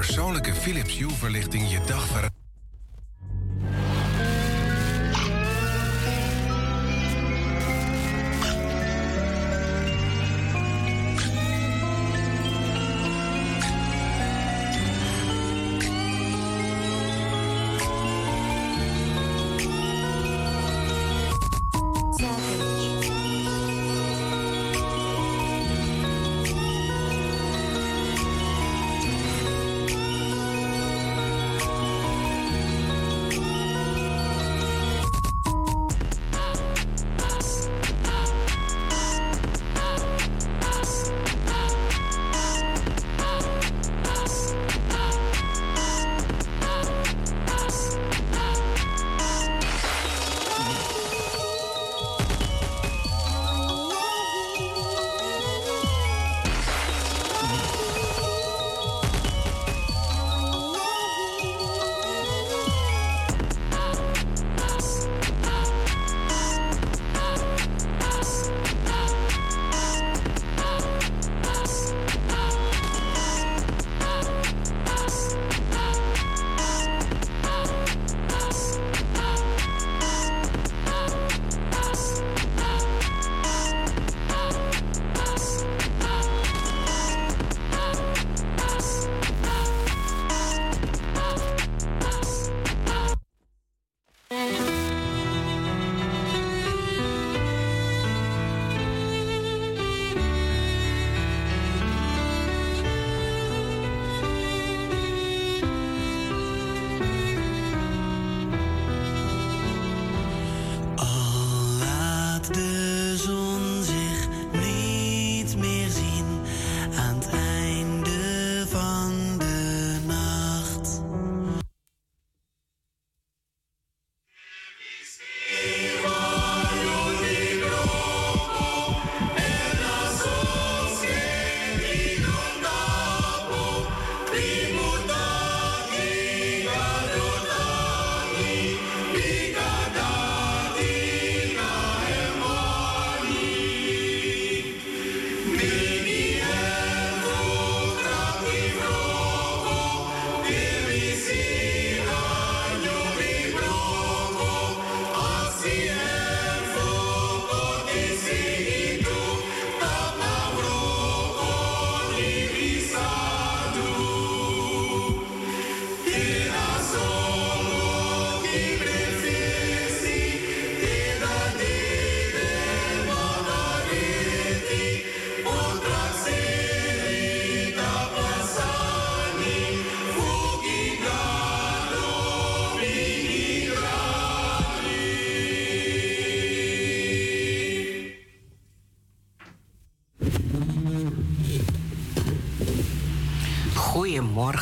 Persoonlijke 0.00 0.54
Philips 0.54 0.98
Hue-verlichting 0.98 1.70
je 1.70 1.78
dag 1.86 2.06
verandert. 2.06 2.29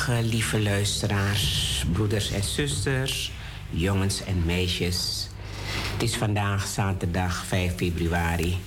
Lieve 0.09 0.63
luisteraars, 0.63 1.85
broeders 1.93 2.31
en 2.31 2.43
zusters, 2.43 3.33
jongens 3.71 4.25
en 4.25 4.43
meisjes. 4.45 5.29
Het 5.93 6.03
is 6.03 6.17
vandaag 6.17 6.67
zaterdag 6.67 7.45
5 7.47 7.75
februari 7.77 8.59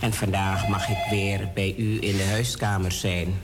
en 0.00 0.12
vandaag 0.12 0.68
mag 0.68 0.88
ik 0.88 0.96
weer 1.10 1.48
bij 1.54 1.74
u 1.76 2.02
in 2.02 2.16
de 2.16 2.26
huiskamer 2.30 2.92
zijn. 2.92 3.34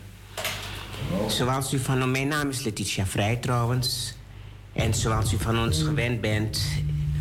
Zoals 1.29 1.73
u 1.73 1.79
van 1.79 2.11
mijn 2.11 2.29
naam 2.29 2.49
is 2.49 2.63
Letitia 2.63 3.07
Vrij 3.07 3.37
trouwens. 3.37 4.15
En 4.73 4.95
zoals 4.95 5.33
u 5.33 5.39
van 5.39 5.59
ons 5.59 5.83
gewend 5.83 6.21
bent, 6.21 6.61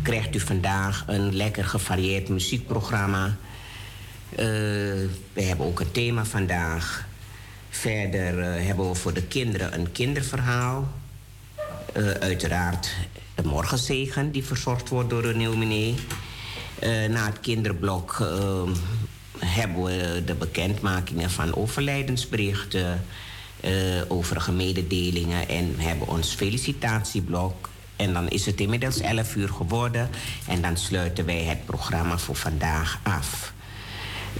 krijgt 0.02 0.34
u 0.34 0.40
vandaag 0.40 1.04
een 1.06 1.36
lekker 1.36 1.64
gevarieerd 1.64 2.28
muziekprogramma. 2.28 3.26
Uh, 3.26 4.38
we 5.32 5.42
hebben 5.42 5.66
ook 5.66 5.80
een 5.80 5.92
thema 5.92 6.24
vandaag. 6.24 7.03
Verder 7.84 8.38
uh, 8.38 8.66
hebben 8.66 8.88
we 8.88 8.94
voor 8.94 9.12
de 9.12 9.22
kinderen 9.22 9.74
een 9.74 9.92
kinderverhaal. 9.92 10.88
Uh, 11.96 12.10
uiteraard 12.10 12.94
de 13.34 13.42
morgenzegen 13.42 14.32
die 14.32 14.44
verzorgd 14.44 14.88
wordt 14.88 15.10
door 15.10 15.36
nieuwe 15.36 15.56
meneer. 15.56 15.94
Uh, 16.82 17.08
na 17.08 17.26
het 17.26 17.40
kinderblok 17.40 18.18
ehm, 18.20 18.70
hebben 19.38 19.84
we 19.84 20.22
de 20.26 20.34
bekendmakingen 20.34 21.30
van 21.30 21.56
overlijdensberichten, 21.56 23.04
overige 24.08 24.52
mededelingen 24.52 25.48
en 25.48 25.74
hebben 25.76 26.08
ons 26.08 26.34
felicitatieblok. 26.34 27.68
En 27.96 28.12
dan 28.12 28.28
is 28.28 28.46
het 28.46 28.60
inmiddels 28.60 29.00
11 29.00 29.34
uur 29.34 29.48
geworden 29.48 30.10
en 30.48 30.62
dan 30.62 30.76
sluiten 30.76 31.26
wij 31.26 31.42
het 31.42 31.64
programma 31.64 32.18
voor 32.18 32.36
vandaag 32.36 33.00
af. 33.02 33.53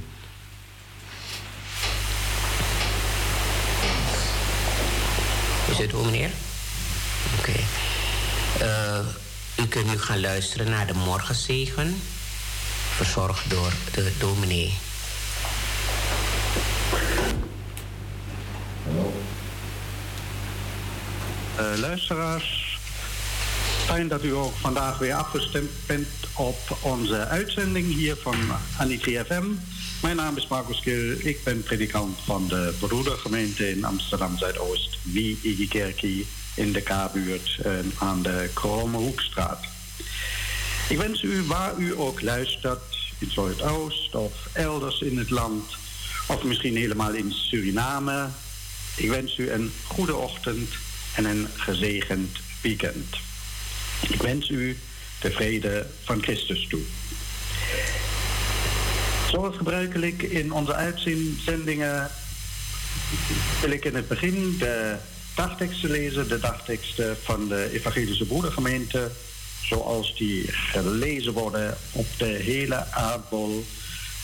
Is 5.71 5.79
het 5.79 5.91
hoe, 5.91 6.05
meneer? 6.05 6.31
Oké. 7.39 7.59
Uh, 8.61 9.07
u 9.65 9.67
kunt 9.67 9.87
nu 9.87 9.99
gaan 9.99 10.21
luisteren 10.21 10.71
naar 10.71 10.87
de 10.87 10.95
morgenzegen, 10.95 12.01
verzorgd 12.97 13.51
door 13.51 13.73
de 13.93 14.13
dominee. 14.19 14.75
Uh, 21.59 21.79
luisteraars. 21.79 22.79
Fijn 23.85 24.09
dat 24.09 24.25
u 24.25 24.35
ook 24.35 24.55
vandaag 24.57 24.99
weer 24.99 25.15
afgestemd 25.15 25.71
bent 25.87 26.09
op 26.35 26.79
onze 26.81 27.27
uitzending 27.27 27.95
hier 27.95 28.17
van 28.17 28.37
Annie 28.79 29.01
FM. 29.01 29.45
Mijn 30.03 30.17
naam 30.17 30.37
is 30.37 30.47
Marcus 30.47 30.81
Kil. 30.81 31.15
Ik 31.19 31.45
ben 31.45 31.63
predikant 31.63 32.19
van 32.25 32.49
de 32.49 32.75
broedergemeente 32.79 33.71
in 33.71 33.85
Amsterdam 33.85 34.39
Zuidoost, 34.39 34.99
Wie 35.03 35.39
Igikerkie 35.43 36.27
in 36.55 36.73
de 36.73 36.81
K-buurt 36.81 37.59
uh, 37.67 37.73
aan 37.99 38.23
de 38.23 38.51
Kromme 38.55 38.97
Hoekstraat. 38.97 39.65
Ik 40.89 40.99
wens 40.99 41.23
u 41.23 41.43
waar 41.43 41.79
u 41.79 41.99
ook 41.99 42.23
luistert, 42.23 43.13
in 43.19 43.31
Zuidoost 43.31 44.15
of 44.15 44.33
elders 44.53 45.01
in 45.01 45.19
het 45.19 45.31
land, 45.31 45.77
of 46.29 46.43
misschien 46.43 46.77
helemaal 46.77 47.13
in 47.13 47.33
Suriname. 47.33 48.29
Ik 48.97 49.11
wens 49.11 49.39
u 49.39 49.51
een 49.51 49.73
goede 49.83 50.17
ochtend 50.17 50.71
en 51.15 51.25
een 51.25 51.49
gezegend 51.57 52.39
weekend. 52.61 53.17
Ik 54.09 54.23
wens 54.23 54.49
u 54.49 54.79
de 55.25 55.31
vrede 55.31 55.87
van 56.03 56.23
Christus 56.23 56.67
toe. 56.69 56.81
Zoals 59.31 59.57
gebruikelijk 59.57 60.23
in 60.23 60.53
onze 60.53 60.75
uitzendingen 60.75 62.11
wil 63.61 63.71
ik 63.71 63.85
in 63.85 63.95
het 63.95 64.09
begin 64.09 64.57
de 64.59 64.97
dagteksten 65.35 65.91
lezen, 65.91 66.29
de 66.29 66.41
dagteksten 66.41 67.17
van 67.23 67.49
de 67.49 67.71
Evangelische 67.73 68.27
Broedergemeente, 68.27 69.11
zoals 69.63 70.17
die 70.17 70.53
gelezen 70.53 71.33
worden 71.33 71.77
op 71.93 72.07
de 72.19 72.25
hele 72.25 72.93
aardbol. 72.93 73.65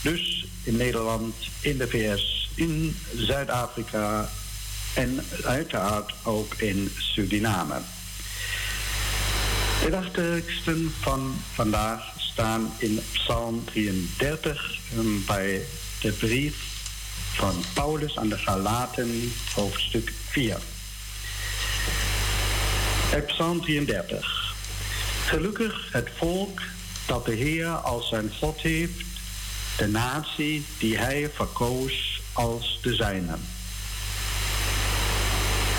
Dus 0.03 0.47
in 0.63 0.77
Nederland, 0.77 1.35
in 1.61 1.79
de 1.79 1.89
VS, 1.89 2.51
in 2.55 2.97
Zuid-Afrika 3.17 4.31
en 4.95 5.25
uiteraard 5.45 6.13
ook 6.23 6.55
in 6.55 6.93
Suriname. 6.97 7.81
De 9.83 9.91
dagteksten 9.91 10.95
van 11.01 11.35
vandaag 11.55 12.13
staan 12.17 12.73
in 12.79 13.01
Psalm 13.13 13.65
33 13.65 14.79
bij 15.27 15.63
de 16.01 16.13
brief 16.13 16.55
van 17.35 17.55
Paulus 17.75 18.19
aan 18.19 18.29
de 18.29 18.39
Galaten, 18.39 19.33
hoofdstuk 19.55 20.13
4. 20.29 20.59
Uit 23.13 23.27
Psalm 23.27 23.61
33. 23.61 24.55
Gelukkig 25.27 25.89
het 25.93 26.09
volk 26.17 26.61
dat 27.07 27.25
de 27.25 27.35
Heer 27.35 27.69
als 27.69 28.09
zijn 28.09 28.33
God 28.39 28.61
heeft, 28.61 29.05
de 29.77 29.87
natie 29.87 30.65
die 30.79 30.99
hij 30.99 31.31
verkoos 31.35 32.23
als 32.33 32.79
de 32.83 32.95
zijne. 32.95 33.35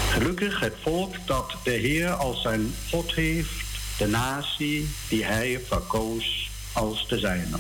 Gelukkig 0.09 0.59
het 0.59 0.75
volk 0.81 1.15
dat 1.25 1.55
de 1.63 1.71
Heer 1.71 2.09
als 2.09 2.41
zijn 2.41 2.73
God 2.89 3.13
heeft, 3.13 3.70
de 3.97 4.07
natie 4.07 4.89
die 5.07 5.25
hij 5.25 5.59
verkoos 5.67 6.49
als 6.73 7.07
de 7.07 7.19
zijne. 7.19 7.57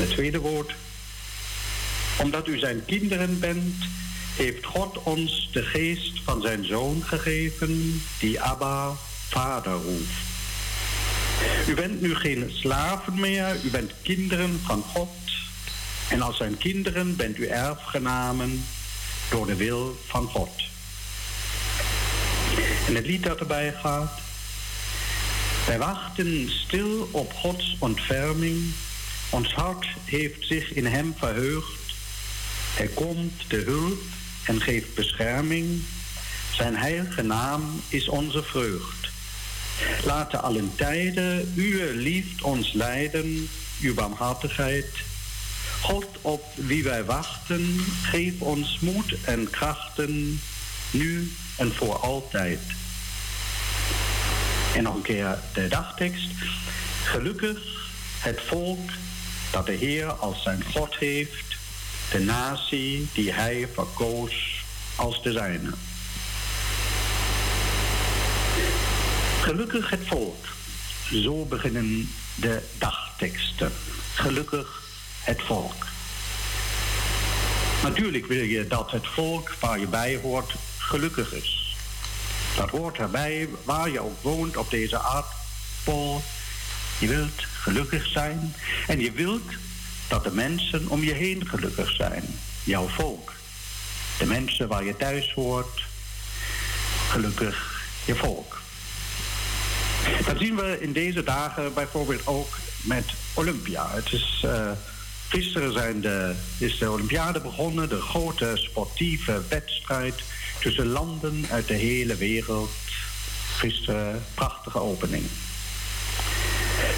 Het 0.00 0.10
tweede 0.10 0.38
woord. 0.38 0.74
Omdat 2.18 2.48
u 2.48 2.58
zijn 2.58 2.84
kinderen 2.84 3.38
bent, 3.38 3.74
heeft 4.36 4.66
God 4.66 5.02
ons 5.02 5.48
de 5.52 5.62
geest 5.62 6.20
van 6.24 6.42
zijn 6.42 6.64
zoon 6.64 7.02
gegeven, 7.04 8.02
die 8.18 8.40
Abba, 8.40 8.92
vader 9.28 9.72
roept. 9.72 10.28
U 11.66 11.74
bent 11.74 12.00
nu 12.00 12.14
geen 12.14 12.50
slaven 12.54 13.20
meer, 13.20 13.56
u 13.64 13.70
bent 13.70 13.92
kinderen 14.02 14.60
van 14.64 14.82
God. 14.82 15.08
En 16.08 16.22
als 16.22 16.36
zijn 16.36 16.58
kinderen 16.58 17.16
bent 17.16 17.38
u 17.38 17.46
erfgenamen 17.46 18.64
door 19.30 19.46
de 19.46 19.56
wil 19.56 20.00
van 20.06 20.28
God. 20.28 20.50
En 22.86 22.94
het 22.94 23.06
lied 23.06 23.22
dat 23.22 23.40
erbij 23.40 23.74
gaat. 23.82 24.20
Wij 25.66 25.78
wachten 25.78 26.50
stil 26.50 27.08
op 27.10 27.32
Gods 27.32 27.76
ontferming. 27.78 28.72
Ons 29.30 29.54
hart 29.54 29.86
heeft 30.04 30.46
zich 30.46 30.72
in 30.72 30.86
Hem 30.86 31.14
verheugd. 31.18 31.94
Hij 32.74 32.86
komt 32.86 33.32
de 33.48 33.56
hulp 33.56 34.00
en 34.44 34.60
geeft 34.60 34.94
bescherming. 34.94 35.82
Zijn 36.52 36.76
heilige 36.76 37.22
naam 37.22 37.80
is 37.88 38.08
onze 38.08 38.42
vreugd. 38.42 39.08
Laten 40.04 40.42
allen 40.42 40.72
tijden 40.76 41.52
uw 41.56 41.92
liefd 41.92 42.42
ons 42.42 42.72
leiden, 42.72 43.48
uw 43.80 43.94
barmhartigheid. 43.94 44.88
God 45.80 46.06
op 46.20 46.44
wie 46.54 46.84
wij 46.84 47.04
wachten, 47.04 47.84
geef 48.02 48.40
ons 48.40 48.78
moed 48.80 49.16
en 49.24 49.50
krachten, 49.50 50.40
nu 50.90 51.32
en 51.56 51.74
voor 51.74 51.96
altijd. 51.96 52.60
En 54.74 54.82
nog 54.82 54.94
een 54.94 55.02
keer 55.02 55.38
de 55.54 55.68
dagtekst. 55.68 56.30
Gelukkig 57.04 57.58
het 58.18 58.40
volk 58.40 58.90
dat 59.50 59.66
de 59.66 59.72
Heer 59.72 60.06
als 60.06 60.42
zijn 60.42 60.64
God 60.74 60.96
heeft, 60.96 61.56
de 62.10 62.18
natie 62.18 63.08
die 63.12 63.32
hij 63.32 63.68
verkoos 63.74 64.64
als 64.96 65.22
de 65.22 65.32
zijne. 65.32 65.70
Gelukkig 69.40 69.90
het 69.90 70.06
volk. 70.06 70.44
Zo 71.12 71.44
beginnen 71.44 72.08
de 72.34 72.62
dagteksten. 72.78 73.72
Gelukkig 74.14 74.82
het 75.20 75.42
volk. 75.42 75.86
Natuurlijk 77.82 78.26
wil 78.26 78.42
je 78.44 78.66
dat 78.66 78.90
het 78.90 79.06
volk 79.06 79.54
waar 79.60 79.78
je 79.78 79.86
bij 79.86 80.20
hoort 80.22 80.54
gelukkig 80.78 81.32
is. 81.32 81.59
Dat 82.56 82.70
hoort 82.70 82.98
erbij 82.98 83.48
waar 83.64 83.90
je 83.90 84.00
ook 84.00 84.22
woont 84.22 84.56
op 84.56 84.70
deze 84.70 84.98
aardbol. 84.98 86.22
Je 86.98 87.06
wilt 87.06 87.44
gelukkig 87.52 88.06
zijn 88.06 88.54
en 88.86 89.00
je 89.00 89.12
wilt 89.12 89.52
dat 90.08 90.24
de 90.24 90.32
mensen 90.32 90.88
om 90.88 91.02
je 91.02 91.12
heen 91.12 91.48
gelukkig 91.48 91.90
zijn. 91.90 92.24
Jouw 92.64 92.88
volk. 92.88 93.32
De 94.18 94.26
mensen 94.26 94.68
waar 94.68 94.84
je 94.84 94.96
thuis 94.96 95.32
hoort. 95.32 95.84
Gelukkig 97.08 97.84
je 98.04 98.16
volk. 98.16 98.60
Dat 100.26 100.38
zien 100.38 100.56
we 100.56 100.80
in 100.80 100.92
deze 100.92 101.22
dagen 101.22 101.74
bijvoorbeeld 101.74 102.26
ook 102.26 102.58
met 102.82 103.04
Olympia. 103.34 103.90
Het 103.90 104.12
is, 104.12 104.42
uh, 104.44 104.70
gisteren 105.28 105.72
zijn 105.72 106.00
de, 106.00 106.34
is 106.58 106.78
de 106.78 106.90
Olympiade 106.90 107.40
begonnen, 107.40 107.88
de 107.88 108.00
grote 108.00 108.52
sportieve 108.54 109.42
wedstrijd 109.48 110.22
tussen 110.60 110.86
landen 110.86 111.46
uit 111.50 111.68
de 111.68 111.74
hele 111.74 112.16
wereld. 112.16 112.70
Gisteren 113.56 114.24
prachtige 114.34 114.80
opening. 114.80 115.24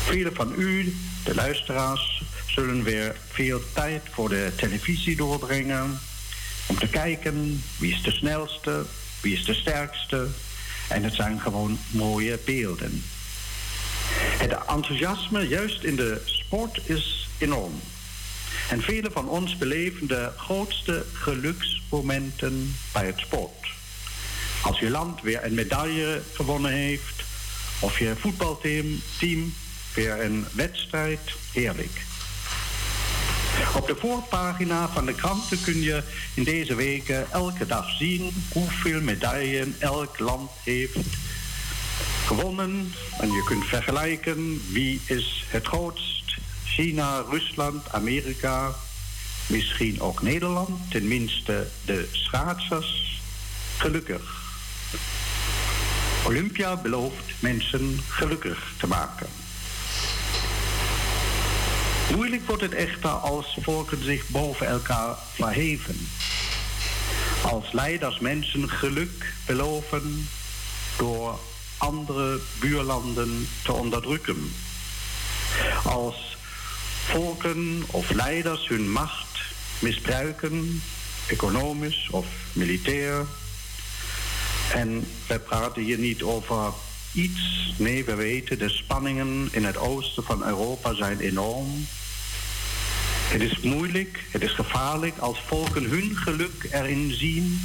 Velen 0.05 0.35
van 0.35 0.53
u, 0.57 0.97
de 1.25 1.35
luisteraars, 1.35 2.23
zullen 2.47 2.83
weer 2.83 3.17
veel 3.31 3.61
tijd 3.73 4.03
voor 4.11 4.29
de 4.29 4.53
televisie 4.57 5.17
doorbrengen. 5.17 6.01
Om 6.67 6.79
te 6.79 6.89
kijken 6.89 7.63
wie 7.79 7.93
is 7.93 8.03
de 8.03 8.11
snelste, 8.11 8.85
wie 9.21 9.33
is 9.33 9.45
de 9.45 9.55
sterkste, 9.55 10.27
en 10.89 11.03
het 11.03 11.15
zijn 11.15 11.41
gewoon 11.41 11.79
mooie 11.91 12.39
beelden. 12.45 13.05
Het 14.39 14.53
enthousiasme 14.53 15.49
juist 15.49 15.83
in 15.83 15.97
de 15.97 16.23
sport 16.25 16.81
is 16.85 17.29
enorm. 17.39 17.81
En 18.73 18.83
velen 18.83 19.13
van 19.13 19.29
ons 19.29 19.57
beleven 19.57 20.07
de 20.07 20.31
grootste 20.37 21.05
geluksmomenten 21.13 22.75
bij 22.93 23.07
het 23.07 23.19
sport. 23.19 23.67
Als 24.63 24.79
je 24.79 24.91
land 24.91 25.21
weer 25.23 25.45
een 25.45 25.55
medaille 25.55 26.23
gewonnen 26.35 26.73
heeft, 26.73 27.23
of 27.81 27.99
je 27.99 28.15
voetbalteam 28.19 29.03
team 29.19 29.55
weer 29.95 30.25
een 30.25 30.47
wedstrijd, 30.53 31.21
heerlijk. 31.53 32.01
Op 33.77 33.87
de 33.87 33.97
voorpagina 33.97 34.89
van 34.89 35.07
de 35.07 35.15
kranten 35.15 35.63
kun 35.63 35.81
je 35.81 36.03
in 36.35 36.45
deze 36.45 36.75
weken 36.75 37.31
elke 37.31 37.67
dag 37.67 37.97
zien 37.97 38.31
hoeveel 38.53 39.01
medailles 39.01 39.67
elk 39.79 40.19
land 40.19 40.51
heeft 40.65 41.07
gewonnen. 42.27 42.93
En 43.21 43.33
je 43.33 43.45
kunt 43.49 43.65
vergelijken 43.65 44.63
wie 44.69 45.01
is 45.07 45.45
het 45.49 45.67
grootst. 45.67 46.22
China, 46.75 47.25
Rusland, 47.31 47.93
Amerika, 47.93 48.75
misschien 49.47 50.01
ook 50.01 50.23
Nederland. 50.23 50.91
Tenminste 50.91 51.69
de 51.85 52.09
schaatsers. 52.13 53.21
Gelukkig. 53.77 54.41
Olympia 56.27 56.77
belooft 56.77 57.25
mensen 57.39 58.01
gelukkig 58.09 58.73
te 58.79 58.87
maken. 58.87 59.27
Moeilijk 62.15 62.47
wordt 62.47 62.63
het 62.63 62.75
echter 62.75 63.11
als 63.11 63.59
volken 63.61 64.05
zich 64.05 64.29
boven 64.29 64.67
elkaar 64.67 65.17
verheven. 65.35 66.09
Als 67.43 67.73
leiders 67.73 68.19
mensen 68.19 68.71
geluk 68.71 69.35
beloven 69.47 70.29
door 70.97 71.39
andere 71.79 72.41
buurlanden 72.61 73.49
te 73.63 73.73
onderdrukken. 73.73 74.53
Als 75.85 76.32
volken 77.05 77.83
of 77.87 78.11
leiders 78.11 78.69
hun 78.69 78.91
macht 78.91 79.41
misbruiken, 79.79 80.83
economisch 81.27 82.09
of 82.11 82.27
militair, 82.53 83.27
En 84.73 85.07
wij 85.27 85.39
praten 85.39 85.83
hier 85.83 85.99
niet 85.99 86.23
over 86.23 86.73
iets. 87.13 87.73
Nee, 87.77 88.05
we 88.05 88.15
weten, 88.15 88.59
de 88.59 88.69
spanningen 88.69 89.49
in 89.51 89.65
het 89.65 89.77
oosten 89.77 90.25
van 90.25 90.45
Europa 90.47 90.95
zijn 90.95 91.21
enorm. 91.21 91.87
Het 93.29 93.41
is 93.41 93.61
moeilijk, 93.61 94.25
het 94.31 94.43
is 94.43 94.53
gevaarlijk 94.53 95.19
als 95.19 95.43
volken 95.47 95.85
hun 95.85 96.17
geluk 96.17 96.69
erin 96.71 97.13
zien 97.13 97.61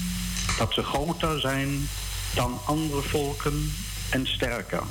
dat 0.57 0.73
ze 0.73 0.83
groter 0.83 1.39
zijn 1.39 1.89
dan 2.35 2.59
andere 2.65 3.01
volken 3.01 3.73
en 4.09 4.27
sterker. 4.27 4.83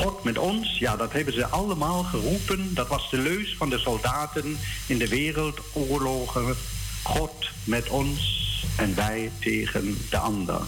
God 0.00 0.24
met 0.24 0.38
ons, 0.38 0.78
ja, 0.78 0.96
dat 0.96 1.12
hebben 1.12 1.34
ze 1.34 1.46
allemaal 1.46 2.02
geroepen. 2.02 2.74
Dat 2.74 2.88
was 2.88 3.10
de 3.10 3.18
leus 3.18 3.54
van 3.56 3.70
de 3.70 3.78
soldaten 3.78 4.58
in 4.86 4.98
de 4.98 5.08
wereldoorlogen. 5.08 6.56
God 7.02 7.48
met 7.64 7.88
ons 7.88 8.48
en 8.76 8.94
wij 8.94 9.30
tegen 9.40 9.98
de 10.10 10.18
ander. 10.18 10.60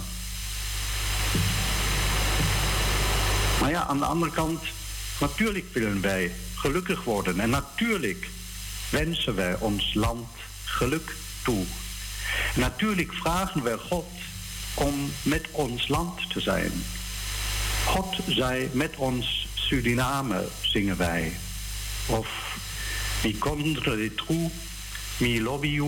Maar 3.61 3.71
ja, 3.71 3.87
aan 3.87 3.99
de 3.99 4.05
andere 4.05 4.33
kant, 4.33 4.63
natuurlijk 5.21 5.67
willen 5.73 6.01
wij 6.01 6.33
gelukkig 6.55 7.05
worden. 7.05 7.41
En 7.41 7.51
natuurlijk 7.51 8.29
wensen 8.91 9.35
wij 9.35 9.57
ons 9.59 9.95
land 9.95 10.29
geluk 10.65 11.15
toe. 11.45 11.65
Natuurlijk 12.55 13.13
vragen 13.13 13.63
wij 13.63 13.77
God 13.77 14.07
om 14.75 15.13
met 15.23 15.49
ons 15.51 15.89
land 15.89 16.31
te 16.31 16.41
zijn. 16.41 16.73
God 17.85 18.19
zij 18.27 18.71
met 18.73 18.97
ons 18.97 19.49
Suriname, 19.55 20.49
zingen 20.61 20.97
wij. 20.97 21.33
Of 22.07 22.29
mi 23.23 23.39
contre 23.39 23.97
les 23.97 24.11
trous, 24.15 24.51
mi 25.17 25.43
lobby 25.43 25.81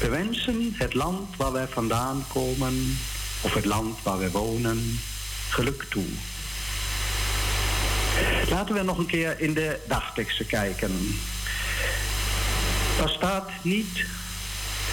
We 0.00 0.08
wensen 0.08 0.74
het 0.74 0.94
land 0.94 1.36
waar 1.36 1.52
wij 1.52 1.66
vandaan 1.66 2.24
komen, 2.28 2.98
of 3.40 3.54
het 3.54 3.64
land 3.64 4.02
waar 4.02 4.18
wij 4.18 4.30
wonen, 4.30 5.00
geluk 5.48 5.86
toe. 5.90 6.06
Laten 8.48 8.74
we 8.74 8.82
nog 8.82 8.98
een 8.98 9.06
keer 9.06 9.40
in 9.40 9.54
de 9.54 9.80
dagteksten 9.88 10.46
kijken. 10.46 11.18
Daar 12.98 13.08
staat 13.08 13.50
niet 13.62 14.06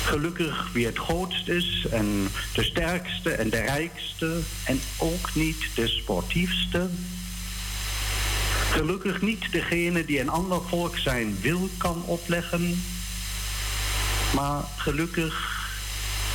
gelukkig 0.05 0.69
wie 0.73 0.85
het 0.85 0.97
grootst 0.97 1.47
is 1.47 1.85
en 1.91 2.27
de 2.53 2.63
sterkste 2.63 3.31
en 3.31 3.49
de 3.49 3.61
rijkste 3.61 4.39
en 4.63 4.81
ook 4.97 5.35
niet 5.35 5.75
de 5.75 5.87
sportiefste. 5.87 6.89
Gelukkig 8.71 9.21
niet 9.21 9.51
degene 9.51 10.05
die 10.05 10.19
een 10.19 10.29
ander 10.29 10.61
volk 10.67 10.97
zijn 10.97 11.37
wil 11.41 11.69
kan 11.77 12.03
opleggen, 12.05 12.83
maar 14.33 14.63
gelukkig 14.77 15.63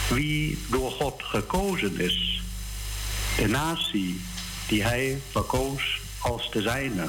wie 0.09 0.59
door 0.71 0.91
God 0.91 1.23
gekozen 1.23 2.01
is, 2.01 2.43
de 3.37 3.49
natie 3.49 4.21
die 4.67 4.83
hij 4.83 5.21
verkoos 5.31 6.01
als 6.19 6.51
de 6.51 6.63
zijne. 6.63 7.09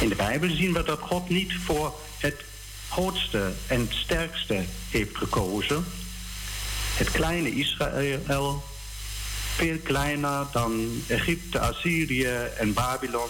In 0.00 0.08
de 0.08 0.14
Bijbel 0.14 0.50
zien 0.50 0.72
we 0.72 0.82
dat 0.82 1.00
God 1.00 1.28
niet 1.28 1.54
voor 1.64 1.94
het 2.18 2.44
grootste 2.88 3.52
en 3.66 3.88
sterkste 3.90 4.64
heeft 4.90 5.16
gekozen. 5.16 5.84
Het 6.96 7.10
kleine 7.10 7.54
Israël, 7.54 8.64
veel 9.56 9.78
kleiner 9.82 10.46
dan 10.52 11.02
Egypte, 11.06 11.58
Assyrië 11.58 12.48
en 12.58 12.72
Babylon. 12.72 13.28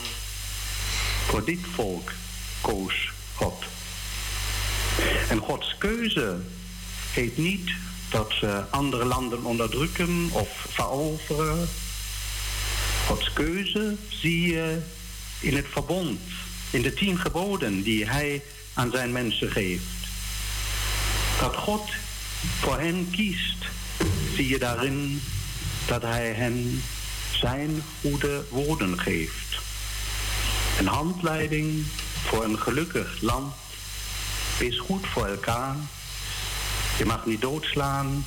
Voor 1.27 1.45
dit 1.45 1.61
volk 1.75 2.13
koos 2.61 3.13
God. 3.35 3.65
En 5.29 5.39
Gods 5.39 5.75
keuze 5.79 6.41
heet 7.13 7.37
niet 7.37 7.71
dat 8.11 8.33
ze 8.41 8.65
andere 8.71 9.05
landen 9.05 9.45
onderdrukken 9.45 10.29
of 10.33 10.67
veroveren. 10.69 11.69
Gods 13.07 13.33
keuze 13.33 13.97
zie 14.09 14.53
je 14.53 14.79
in 15.41 15.57
het 15.57 15.67
verbond, 15.69 16.21
in 16.71 16.83
de 16.83 16.95
tien 16.95 17.19
geboden 17.19 17.83
die 17.83 18.07
hij 18.07 18.43
aan 18.79 18.91
zijn 18.91 19.13
mensen 19.13 19.51
geeft. 19.51 19.83
Dat 21.41 21.57
God 21.57 21.91
voor 22.61 22.79
hen 22.79 23.11
kiest, 23.11 23.65
zie 24.35 24.49
je 24.49 24.59
daarin 24.59 25.23
dat 25.87 26.03
hij 26.03 26.33
hen 26.33 26.83
zijn 27.31 27.83
goede 28.01 28.45
woorden 28.49 29.01
geeft. 29.01 29.61
Een 30.79 30.87
handleiding 30.87 31.85
voor 32.25 32.45
een 32.45 32.59
gelukkig 32.59 33.21
land. 33.21 33.55
Wees 34.59 34.79
goed 34.79 35.07
voor 35.07 35.27
elkaar. 35.27 35.77
Je 36.99 37.05
mag 37.05 37.27
niet 37.27 37.41
doodslaan. 37.41 38.27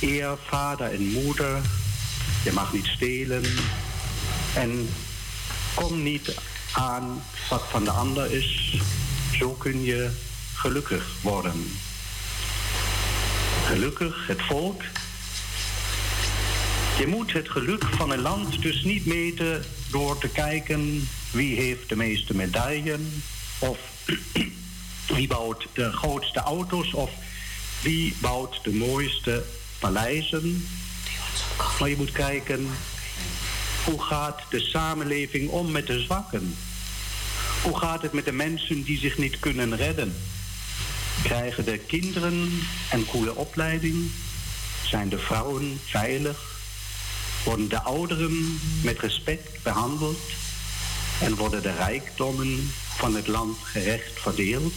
Eer 0.00 0.38
vader 0.46 0.92
en 0.92 1.10
moeder. 1.10 1.60
Je 2.44 2.52
mag 2.52 2.72
niet 2.72 2.86
stelen. 2.86 3.42
En 4.54 4.88
kom 5.74 6.02
niet 6.02 6.34
aan 6.72 7.22
wat 7.48 7.62
van 7.70 7.84
de 7.84 7.90
ander 7.90 8.32
is. 8.32 8.80
Zo 9.32 9.50
kun 9.50 9.82
je 9.82 10.10
gelukkig 10.54 11.06
worden. 11.22 11.70
Gelukkig 13.64 14.26
het 14.26 14.42
volk. 14.42 14.82
Je 16.98 17.06
moet 17.06 17.32
het 17.32 17.48
geluk 17.48 17.84
van 17.84 18.10
een 18.10 18.20
land 18.20 18.62
dus 18.62 18.84
niet 18.84 19.06
meten 19.06 19.64
door 19.90 20.18
te 20.18 20.28
kijken 20.28 21.08
wie 21.30 21.56
heeft 21.56 21.88
de 21.88 21.96
meeste 21.96 22.34
medailles 22.36 23.00
of 23.58 23.78
wie 25.16 25.26
bouwt 25.26 25.66
de 25.72 25.92
grootste 25.92 26.40
auto's 26.40 26.94
of 26.94 27.10
wie 27.82 28.14
bouwt 28.20 28.64
de 28.64 28.72
mooiste 28.72 29.44
paleizen. 29.78 30.66
Maar 31.78 31.88
je 31.88 31.96
moet 31.96 32.12
kijken 32.12 32.68
hoe 33.84 34.02
gaat 34.02 34.40
de 34.50 34.60
samenleving 34.60 35.50
om 35.50 35.70
met 35.70 35.86
de 35.86 36.00
zwakken. 36.00 36.56
Hoe 37.66 37.78
gaat 37.78 38.02
het 38.02 38.12
met 38.12 38.24
de 38.24 38.32
mensen 38.32 38.82
die 38.82 38.98
zich 38.98 39.18
niet 39.18 39.38
kunnen 39.38 39.76
redden? 39.76 40.14
Krijgen 41.22 41.64
de 41.64 41.78
kinderen 41.78 42.62
een 42.92 43.04
goede 43.06 43.34
opleiding? 43.34 44.10
Zijn 44.82 45.08
de 45.08 45.18
vrouwen 45.18 45.80
veilig? 45.84 46.60
Worden 47.44 47.68
de 47.68 47.82
ouderen 47.82 48.60
met 48.82 48.98
respect 48.98 49.62
behandeld? 49.62 50.20
En 51.20 51.34
worden 51.34 51.62
de 51.62 51.72
rijkdommen 51.72 52.70
van 52.96 53.14
het 53.14 53.26
land 53.26 53.58
gerecht 53.62 54.20
verdeeld? 54.20 54.74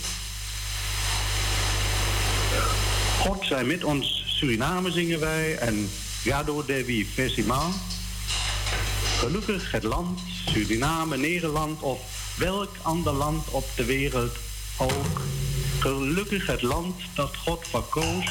God 3.19 3.46
zij 3.46 3.63
met 3.63 3.84
ons 3.84 4.24
Suriname 4.27 4.91
zingen 4.91 5.19
wij 5.19 5.58
en 5.58 5.89
Gado 6.24 6.65
Devi 6.65 7.05
Festival. 7.13 7.72
Gelukkig 9.17 9.72
het 9.72 9.84
land, 9.84 10.19
Suriname, 10.46 11.17
Nederland 11.17 11.81
of 11.81 12.18
welk 12.39 12.75
ander 12.81 13.13
land 13.13 13.50
op 13.50 13.65
de 13.75 13.86
wereld 13.86 14.38
ook. 14.77 15.22
Gelukkig 15.79 16.48
het 16.48 16.62
land 16.62 16.96
dat 17.15 17.36
God 17.36 17.67
verkoos 17.67 18.25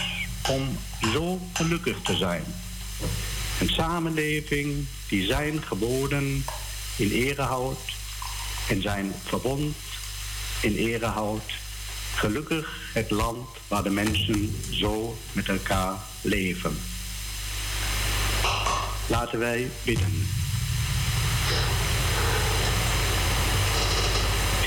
om 0.50 0.78
zo 1.12 1.40
gelukkig 1.52 2.02
te 2.02 2.16
zijn. 2.16 2.44
Een 3.60 3.68
samenleving 3.68 4.86
die 5.08 5.26
zijn 5.26 5.62
geboden 5.62 6.44
in 6.96 7.10
ere 7.10 7.42
houdt 7.42 7.92
en 8.68 8.82
zijn 8.82 9.12
verbond 9.24 9.76
in 10.60 10.76
ere 10.76 11.06
houdt. 11.06 11.52
Gelukkig 12.14 12.90
het 12.92 13.10
land 13.10 13.48
waar 13.68 13.82
de 13.82 13.90
mensen 13.90 14.62
zo 14.70 15.18
met 15.32 15.48
elkaar 15.48 15.96
leven. 16.20 16.78
Laten 19.06 19.38
wij 19.38 19.70
bidden. 19.84 20.28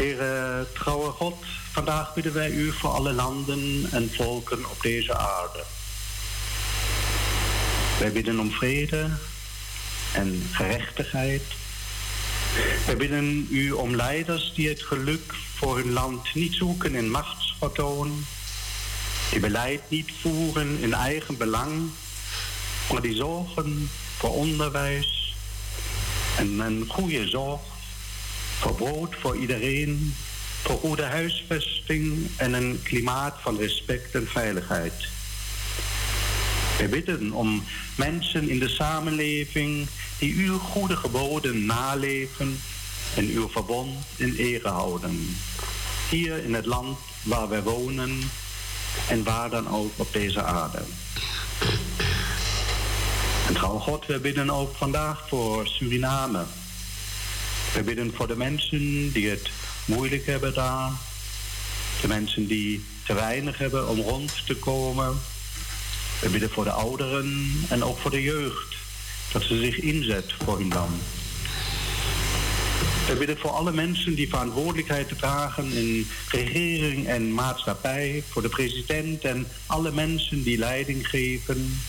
Heere 0.02 0.68
trouwe 0.74 1.12
God, 1.12 1.36
vandaag 1.72 2.14
bidden 2.14 2.34
wij 2.34 2.52
u 2.52 2.72
voor 2.72 2.90
alle 2.90 3.14
landen 3.14 3.88
en 3.92 4.10
volken 4.14 4.70
op 4.70 4.82
deze 4.82 5.18
aarde. 5.18 5.64
Wij 8.00 8.12
bidden 8.12 8.40
om 8.40 8.52
vrede 8.52 9.10
en 10.14 10.48
gerechtigheid. 10.52 11.42
Wij 12.86 12.98
bidden 12.98 13.48
u 13.50 13.72
om 13.72 13.96
leiders 13.96 14.54
die 14.56 14.70
het 14.70 14.82
geluk 14.82 15.34
voor 15.56 15.78
hun 15.78 15.92
land 15.92 16.34
niet 16.34 16.54
zoeken 16.54 16.96
in 16.96 17.12
machtsvertoon, 17.12 18.26
die 19.30 19.40
beleid 19.40 19.82
niet 19.88 20.12
voeren 20.22 20.78
in 20.80 20.94
eigen 20.94 21.38
belang, 21.38 21.90
maar 22.92 23.02
die 23.02 23.16
zorgen 23.16 23.90
voor 24.18 24.34
onderwijs 24.34 25.36
en 26.38 26.60
een 26.60 26.86
goede 26.88 27.28
zorg 27.28 27.71
voor 28.62 28.76
brood 28.76 29.16
voor 29.16 29.38
iedereen, 29.38 30.16
voor 30.64 30.78
goede 30.78 31.04
huisvesting 31.04 32.30
en 32.38 32.54
een 32.54 32.80
klimaat 32.84 33.36
van 33.42 33.58
respect 33.58 34.16
en 34.16 34.28
veiligheid. 34.28 34.94
Wij 36.78 36.90
bidden 36.90 37.32
om 37.32 37.64
mensen 37.96 38.50
in 38.50 38.60
de 38.60 38.70
samenleving 38.70 39.88
die 40.18 40.36
uw 40.36 40.58
goede 40.58 40.96
geboden 40.96 41.66
naleven 41.66 42.60
en 43.16 43.26
uw 43.26 43.50
verbond 43.50 43.98
in 44.16 44.36
ere 44.38 44.68
houden. 44.68 45.38
Hier 46.10 46.44
in 46.44 46.54
het 46.54 46.66
land 46.66 46.98
waar 47.24 47.50
wij 47.50 47.64
wonen 47.64 48.22
en 49.10 49.24
waar 49.24 49.50
dan 49.50 49.70
ook 49.70 49.92
op 49.96 50.14
deze 50.14 50.44
aarde. 50.44 50.82
En 53.48 53.54
trouw 53.54 53.78
God, 53.78 54.06
we 54.06 54.20
bidden 54.20 54.50
ook 54.50 54.76
vandaag 54.76 55.28
voor 55.28 55.68
Suriname. 55.68 56.44
We 57.74 57.84
bidden 57.84 58.14
voor 58.16 58.28
de 58.28 58.36
mensen 58.36 59.12
die 59.12 59.30
het 59.30 59.50
moeilijk 59.86 60.26
hebben 60.26 60.54
daar. 60.54 60.92
De 62.02 62.08
mensen 62.08 62.48
die 62.48 62.84
te 63.06 63.14
weinig 63.14 63.58
hebben 63.58 63.88
om 63.88 64.00
rond 64.00 64.46
te 64.46 64.56
komen. 64.56 65.20
We 66.20 66.30
bidden 66.30 66.50
voor 66.50 66.64
de 66.64 66.72
ouderen 66.72 67.52
en 67.70 67.84
ook 67.84 67.98
voor 68.00 68.12
de 68.12 68.22
jeugd. 68.22 68.76
Dat 69.32 69.44
ze 69.44 69.58
zich 69.58 69.80
inzet 69.80 70.34
voor 70.44 70.58
hun 70.58 70.68
land. 70.68 71.02
We 73.08 73.16
bidden 73.18 73.38
voor 73.38 73.50
alle 73.50 73.72
mensen 73.72 74.16
die 74.16 74.30
verantwoordelijkheid 74.30 75.18
dragen 75.18 75.72
in 75.72 76.08
regering 76.30 77.08
en 77.08 77.34
maatschappij. 77.34 78.24
Voor 78.30 78.42
de 78.42 78.50
president 78.50 79.24
en 79.24 79.48
alle 79.66 79.92
mensen 79.92 80.44
die 80.44 80.58
leiding 80.58 81.08
geven. 81.08 81.80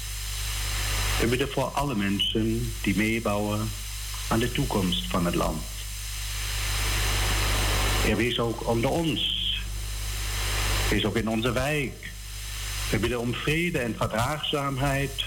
We 1.20 1.26
bidden 1.26 1.52
voor 1.52 1.64
alle 1.64 1.94
mensen 1.94 2.72
die 2.82 2.96
meebouwen 2.96 3.70
aan 4.28 4.38
de 4.38 4.52
toekomst 4.52 5.04
van 5.08 5.26
het 5.26 5.34
land. 5.34 5.71
Er 8.08 8.16
wees 8.16 8.38
ook 8.38 8.68
onder 8.68 8.90
ons. 8.90 9.60
Wees 10.90 11.04
ook 11.04 11.16
in 11.16 11.28
onze 11.28 11.52
wijk. 11.52 12.10
We 12.90 12.98
bidden 12.98 13.20
om 13.20 13.34
vrede 13.34 13.78
en 13.78 13.94
verdraagzaamheid. 13.96 15.24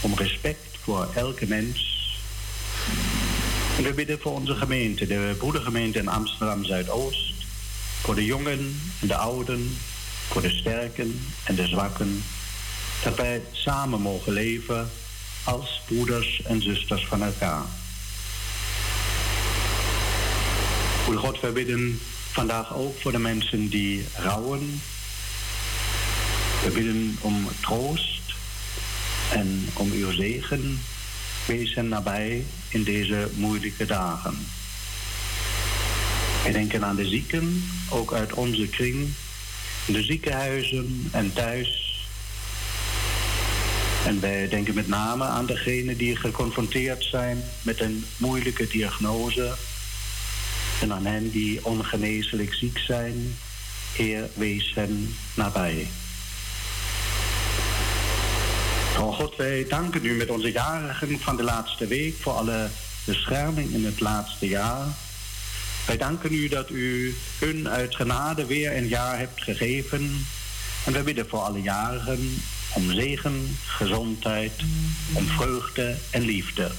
Om 0.00 0.14
respect 0.14 0.76
voor 0.82 1.08
elke 1.14 1.46
mens. 1.46 1.98
En 3.76 3.82
we 3.84 3.92
bidden 3.94 4.20
voor 4.20 4.32
onze 4.32 4.54
gemeente, 4.54 5.06
de 5.06 5.34
broedergemeente 5.38 5.98
in 5.98 6.08
Amsterdam 6.08 6.64
Zuidoost. 6.64 7.34
Voor 8.02 8.14
de 8.14 8.24
jongen 8.24 8.80
en 9.00 9.06
de 9.06 9.16
ouden. 9.16 9.76
Voor 10.28 10.42
de 10.42 10.50
sterken 10.50 11.20
en 11.44 11.54
de 11.54 11.66
zwakken. 11.66 12.22
Dat 13.02 13.16
wij 13.16 13.42
samen 13.52 14.00
mogen 14.00 14.32
leven 14.32 14.90
als 15.44 15.80
broeders 15.86 16.42
en 16.42 16.62
zusters 16.62 17.06
van 17.06 17.22
elkaar. 17.22 17.64
Goede 21.04 21.18
God, 21.18 21.40
we 21.40 21.52
bidden 21.52 22.00
vandaag 22.30 22.74
ook 22.74 23.00
voor 23.00 23.12
de 23.12 23.18
mensen 23.18 23.68
die 23.68 24.04
rouwen. 24.16 24.80
We 26.64 26.70
bidden 26.70 27.16
om 27.20 27.48
troost 27.60 28.34
en 29.32 29.68
om 29.74 29.92
uw 29.92 30.10
zegen. 30.10 30.80
Wees 31.46 31.74
hen 31.74 31.88
nabij 31.88 32.44
in 32.68 32.82
deze 32.82 33.28
moeilijke 33.34 33.86
dagen. 33.86 34.38
We 36.44 36.52
denken 36.52 36.84
aan 36.84 36.96
de 36.96 37.08
zieken, 37.08 37.64
ook 37.90 38.12
uit 38.12 38.32
onze 38.32 38.66
kring, 38.66 39.08
in 39.86 39.92
de 39.92 40.02
ziekenhuizen 40.02 41.08
en 41.12 41.32
thuis. 41.32 42.04
En 44.06 44.20
wij 44.20 44.48
denken 44.48 44.74
met 44.74 44.88
name 44.88 45.24
aan 45.24 45.46
degenen 45.46 45.96
die 45.96 46.16
geconfronteerd 46.16 47.04
zijn 47.04 47.42
met 47.62 47.80
een 47.80 48.04
moeilijke 48.16 48.66
diagnose 48.66 49.54
en 50.80 50.92
aan 50.92 51.06
hen 51.06 51.30
die 51.30 51.64
ongeneeslijk 51.64 52.54
ziek 52.54 52.78
zijn, 52.78 53.36
Heer, 53.92 54.28
wees 54.34 54.72
hen 54.74 55.14
nabij. 55.34 55.88
Oh 58.98 59.14
God, 59.14 59.36
wij 59.36 59.66
danken 59.68 60.04
u 60.04 60.16
met 60.16 60.30
onze 60.30 60.52
jarigen 60.52 61.20
van 61.20 61.36
de 61.36 61.42
laatste 61.42 61.86
week 61.86 62.14
voor 62.20 62.32
alle 62.32 62.68
bescherming 63.04 63.70
in 63.70 63.84
het 63.84 64.00
laatste 64.00 64.48
jaar. 64.48 64.86
Wij 65.86 65.96
danken 65.96 66.32
u 66.32 66.48
dat 66.48 66.70
u 66.70 67.14
hun 67.38 67.68
uit 67.68 67.94
genade 67.94 68.46
weer 68.46 68.76
een 68.76 68.88
jaar 68.88 69.18
hebt 69.18 69.42
gegeven. 69.42 70.26
En 70.84 70.92
wij 70.92 71.02
bidden 71.02 71.28
voor 71.28 71.38
alle 71.38 71.62
jarigen 71.62 72.42
om 72.74 72.92
zegen, 72.92 73.56
gezondheid, 73.66 74.52
om 75.12 75.26
vreugde 75.26 75.96
en 76.10 76.22
liefde. 76.22 76.70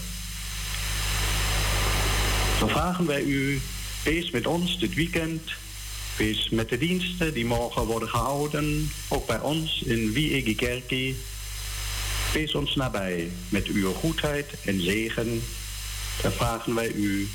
Zo 2.60 2.68
vragen 2.68 3.06
wij 3.06 3.22
u 3.22 3.62
Wees 4.04 4.32
met 4.32 4.48
ons 4.48 4.80
dit 4.80 4.94
weekend. 4.94 5.42
Wees 6.18 6.50
met 6.50 6.70
de 6.70 6.78
diensten 6.78 7.34
die 7.34 7.46
morgen 7.46 7.86
worden 7.86 8.10
gehouden. 8.10 8.92
Ook 9.08 9.28
bij 9.28 9.40
ons 9.40 9.82
in 9.82 10.12
Wiegi 10.12 10.56
Kerkie. 10.56 11.16
Wees 12.34 12.56
ons 12.56 12.76
nabij 12.76 13.32
met 13.50 13.68
uw 13.68 13.94
goedheid 13.94 14.54
en 14.66 14.82
zegen. 14.82 15.44
Daar 16.22 16.32
vragen 16.32 16.76
wij 16.76 16.92
u 16.92 17.30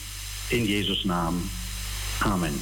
in 0.49 0.65
Jezus' 0.65 1.05
naam. 1.05 1.51
Amen. 2.19 2.55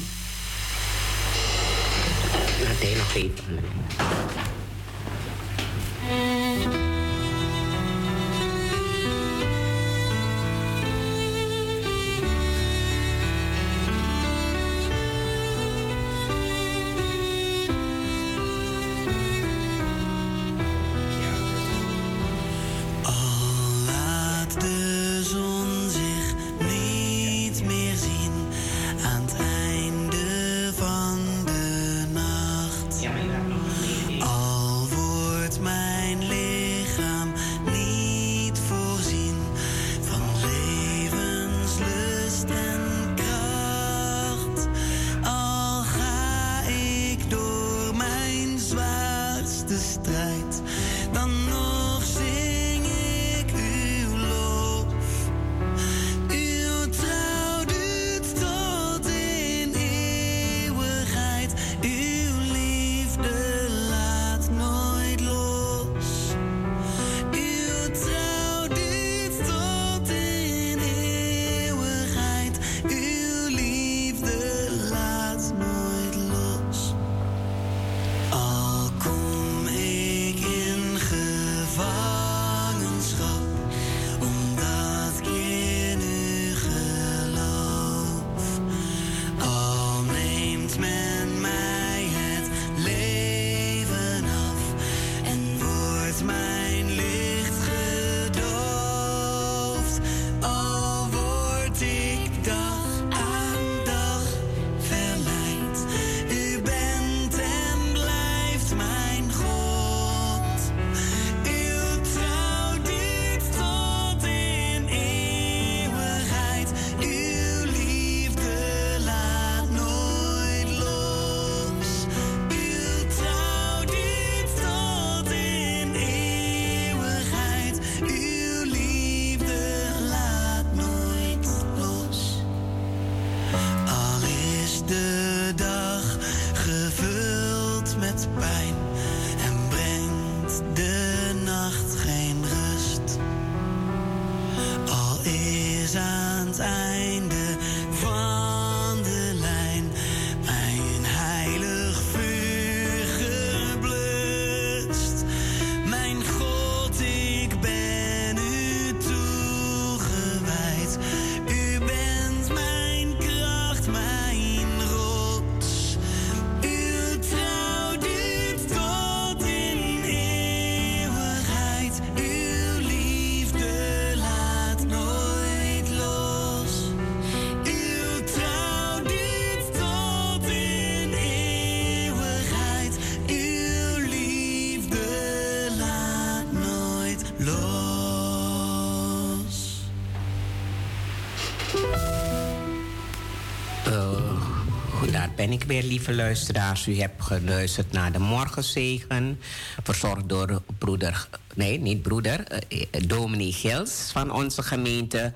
Ben 195.45 195.53
ik 195.53 195.65
weer, 195.65 195.83
lieve 195.83 196.15
luisteraars. 196.15 196.87
U 196.87 196.99
hebt 196.99 197.23
geluisterd 197.23 197.93
naar 197.93 198.13
de 198.13 198.19
Morgenzegen, 198.19 199.41
verzorgd 199.83 200.29
door 200.29 200.63
broeder, 200.79 201.29
nee, 201.55 201.79
niet 201.79 202.03
broeder, 202.03 202.47
eh, 202.47 202.87
dominee 203.07 203.53
Gils 203.53 204.11
van 204.13 204.31
onze 204.33 204.63
gemeente. 204.63 205.33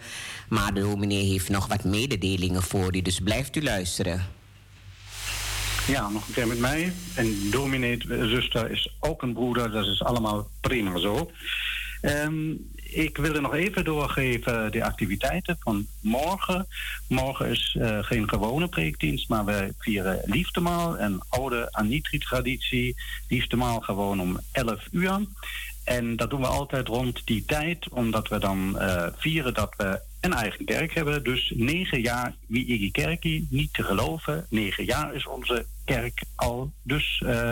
Maar 0.49 0.75
de 0.75 0.81
dominee 0.81 1.25
heeft 1.25 1.49
nog 1.49 1.67
wat 1.67 1.85
mededelingen 1.85 2.63
voor 2.63 2.97
u, 2.97 3.03
dus 3.03 3.21
blijft 3.21 3.57
u 3.57 3.63
luisteren. 3.63 4.27
Ja, 5.87 6.09
nog 6.09 6.29
een 6.29 6.35
keer 6.35 6.47
met 6.47 6.59
mij. 6.59 6.93
En 7.15 7.51
dominee, 7.51 7.99
zuster, 8.09 8.71
is 8.71 8.97
ook 9.01 9.23
een 9.23 9.33
broeder, 9.33 9.71
dat 9.71 9.87
is 9.87 10.03
allemaal 10.03 10.49
prima 10.61 10.99
zo. 10.99 11.31
Um, 12.03 12.71
ik 12.91 13.17
wilde 13.17 13.41
nog 13.41 13.55
even 13.55 13.85
doorgeven 13.85 14.73
de 14.73 14.85
activiteiten 14.85 15.57
van 15.61 15.87
morgen. 16.01 16.67
Morgen 17.09 17.49
is 17.49 17.77
uh, 17.79 17.99
geen 18.01 18.29
gewone 18.29 18.69
preekdienst, 18.69 19.29
maar 19.29 19.45
we 19.45 19.75
vieren 19.79 20.21
liefdemaal, 20.25 20.99
een 20.99 21.21
oude 21.29 21.69
Anitri-traditie. 21.73 22.97
Liefdemaal 23.29 23.81
gewoon 23.81 24.21
om 24.21 24.39
11 24.53 24.89
uur. 24.91 25.27
En 25.85 26.17
dat 26.17 26.31
doen 26.31 26.41
we 26.41 26.47
altijd 26.47 26.89
rond 26.89 27.27
die 27.27 27.45
tijd, 27.45 27.89
omdat 27.89 28.29
we 28.29 28.39
dan 28.39 28.77
uh, 28.79 29.07
vieren 29.17 29.55
dat 29.55 29.75
we 29.77 30.01
een 30.21 30.33
eigen 30.33 30.65
kerk 30.65 30.95
hebben. 30.95 31.25
Dus 31.25 31.53
negen 31.57 32.01
jaar 32.01 32.35
wie 32.47 32.67
Iggy 32.67 32.91
Kerkie, 32.91 33.47
niet 33.51 33.73
te 33.73 33.83
geloven. 33.83 34.47
Negen 34.51 34.85
jaar 34.85 35.15
is 35.15 35.27
onze 35.27 35.67
kerk 35.85 36.23
al. 36.35 36.73
Dus 36.83 37.23
uh, 37.27 37.51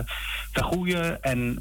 en 1.20 1.58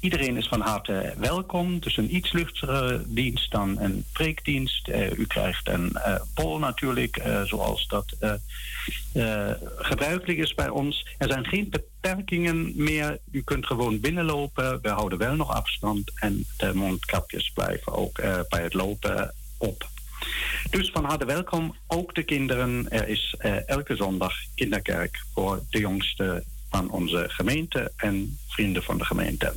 Iedereen 0.00 0.36
is 0.36 0.48
van 0.48 0.60
harte 0.60 1.14
welkom. 1.16 1.80
Dus 1.80 1.96
een 1.96 2.14
iets 2.14 2.32
luchtigere 2.32 3.02
dienst 3.06 3.50
dan 3.50 3.78
een 3.78 4.04
preekdienst. 4.12 4.88
Uh, 4.88 5.18
u 5.18 5.26
krijgt 5.26 5.68
een 5.68 5.90
uh, 5.94 6.14
bol 6.34 6.58
natuurlijk, 6.58 7.26
uh, 7.26 7.42
zoals 7.42 7.86
dat 7.86 8.16
gebruikelijk 9.76 10.38
is 10.38 10.54
bij 10.54 10.68
ons. 10.68 11.06
Er 11.18 11.28
zijn 11.28 11.46
geen 11.46 11.70
beperkingen 11.70 12.72
meer. 12.76 13.18
U 13.30 13.42
kunt 13.42 13.66
gewoon 13.66 14.00
binnenlopen. 14.00 14.78
We 14.82 14.88
houden 14.88 15.18
wel 15.18 15.34
nog 15.34 15.54
afstand. 15.54 16.10
En 16.14 16.44
de 16.56 16.74
mondkapjes 16.74 17.50
blijven 17.54 17.92
ook 17.92 18.20
bij 18.48 18.62
het 18.62 18.74
lopen 18.74 19.34
op. 19.58 19.88
Dus 20.70 20.90
van 20.90 21.04
harte 21.04 21.24
welkom, 21.24 21.76
ook 21.86 22.14
de 22.14 22.22
kinderen. 22.22 22.90
Er 22.90 23.08
is 23.08 23.34
elke 23.66 23.96
zondag 23.96 24.34
kinderkerk 24.54 25.22
voor 25.34 25.62
de 25.70 25.78
jongste 25.78 26.44
van 26.70 26.90
onze 26.90 27.24
gemeente 27.28 27.92
en 27.96 28.38
vrienden 28.48 28.82
van 28.82 28.98
de 28.98 29.04
gemeente. 29.04 29.54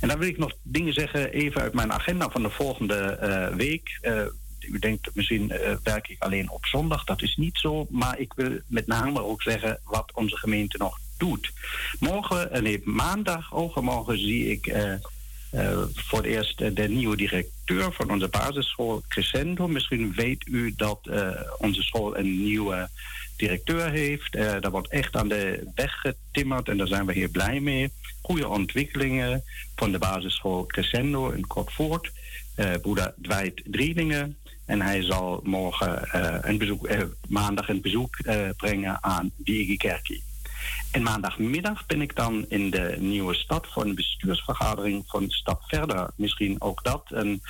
En 0.00 0.08
dan 0.08 0.18
wil 0.18 0.28
ik 0.28 0.38
nog 0.38 0.52
dingen 0.62 0.92
zeggen, 0.92 1.32
even 1.32 1.60
uit 1.60 1.74
mijn 1.74 1.92
agenda 1.92 2.30
van 2.30 2.42
de 2.42 2.50
volgende 2.50 3.18
uh, 3.22 3.56
week. 3.56 3.98
Uh, 4.02 4.22
u 4.60 4.78
denkt 4.78 5.10
misschien 5.14 5.52
uh, 5.52 5.76
werk 5.82 6.08
ik 6.08 6.22
alleen 6.22 6.50
op 6.50 6.66
zondag. 6.66 7.04
Dat 7.04 7.22
is 7.22 7.36
niet 7.36 7.58
zo. 7.58 7.86
Maar 7.90 8.18
ik 8.18 8.32
wil 8.32 8.58
met 8.66 8.86
name 8.86 9.22
ook 9.22 9.42
zeggen 9.42 9.80
wat 9.84 10.12
onze 10.14 10.36
gemeente 10.36 10.78
nog 10.78 10.98
doet. 11.18 11.52
Morgen, 11.98 12.62
nee, 12.62 12.80
maandag, 12.84 13.54
overmorgen 13.54 14.18
zie 14.18 14.50
ik 14.50 14.74
voor 15.94 16.18
het 16.18 16.26
eerst 16.26 16.76
de 16.76 16.88
nieuwe 16.88 17.16
directeur 17.16 17.92
van 17.92 18.10
onze 18.10 18.28
basisschool 18.28 19.02
Crescendo. 19.08 19.68
Misschien 19.68 20.12
weet 20.14 20.46
u 20.46 20.74
dat 20.76 21.10
onze 21.58 21.82
school 21.82 22.16
een 22.16 22.42
nieuwe 22.42 22.88
directeur 23.40 23.90
heeft. 23.90 24.34
Uh, 24.34 24.42
daar 24.60 24.70
wordt 24.70 24.88
echt 24.88 25.16
aan 25.16 25.28
de 25.28 25.70
weg 25.74 25.92
getimmerd 25.92 26.68
en 26.68 26.76
daar 26.76 26.86
zijn 26.86 27.06
we 27.06 27.12
heel 27.12 27.30
blij 27.30 27.60
mee. 27.60 27.92
Goede 28.22 28.48
ontwikkelingen 28.48 29.44
van 29.76 29.92
de 29.92 29.98
basisschool 29.98 30.66
Crescendo 30.66 31.30
in 31.30 31.46
Kortvoort. 31.46 32.12
Uh, 32.56 32.72
broeder 32.82 33.14
Dwight 33.22 33.62
Drielingen. 33.64 34.36
En 34.66 34.80
hij 34.80 35.02
zal 35.02 35.40
morgen 35.44 36.08
uh, 36.14 36.36
een 36.40 36.58
bezoek, 36.58 36.88
maandag 37.28 37.68
een 37.68 37.80
bezoek 37.80 38.16
brengen 38.56 39.02
aan 39.02 39.30
Diegekerkie. 39.36 40.22
En 40.90 41.02
maandagmiddag 41.02 41.86
ben 41.86 42.00
ik 42.00 42.16
dan 42.16 42.44
in 42.48 42.70
de 42.70 42.96
nieuwe 42.98 43.34
stad 43.34 43.66
voor 43.70 43.84
een 43.84 43.94
bestuursvergadering 43.94 45.04
van 45.06 45.30
Stap 45.30 45.62
Verder. 45.66 46.10
Misschien 46.16 46.60
ook 46.60 46.84
dat. 46.84 47.02
een 47.08 47.42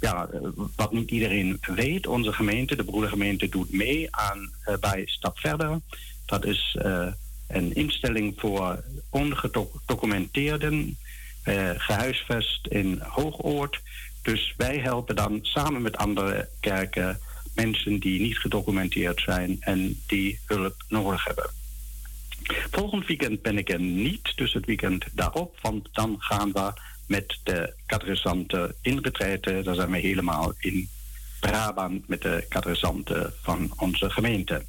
ja, 0.00 0.28
wat 0.76 0.92
niet 0.92 1.10
iedereen 1.10 1.60
weet, 1.60 2.06
onze 2.06 2.32
gemeente, 2.32 2.76
de 2.76 2.84
broedergemeente, 2.84 3.48
doet 3.48 3.72
mee 3.72 4.16
aan 4.16 4.52
uh, 4.68 4.74
bij 4.80 5.02
Stap 5.06 5.38
Verder. 5.38 5.80
Dat 6.26 6.44
is 6.44 6.76
uh, 6.82 7.06
een 7.48 7.74
instelling 7.74 8.34
voor 8.36 8.84
ongedocumenteerden, 9.10 10.98
uh, 11.44 11.70
gehuisvest 11.76 12.66
in 12.66 13.00
Hoogoord. 13.02 13.80
Dus 14.22 14.54
wij 14.56 14.78
helpen 14.78 15.16
dan 15.16 15.38
samen 15.42 15.82
met 15.82 15.96
andere 15.96 16.48
kerken 16.60 17.20
mensen 17.54 17.98
die 17.98 18.20
niet 18.20 18.38
gedocumenteerd 18.38 19.20
zijn 19.20 19.56
en 19.60 20.00
die 20.06 20.40
hulp 20.46 20.84
nodig 20.88 21.24
hebben. 21.24 21.50
Volgend 22.70 23.06
weekend 23.06 23.42
ben 23.42 23.58
ik 23.58 23.70
er 23.70 23.80
niet, 23.80 24.36
dus 24.36 24.52
het 24.52 24.66
weekend 24.66 25.04
daarop, 25.12 25.58
want 25.62 25.88
dan 25.92 26.16
gaan 26.18 26.52
we 26.52 26.72
met 27.10 27.38
de 27.42 27.74
catechisanten 27.86 28.74
in. 28.80 29.02
Daar 29.02 29.74
zijn 29.74 29.90
we 29.90 29.98
helemaal 29.98 30.52
in 30.58 30.88
Brabant 31.40 32.08
met 32.08 32.22
de 32.22 32.46
catechisanten 32.48 33.32
van 33.42 33.72
onze 33.76 34.10
gemeente. 34.10 34.64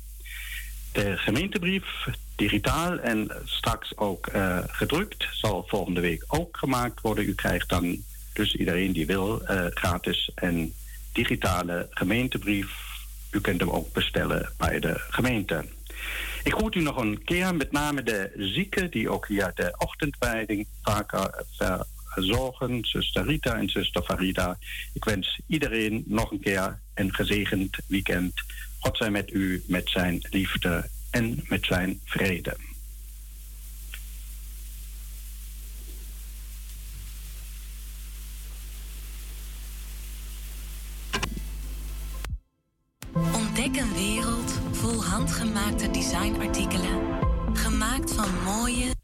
De 0.91 1.17
gemeentebrief, 1.17 2.07
digitaal 2.35 2.99
en 2.99 3.31
straks 3.45 3.97
ook 3.97 4.33
uh, 4.35 4.57
gedrukt, 4.67 5.27
zal 5.31 5.65
volgende 5.67 6.01
week 6.01 6.23
ook 6.27 6.57
gemaakt 6.57 7.01
worden. 7.01 7.27
U 7.27 7.35
krijgt 7.35 7.69
dan 7.69 8.03
dus 8.33 8.55
iedereen 8.55 8.91
die 8.91 9.05
wil 9.05 9.41
uh, 9.41 9.65
gratis 9.69 10.31
een 10.35 10.73
digitale 11.13 11.87
gemeentebrief. 11.89 12.71
U 13.31 13.41
kunt 13.41 13.59
hem 13.59 13.69
ook 13.69 13.93
bestellen 13.93 14.51
bij 14.57 14.79
de 14.79 14.95
gemeente. 15.09 15.65
Ik 16.43 16.53
groet 16.53 16.75
u 16.75 16.81
nog 16.81 16.97
een 16.97 17.23
keer, 17.23 17.55
met 17.55 17.71
name 17.71 18.03
de 18.03 18.31
zieken 18.37 18.91
die 18.91 19.09
ook 19.09 19.27
hier 19.27 19.51
de 19.55 19.73
ochtendwijding 19.77 20.67
vaker 20.81 21.45
ver 21.57 21.85
zorgen, 22.15 22.85
zuster 22.85 23.25
Rita 23.25 23.55
en 23.55 23.69
zuster 23.69 24.03
Farida. 24.03 24.57
Ik 24.93 25.03
wens 25.03 25.39
iedereen 25.47 26.03
nog 26.05 26.31
een 26.31 26.39
keer 26.39 26.79
een 26.93 27.13
gezegend 27.13 27.77
weekend. 27.87 28.33
God 28.79 28.97
zij 28.97 29.11
met 29.11 29.31
u, 29.31 29.63
met 29.67 29.89
zijn 29.89 30.21
liefde 30.29 30.89
en 31.11 31.43
met 31.47 31.65
zijn 31.65 31.99
vrede. 32.05 32.55
Ontdek 43.13 43.75
een 43.75 43.93
wereld 43.93 44.59
vol 44.71 45.03
handgemaakte 45.03 45.91
designartikelen. 45.91 47.19
Gemaakt 47.53 48.13
van 48.13 48.43
mooie 48.43 49.00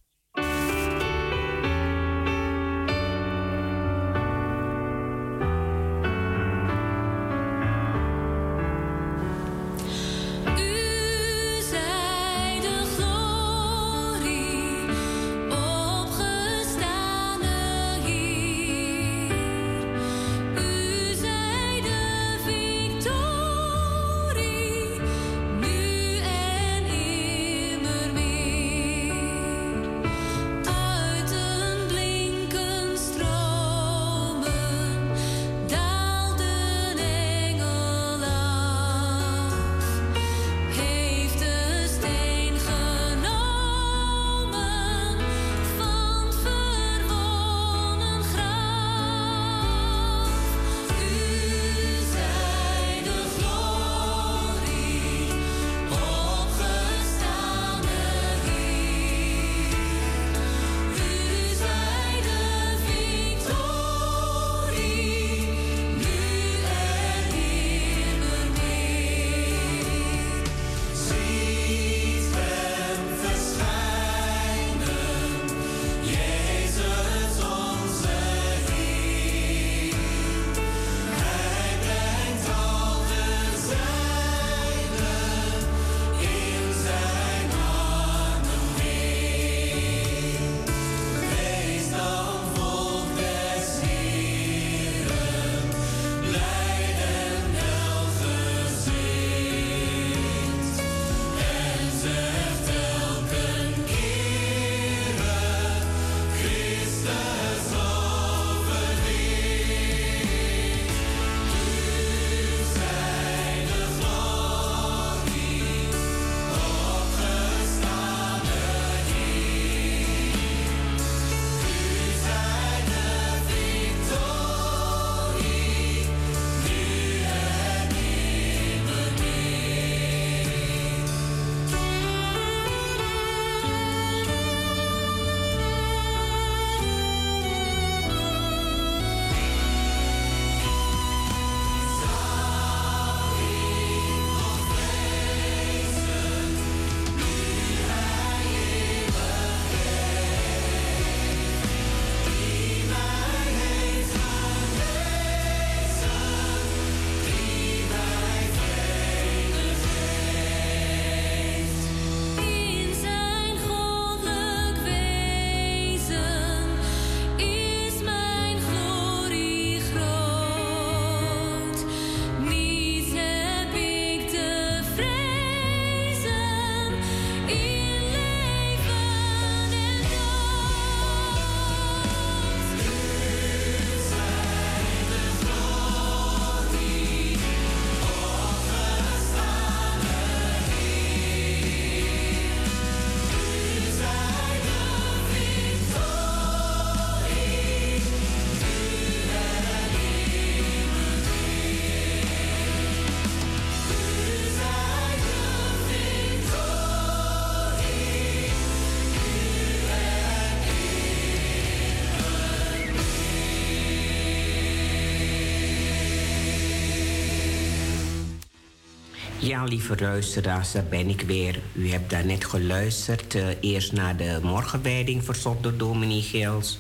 Ja, 219.57 219.63
lieve 219.63 219.95
luisteraars, 219.99 220.71
daar 220.71 220.85
ben 220.89 221.09
ik 221.09 221.21
weer. 221.21 221.59
U 221.73 221.89
hebt 221.89 222.09
daar 222.09 222.25
net 222.25 222.45
geluisterd. 222.45 223.35
Uh, 223.35 223.47
eerst 223.61 223.91
naar 223.91 224.17
de 224.17 224.39
morgenwijding 224.43 225.23
verzorgd 225.23 225.63
door 225.63 225.77
dominee 225.77 226.21
Gils. 226.21 226.77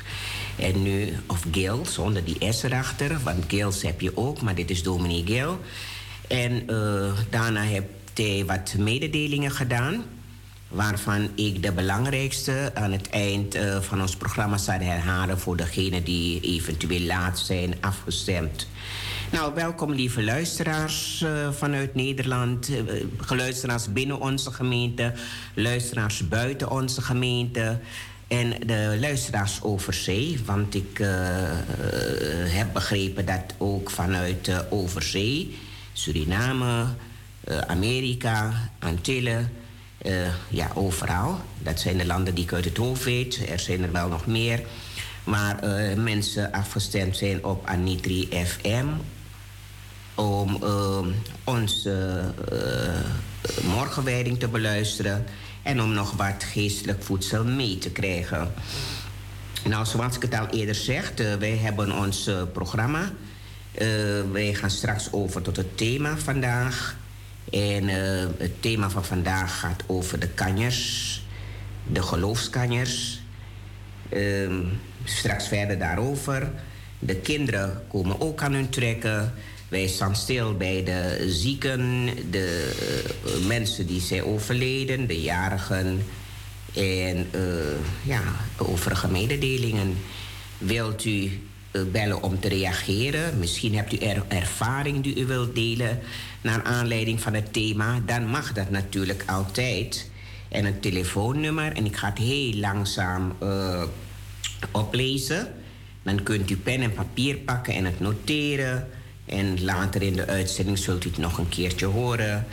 En 0.55 0.81
nu, 0.81 1.13
of 1.27 1.43
Gil, 1.51 1.85
zonder 1.85 2.23
die 2.23 2.53
S 2.53 2.63
erachter. 2.63 3.19
Want 3.23 3.43
Gils 3.47 3.81
heb 3.81 4.01
je 4.01 4.17
ook, 4.17 4.41
maar 4.41 4.55
dit 4.55 4.69
is 4.69 4.83
dominee 4.83 5.23
Gil. 5.25 5.59
En 6.27 6.63
uh, 6.71 7.11
daarna 7.29 7.61
heeft 7.61 7.85
hij 8.13 8.43
wat 8.45 8.75
mededelingen 8.77 9.51
gedaan. 9.51 10.03
Waarvan 10.67 11.29
ik 11.35 11.63
de 11.63 11.71
belangrijkste 11.71 12.71
aan 12.73 12.91
het 12.91 13.09
eind 13.09 13.55
uh, 13.55 13.81
van 13.81 14.01
ons 14.01 14.15
programma 14.15 14.57
zal 14.57 14.79
herhalen... 14.79 15.39
voor 15.39 15.57
degenen 15.57 16.03
die 16.03 16.41
eventueel 16.41 17.01
laat 17.01 17.39
zijn 17.39 17.75
afgestemd. 17.79 18.67
Nou, 19.31 19.53
welkom 19.53 19.91
lieve 19.91 20.23
luisteraars 20.23 21.21
uh, 21.21 21.51
vanuit 21.51 21.95
Nederland, 21.95 22.69
uh, 22.69 22.79
luisteraars 23.29 23.93
binnen 23.93 24.19
onze 24.19 24.51
gemeente, 24.51 25.13
luisteraars 25.53 26.27
buiten 26.27 26.71
onze 26.71 27.01
gemeente 27.01 27.79
en 28.27 28.49
de 28.65 28.97
luisteraars 28.99 29.61
over 29.61 29.93
zee. 29.93 30.39
Want 30.45 30.75
ik 30.75 30.97
heb 32.47 32.73
begrepen 32.73 33.25
dat 33.25 33.53
ook 33.57 33.89
vanuit 33.89 34.51
overzee, 34.69 35.57
Suriname, 35.93 36.85
Amerika, 37.67 38.69
Antillen, 38.79 39.51
ja, 40.49 40.71
overal. 40.73 41.39
Dat 41.63 41.79
zijn 41.79 41.97
de 41.97 42.05
landen 42.05 42.35
die 42.35 42.43
ik 42.43 42.53
uit 42.53 42.65
het 42.65 42.77
hoofd 42.77 43.03
weet. 43.03 43.49
Er 43.49 43.59
zijn 43.59 43.83
er 43.83 43.91
wel 43.91 44.07
nog 44.07 44.25
meer. 44.25 44.61
Maar 45.23 45.59
mensen 45.97 46.51
afgestemd 46.51 47.17
zijn 47.17 47.45
op 47.45 47.65
Anitri 47.65 48.27
FM 48.45 48.87
om 50.17 50.57
uh, 50.63 50.99
onze 51.43 52.21
uh, 52.53 53.69
morgenwijding 53.73 54.39
te 54.39 54.47
beluisteren 54.47 55.25
en 55.63 55.81
om 55.81 55.93
nog 55.93 56.11
wat 56.11 56.43
geestelijk 56.43 57.03
voedsel 57.03 57.43
mee 57.43 57.77
te 57.77 57.89
krijgen. 57.89 58.53
Nou, 59.63 59.85
zoals 59.85 60.15
ik 60.15 60.21
het 60.21 60.39
al 60.39 60.47
eerder 60.47 60.75
zeg, 60.75 61.11
uh, 61.19 61.33
wij 61.33 61.57
hebben 61.57 61.91
ons 61.91 62.29
programma. 62.53 63.11
wij 64.31 64.53
gaan 64.53 64.69
straks 64.69 65.11
over 65.11 65.41
tot 65.41 65.55
het 65.57 65.77
thema 65.77 66.17
vandaag. 66.17 66.97
En 67.51 67.87
het 68.37 68.61
thema 68.61 68.89
van 68.89 69.05
vandaag 69.05 69.59
gaat 69.59 69.83
over 69.87 70.19
de 70.19 70.27
kanjers, 70.27 71.21
de 71.87 72.01
geloofskanjers. 72.01 73.21
Ehm, 74.09 74.63
straks 75.03 75.47
verder 75.47 75.79
daarover. 75.79 76.51
De 76.99 77.15
kinderen 77.15 77.83
komen 77.87 78.21
ook 78.21 78.41
aan 78.41 78.53
hun 78.53 78.69
trekken. 78.69 79.33
Wij 79.67 79.87
staan 79.87 80.15
stil 80.15 80.57
bij 80.57 80.83
de 80.83 81.25
zieken, 81.29 82.09
de 82.31 82.71
uh, 83.25 83.45
mensen 83.45 83.87
die 83.87 84.01
zijn 84.01 84.23
overleden, 84.23 85.07
de 85.07 85.21
jarigen 85.21 86.03
en 86.73 87.27
uh, 87.35 87.41
ja, 88.03 88.21
overige 88.57 89.07
mededelingen. 89.07 89.97
Wilt 90.57 91.05
u 91.05 91.11
uh, 91.71 91.81
bellen 91.91 92.23
om 92.23 92.39
te 92.39 92.47
reageren? 92.47 93.39
Misschien 93.39 93.75
hebt 93.75 93.93
u 93.93 93.97
er 93.97 94.23
ervaring 94.27 95.03
die 95.03 95.19
u 95.19 95.25
wilt 95.25 95.55
delen 95.55 95.99
naar 96.41 96.63
aanleiding 96.63 97.21
van 97.21 97.33
het 97.33 97.53
thema. 97.53 98.01
Dan 98.05 98.27
mag 98.27 98.53
dat 98.53 98.69
natuurlijk 98.69 99.23
altijd. 99.25 100.09
En 100.49 100.65
een 100.65 100.79
telefoonnummer, 100.79 101.73
en 101.73 101.85
ik 101.85 101.95
ga 101.95 102.09
het 102.09 102.17
heel 102.17 102.53
langzaam 102.53 103.35
oplezen. 104.71 105.53
Dan 106.03 106.23
kunt 106.23 106.49
u 106.49 106.57
pen 106.57 106.81
en 106.81 106.93
papier 106.93 107.35
pakken 107.35 107.73
en 107.73 107.85
het 107.85 107.99
noteren. 107.99 108.87
En 109.27 109.63
later 109.63 110.01
in 110.01 110.13
de 110.13 110.25
uitzending 110.25 110.77
zult 110.77 111.05
u 111.05 111.09
het 111.09 111.17
nog 111.17 111.37
een 111.37 111.49
keertje 111.49 111.85
horen. 111.85 112.45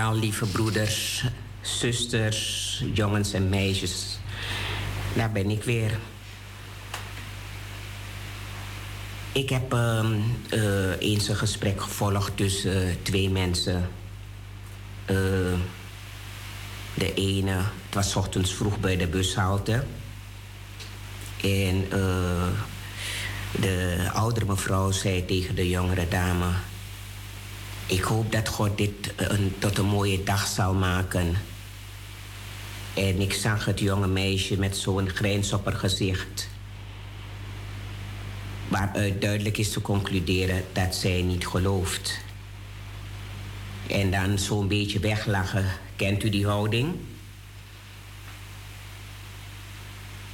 Lieve 0.07 0.47
broeders, 0.47 1.25
zusters, 1.61 2.85
jongens 2.95 3.33
en 3.33 3.49
meisjes. 3.49 4.19
Daar 5.15 5.33
ben 5.33 5.51
ik 5.51 5.65
weer. 5.65 5.99
Ik 9.33 9.49
heb 9.49 9.75
uh, 9.75 10.05
uh, 10.55 10.91
eens 10.99 11.29
een 11.29 11.37
gesprek 11.37 11.81
gevolgd 11.81 12.37
tussen 12.37 12.89
uh, 12.89 12.95
twee 13.03 13.31
mensen. 13.31 13.91
Uh, 15.11 15.17
de 16.95 17.15
ene, 17.15 17.53
het 17.87 17.95
was 17.95 18.17
ochtends 18.17 18.55
vroeg 18.55 18.81
bij 18.81 18.97
de 18.97 19.07
bushalte. 19.07 19.85
En 21.43 21.89
de 23.61 24.09
oudere 24.13 24.47
mevrouw 24.47 24.91
zei 24.91 25.25
tegen 25.25 25.55
de 25.55 25.69
jongere 25.69 26.09
dame: 26.09 26.47
Ik 27.89 28.03
hoop 28.03 28.33
dat 28.33 28.49
God 28.49 28.77
dit 28.77 29.13
een, 29.17 29.55
tot 29.59 29.79
een 29.79 29.87
mooie 29.87 30.23
dag 30.23 30.47
zal 30.47 30.75
maken. 30.75 31.37
En 32.95 33.21
ik 33.21 33.33
zag 33.33 33.65
het 33.65 33.81
jonge 33.81 34.07
meisje 34.07 34.59
met 34.59 34.77
zo'n 34.77 35.09
grijns 35.09 35.53
op 35.53 35.65
haar 35.65 35.75
gezicht. 35.75 36.49
Waaruit 38.69 39.21
duidelijk 39.21 39.59
is 39.59 39.73
te 39.73 39.81
concluderen 39.81 40.65
dat 40.73 40.95
zij 40.95 41.23
niet 41.23 41.47
gelooft. 41.47 42.21
En 43.87 44.11
dan 44.11 44.39
zo'n 44.39 44.69
beetje 44.69 44.99
weglachen. 44.99 45.67
Kent 45.97 46.25
u 46.25 46.29
die 46.29 46.47
houding? 46.47 46.95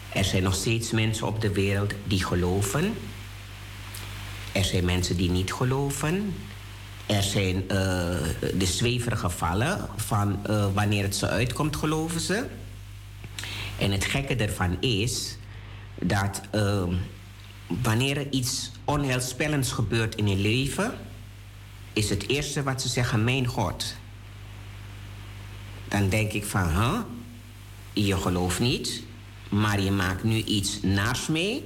Er 0.09 0.25
zijn 0.25 0.43
nog 0.43 0.55
steeds 0.55 0.91
mensen 0.91 1.27
op 1.27 1.41
de 1.41 1.53
wereld 1.53 1.93
die 2.05 2.25
geloven. 2.25 2.95
Er 4.53 4.65
zijn 4.65 4.85
mensen 4.85 5.17
die 5.17 5.31
niet 5.31 5.53
geloven. 5.53 6.35
Er 7.07 7.23
zijn 7.23 7.57
uh, 7.57 7.69
de 8.55 8.67
zweverige 8.67 9.29
gevallen 9.29 9.89
van 9.97 10.41
uh, 10.51 10.67
wanneer 10.75 11.03
het 11.03 11.17
ze 11.17 11.29
uitkomt, 11.29 11.77
geloven 11.77 12.21
ze. 12.21 12.47
En 13.79 13.91
het 13.91 14.05
gekke 14.05 14.37
ervan 14.37 14.77
is 14.81 15.37
dat 16.01 16.41
uh, 16.55 16.83
wanneer 17.67 18.17
er 18.17 18.31
iets 18.31 18.71
onheilspellends 18.85 19.73
gebeurt 19.73 20.15
in 20.15 20.29
je 20.29 20.37
leven, 20.37 20.95
is 21.93 22.11
het 22.11 22.29
eerste 22.29 22.63
wat 22.63 22.83
ze 22.83 22.89
zeggen: 22.89 23.25
Mijn 23.25 23.47
God. 23.47 23.95
Dan 25.89 26.09
denk 26.09 26.33
ik 26.33 26.45
van, 26.45 26.69
huh? 26.69 26.99
je 27.93 28.17
gelooft 28.17 28.61
niet, 28.61 29.03
maar 29.49 29.81
je 29.81 29.91
maakt 29.91 30.25
nu 30.25 30.43
iets 30.43 30.83
naars 30.83 31.27
mee 31.27 31.65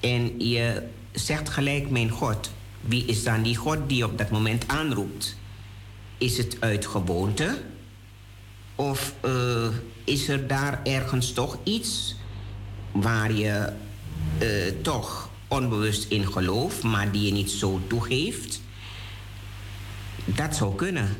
en 0.00 0.40
je 0.40 0.88
zegt 1.12 1.48
gelijk: 1.48 1.90
Mijn 1.90 2.10
God. 2.10 2.50
Wie 2.86 3.04
is 3.04 3.24
dan 3.24 3.42
die 3.42 3.56
God 3.56 3.78
die 3.86 4.04
op 4.04 4.18
dat 4.18 4.30
moment 4.30 4.68
aanroept? 4.68 5.36
Is 6.18 6.36
het 6.36 6.56
uit 6.60 6.86
gewoonte? 6.86 7.62
Of 8.74 9.14
uh, 9.24 9.66
is 10.04 10.28
er 10.28 10.46
daar 10.46 10.80
ergens 10.82 11.32
toch 11.32 11.58
iets 11.62 12.16
waar 12.92 13.32
je 13.32 13.72
uh, 14.42 14.82
toch 14.82 15.30
onbewust 15.48 16.10
in 16.10 16.32
gelooft, 16.32 16.82
maar 16.82 17.12
die 17.12 17.26
je 17.26 17.32
niet 17.32 17.50
zo 17.50 17.80
toegeeft? 17.86 18.60
Dat 20.24 20.56
zou 20.56 20.74
kunnen. 20.74 21.16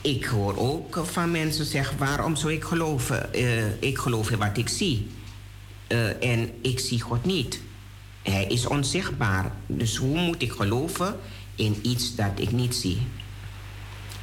Ik 0.00 0.24
hoor 0.24 0.56
ook 0.56 1.00
van 1.04 1.30
mensen 1.30 1.64
zeggen: 1.64 1.98
waarom 1.98 2.36
zou 2.36 2.52
ik 2.52 2.64
geloven? 2.64 3.28
Uh, 3.34 3.82
ik 3.82 3.98
geloof 3.98 4.30
in 4.30 4.38
wat 4.38 4.56
ik 4.56 4.68
zie. 4.68 5.06
en 6.20 6.50
ik 6.62 6.78
zie 6.78 7.00
God 7.00 7.24
niet. 7.24 7.60
Hij 8.30 8.44
is 8.44 8.66
onzichtbaar. 8.66 9.52
Dus 9.66 9.96
hoe 9.96 10.20
moet 10.20 10.42
ik 10.42 10.52
geloven 10.52 11.16
in 11.54 11.76
iets 11.82 12.14
dat 12.14 12.30
ik 12.34 12.52
niet 12.52 12.74
zie? 12.74 13.06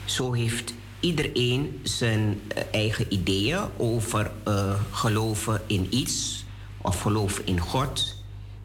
Zo 0.05 0.33
heeft 0.33 0.73
iedereen 0.99 1.79
zijn 1.83 2.41
uh, 2.57 2.63
eigen 2.71 3.13
ideeën 3.13 3.59
over 3.77 4.31
uh, 4.47 4.73
geloven 4.91 5.61
in 5.67 5.87
iets 5.89 6.45
of 6.77 7.01
geloven 7.01 7.45
in 7.45 7.59
God. 7.59 8.15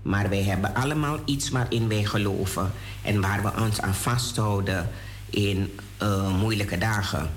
Maar 0.03 0.29
wij 0.29 0.43
hebben 0.43 0.75
allemaal 0.75 1.19
iets 1.25 1.49
waarin 1.49 1.89
wij 1.89 2.05
geloven 2.05 2.73
en 3.03 3.21
waar 3.21 3.43
we 3.43 3.63
ons 3.63 3.81
aan 3.81 3.95
vasthouden 3.95 4.91
in 5.31 5.79
uh, 6.03 6.39
moeilijke 6.39 6.79
dagen. 6.79 7.31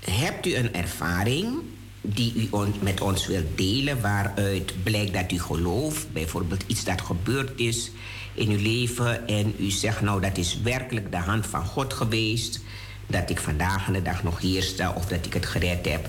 hebt 0.00 0.46
u 0.46 0.54
een 0.54 0.74
ervaring 0.74 1.71
die 2.02 2.34
u 2.34 2.48
met 2.80 3.00
ons 3.00 3.26
wilt 3.26 3.58
delen, 3.58 4.00
waaruit 4.00 4.82
blijkt 4.82 5.12
dat 5.12 5.32
u 5.32 5.40
gelooft, 5.40 6.12
bijvoorbeeld 6.12 6.64
iets 6.66 6.84
dat 6.84 7.00
gebeurd 7.00 7.60
is 7.60 7.90
in 8.34 8.50
uw 8.50 8.62
leven 8.62 9.28
en 9.28 9.54
u 9.58 9.70
zegt 9.70 10.00
nou 10.00 10.20
dat 10.20 10.36
is 10.36 10.60
werkelijk 10.62 11.10
de 11.10 11.16
hand 11.16 11.46
van 11.46 11.64
God 11.64 11.92
geweest, 11.92 12.60
dat 13.06 13.30
ik 13.30 13.38
vandaag 13.38 13.86
aan 13.86 13.92
de 13.92 14.02
dag 14.02 14.22
nog 14.22 14.40
hier 14.40 14.62
sta 14.62 14.92
of 14.92 15.06
dat 15.06 15.26
ik 15.26 15.32
het 15.32 15.46
gered 15.46 15.86
heb. 15.86 16.08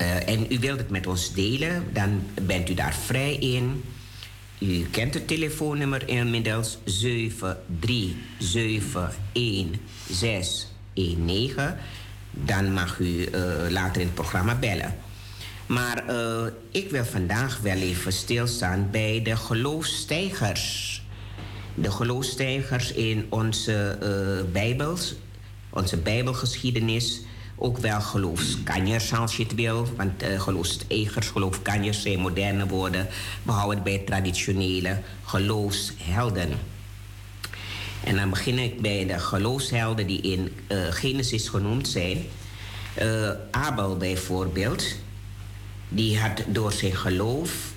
Uh, 0.00 0.28
en 0.28 0.46
u 0.48 0.58
wilt 0.58 0.78
het 0.78 0.90
met 0.90 1.06
ons 1.06 1.32
delen, 1.32 1.84
dan 1.92 2.22
bent 2.42 2.68
u 2.70 2.74
daar 2.74 2.94
vrij 2.94 3.34
in. 3.34 3.82
U 4.58 4.86
kent 4.90 5.14
het 5.14 5.26
telefoonnummer 5.26 6.08
inmiddels 6.08 6.78
7371619. 6.84 6.84
Dan 12.30 12.72
mag 12.72 12.98
u 12.98 13.04
uh, 13.04 13.28
later 13.68 14.00
in 14.00 14.06
het 14.06 14.14
programma 14.14 14.54
bellen. 14.54 14.94
Maar 15.66 16.04
uh, 16.10 16.46
ik 16.70 16.90
wil 16.90 17.04
vandaag 17.04 17.58
wel 17.60 17.76
even 17.76 18.12
stilstaan 18.12 18.88
bij 18.90 19.20
de 19.22 19.36
geloofstijgers. 19.36 21.02
De 21.74 21.90
geloofstijgers 21.90 22.92
in 22.92 23.26
onze 23.28 23.98
uh, 24.02 24.52
Bijbels, 24.52 25.14
onze 25.70 25.96
Bijbelgeschiedenis. 25.96 27.20
Ook 27.56 27.78
wel 27.78 28.00
geloofskanjers 28.00 29.14
als 29.14 29.36
je 29.36 29.42
het 29.42 29.54
wil. 29.54 29.86
Want 29.96 30.22
uh, 30.22 30.40
geloofstijgers, 30.40 31.28
geloofkanjers 31.28 32.02
zijn 32.02 32.18
moderne 32.18 32.66
woorden. 32.66 33.08
We 33.42 33.52
houden 33.52 33.82
bij 33.82 33.98
traditionele 33.98 34.98
geloofshelden. 35.24 36.50
En 38.04 38.16
dan 38.16 38.30
begin 38.30 38.58
ik 38.58 38.80
bij 38.80 39.06
de 39.06 39.18
geloofshelden 39.18 40.06
die 40.06 40.20
in 40.20 40.52
Genesis 40.90 41.48
genoemd 41.48 41.88
zijn. 41.88 42.26
Abel 43.50 43.96
bijvoorbeeld 43.96 44.84
die 45.94 46.20
had 46.20 46.42
door 46.46 46.72
zijn 46.72 46.96
geloof 46.96 47.72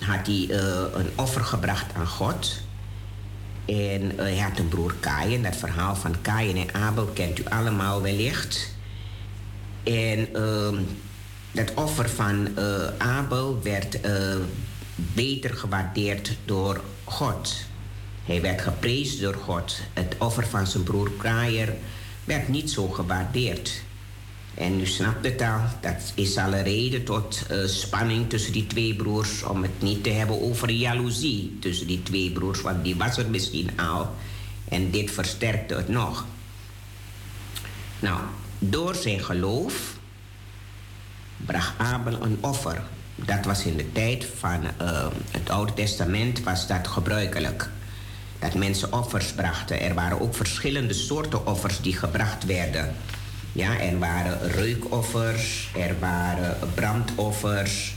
had 0.00 0.26
hij, 0.26 0.46
uh, 0.48 0.82
een 0.94 1.10
offer 1.16 1.44
gebracht 1.44 1.94
aan 1.94 2.06
God. 2.06 2.60
En 3.64 4.02
uh, 4.02 4.16
hij 4.16 4.38
had 4.38 4.58
een 4.58 4.68
broer 4.68 4.94
Kain. 5.00 5.42
Dat 5.42 5.56
verhaal 5.56 5.96
van 5.96 6.20
Kain 6.20 6.56
en 6.56 6.74
Abel 6.74 7.04
kent 7.04 7.38
u 7.38 7.44
allemaal 7.44 8.02
wellicht. 8.02 8.74
En 9.82 10.28
uh, 10.32 10.78
dat 11.52 11.74
offer 11.74 12.08
van 12.08 12.48
uh, 12.58 12.86
Abel 12.98 13.62
werd 13.62 13.98
beter 14.96 15.54
gewaardeerd 15.54 16.36
door 16.44 16.80
God. 17.04 17.54
Hij 18.24 18.40
werd 18.40 18.60
geprezen 18.60 19.20
door 19.22 19.34
God. 19.34 19.80
Het 19.92 20.14
offer 20.18 20.46
van 20.46 20.66
zijn 20.66 20.82
broer 20.82 21.10
Kain 21.10 21.68
werd 22.24 22.48
niet 22.48 22.70
zo 22.70 22.88
gewaardeerd. 22.88 23.82
En 24.60 24.80
u 24.80 24.86
snapt 24.86 25.24
het 25.24 25.40
al, 25.40 25.60
dat 25.80 26.12
is 26.14 26.36
al 26.36 26.54
een 26.54 26.62
reden 26.62 27.04
tot 27.04 27.46
uh, 27.50 27.66
spanning 27.66 28.28
tussen 28.28 28.52
die 28.52 28.66
twee 28.66 28.94
broers. 28.94 29.42
Om 29.42 29.62
het 29.62 29.82
niet 29.82 30.02
te 30.04 30.10
hebben 30.10 30.42
over 30.42 30.70
jaloezie 30.70 31.56
tussen 31.60 31.86
die 31.86 32.02
twee 32.02 32.30
broers, 32.30 32.60
want 32.60 32.84
die 32.84 32.96
was 32.96 33.16
er 33.16 33.30
misschien 33.30 33.70
al. 33.78 34.14
En 34.68 34.90
dit 34.90 35.10
versterkte 35.10 35.74
het 35.74 35.88
nog. 35.88 36.26
Nou, 37.98 38.20
door 38.58 38.94
zijn 38.94 39.20
geloof 39.20 39.98
bracht 41.36 41.72
Abel 41.78 42.22
een 42.22 42.38
offer. 42.40 42.82
Dat 43.14 43.44
was 43.44 43.64
in 43.64 43.76
de 43.76 43.92
tijd 43.92 44.26
van 44.38 44.60
uh, 44.82 45.06
het 45.30 45.50
Oude 45.50 45.74
Testament 45.74 46.42
was 46.42 46.66
dat 46.66 46.88
gebruikelijk. 46.88 47.70
Dat 48.38 48.54
mensen 48.54 48.92
offers 48.92 49.32
brachten. 49.32 49.80
Er 49.80 49.94
waren 49.94 50.20
ook 50.20 50.34
verschillende 50.34 50.94
soorten 50.94 51.46
offers 51.46 51.80
die 51.80 51.96
gebracht 51.96 52.44
werden. 52.44 52.94
Ja, 53.52 53.80
er 53.80 53.98
waren 53.98 54.50
reukoffers, 54.50 55.70
er 55.76 55.98
waren 55.98 56.56
brandoffers, 56.74 57.94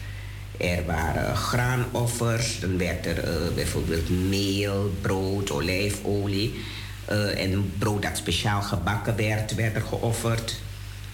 er 0.58 0.86
waren 0.86 1.36
graanoffers. 1.36 2.60
Dan 2.60 2.78
werd 2.78 3.06
er 3.06 3.18
uh, 3.18 3.54
bijvoorbeeld 3.56 4.10
meel, 4.10 4.94
brood, 5.02 5.52
olijfolie. 5.52 6.64
Uh, 7.12 7.42
en 7.42 7.74
brood 7.78 8.02
dat 8.02 8.18
speciaal 8.18 8.62
gebakken 8.62 9.16
werd, 9.16 9.56
werd 9.56 9.76
er 9.76 9.82
geofferd. 9.82 10.56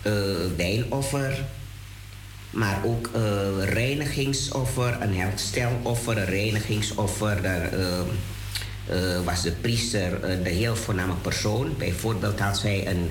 Uh, 0.04 0.14
wijnoffer. 0.58 1.44
Maar 2.50 2.80
ook 2.86 3.10
reinigingsoffer, 3.60 4.98
een 5.02 5.16
hersteloffer, 5.16 6.18
een 6.18 6.26
reinigingsoffer. 6.26 7.42
Daar 7.42 7.70
was 9.24 9.42
de 9.42 9.52
priester 9.52 10.20
de 10.44 10.50
heel 10.50 10.76
voorname 10.76 11.14
persoon. 11.14 11.78
Bijvoorbeeld 11.78 12.42
als 12.42 12.62
hij 12.62 12.88
een 12.88 13.10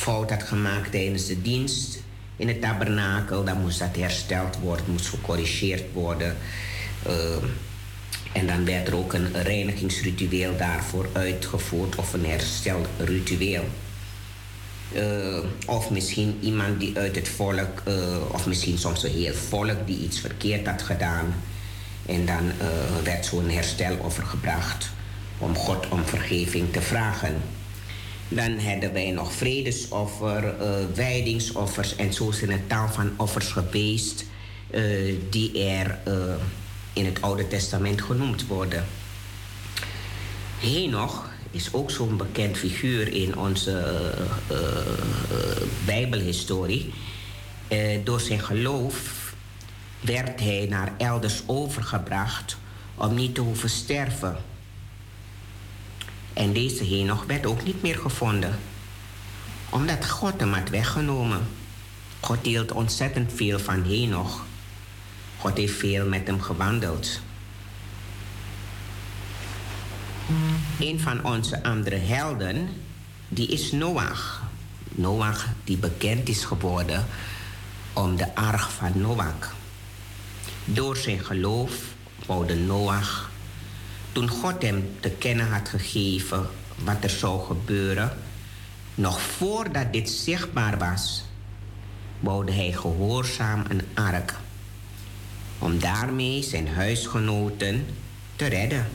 fout 0.00 0.30
had 0.30 0.42
gemaakt 0.42 0.90
tijdens 0.90 1.26
de 1.26 1.42
dienst 1.42 2.02
in 2.36 2.48
het 2.48 2.60
tabernakel, 2.60 3.44
dan 3.44 3.60
moest 3.60 3.78
dat 3.78 3.96
hersteld 3.96 4.58
worden, 4.58 4.84
moest 4.88 5.08
gecorrigeerd 5.08 5.92
worden. 5.92 6.36
Uh, 7.06 7.12
en 8.32 8.46
dan 8.46 8.64
werd 8.64 8.88
er 8.88 8.96
ook 8.96 9.12
een 9.12 9.42
reinigingsritueel 9.42 10.56
daarvoor 10.56 11.08
uitgevoerd 11.12 11.96
of 11.96 12.12
een 12.12 12.26
herstelritueel. 12.26 13.64
Uh, 14.92 15.38
of 15.66 15.90
misschien 15.90 16.38
iemand 16.42 16.80
die 16.80 16.98
uit 16.98 17.16
het 17.16 17.28
volk, 17.28 17.82
uh, 17.88 17.94
of 18.32 18.46
misschien 18.46 18.78
soms 18.78 19.02
een 19.02 19.10
heel 19.10 19.34
volk 19.34 19.86
die 19.86 19.98
iets 19.98 20.20
verkeerd 20.20 20.66
had 20.66 20.82
gedaan. 20.82 21.34
En 22.06 22.26
dan 22.26 22.44
uh, 22.46 23.04
werd 23.04 23.26
zo'n 23.26 23.48
hersteloffer 23.48 24.24
gebracht 24.24 24.90
om 25.38 25.54
God 25.54 25.88
om 25.88 26.04
vergeving 26.04 26.72
te 26.72 26.80
vragen. 26.80 27.42
Dan 28.32 28.58
hadden 28.58 28.92
wij 28.92 29.10
nog 29.10 29.32
vredesoffer, 29.32 30.54
wijdingsoffers 30.94 31.96
en 31.96 32.12
zo 32.12 32.30
zijn 32.30 32.50
een 32.50 32.66
taal 32.66 32.88
van 32.88 33.12
offers 33.16 33.46
geweest 33.46 34.24
die 35.30 35.64
er 35.64 35.98
in 36.92 37.04
het 37.04 37.22
Oude 37.22 37.48
Testament 37.48 38.02
genoemd 38.02 38.46
worden. 38.46 38.84
Henoch 40.60 41.28
is 41.50 41.72
ook 41.72 41.90
zo'n 41.90 42.16
bekend 42.16 42.56
figuur 42.56 43.12
in 43.14 43.36
onze 43.38 43.70
uh, 44.50 44.56
uh, 44.56 44.66
Bijbelhistorie. 45.84 46.92
Uh, 47.68 48.04
door 48.04 48.20
zijn 48.20 48.40
geloof 48.40 49.34
werd 50.00 50.40
hij 50.40 50.66
naar 50.68 50.92
elders 50.98 51.42
overgebracht 51.46 52.56
om 52.94 53.14
niet 53.14 53.34
te 53.34 53.40
hoeven 53.40 53.70
sterven. 53.70 54.36
En 56.40 56.52
deze 56.52 56.84
Henoch 56.84 57.24
werd 57.24 57.46
ook 57.46 57.64
niet 57.64 57.82
meer 57.82 57.98
gevonden, 57.98 58.58
omdat 59.70 60.08
God 60.08 60.40
hem 60.40 60.52
had 60.52 60.68
weggenomen. 60.68 61.48
God 62.20 62.38
hield 62.42 62.72
ontzettend 62.72 63.32
veel 63.34 63.58
van 63.58 63.84
Henoch. 63.84 64.44
God 65.38 65.56
heeft 65.56 65.78
veel 65.78 66.06
met 66.06 66.26
hem 66.26 66.40
gewandeld. 66.40 67.20
Een 70.78 71.00
van 71.00 71.24
onze 71.24 71.62
andere 71.62 71.96
helden, 71.96 72.68
die 73.28 73.48
is 73.48 73.72
Noach. 73.72 74.42
Noach 74.88 75.46
die 75.64 75.76
bekend 75.76 76.28
is 76.28 76.44
geworden 76.44 77.06
om 77.92 78.16
de 78.16 78.34
arg 78.34 78.72
van 78.72 78.92
Noach. 78.94 79.54
Door 80.64 80.96
zijn 80.96 81.24
geloof 81.24 81.72
bouwde 82.26 82.56
Noach, 82.56 83.29
toen 84.12 84.28
God 84.28 84.62
hem 84.62 84.88
te 85.00 85.10
kennen 85.10 85.48
had 85.48 85.68
gegeven 85.68 86.46
wat 86.84 87.04
er 87.04 87.10
zou 87.10 87.46
gebeuren, 87.46 88.16
nog 88.94 89.20
voordat 89.20 89.92
dit 89.92 90.10
zichtbaar 90.10 90.78
was, 90.78 91.24
bouwde 92.20 92.52
hij 92.52 92.72
gehoorzaam 92.72 93.64
een 93.68 93.82
ark 93.94 94.34
om 95.58 95.78
daarmee 95.78 96.42
zijn 96.42 96.68
huisgenoten 96.68 97.86
te 98.36 98.46
redden. 98.46 98.86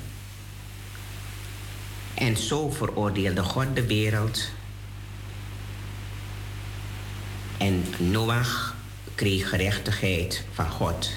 En 2.14 2.38
zo 2.38 2.70
veroordeelde 2.70 3.44
God 3.44 3.76
de 3.76 3.86
wereld. 3.86 4.50
En 7.58 7.84
Noach 7.98 8.76
kreeg 9.16 9.50
gerechtigheid 9.50 10.44
van 10.54 10.70
God. 10.70 11.10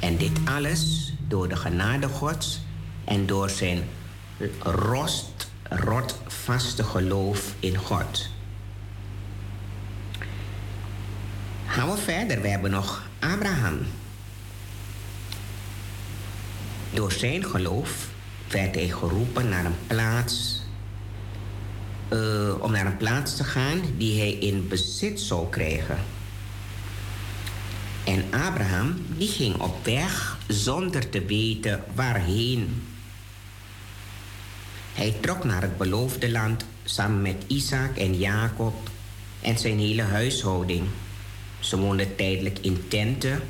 En 0.00 0.16
dit 0.16 0.38
alles 0.44 1.13
door 1.28 1.48
de 1.48 1.56
genade 1.56 2.08
Gods 2.08 2.60
en 3.04 3.26
door 3.26 3.50
zijn 3.50 3.82
rost, 4.62 5.50
rotvaste 5.68 6.84
geloof 6.84 7.54
in 7.60 7.76
God. 7.76 8.28
Gaan 11.66 11.90
we 11.90 11.96
verder. 11.96 12.40
We 12.40 12.48
hebben 12.48 12.70
nog 12.70 13.02
Abraham. 13.18 13.78
Door 16.90 17.12
zijn 17.12 17.44
geloof 17.44 18.08
werd 18.48 18.74
hij 18.74 18.88
geroepen 18.88 19.48
naar 19.48 19.64
een 19.64 19.76
plaats. 19.86 20.62
Uh, 22.12 22.62
om 22.62 22.72
naar 22.72 22.86
een 22.86 22.96
plaats 22.96 23.36
te 23.36 23.44
gaan 23.44 23.80
die 23.96 24.18
hij 24.18 24.32
in 24.32 24.68
bezit 24.68 25.20
zou 25.20 25.48
krijgen. 25.48 25.98
En 28.04 28.24
Abraham 28.30 29.06
die 29.16 29.28
ging 29.28 29.60
op 29.60 29.84
weg 29.84 30.38
zonder 30.46 31.08
te 31.08 31.24
weten 31.24 31.84
waarheen. 31.94 32.82
Hij 34.92 35.16
trok 35.20 35.44
naar 35.44 35.62
het 35.62 35.76
beloofde 35.76 36.30
land 36.30 36.64
samen 36.84 37.22
met 37.22 37.44
Isaac 37.46 37.96
en 37.96 38.18
Jacob 38.18 38.90
en 39.40 39.58
zijn 39.58 39.78
hele 39.78 40.02
huishouding. 40.02 40.82
Ze 41.58 41.78
woonden 41.78 42.16
tijdelijk 42.16 42.58
in 42.58 42.88
tenten 42.88 43.42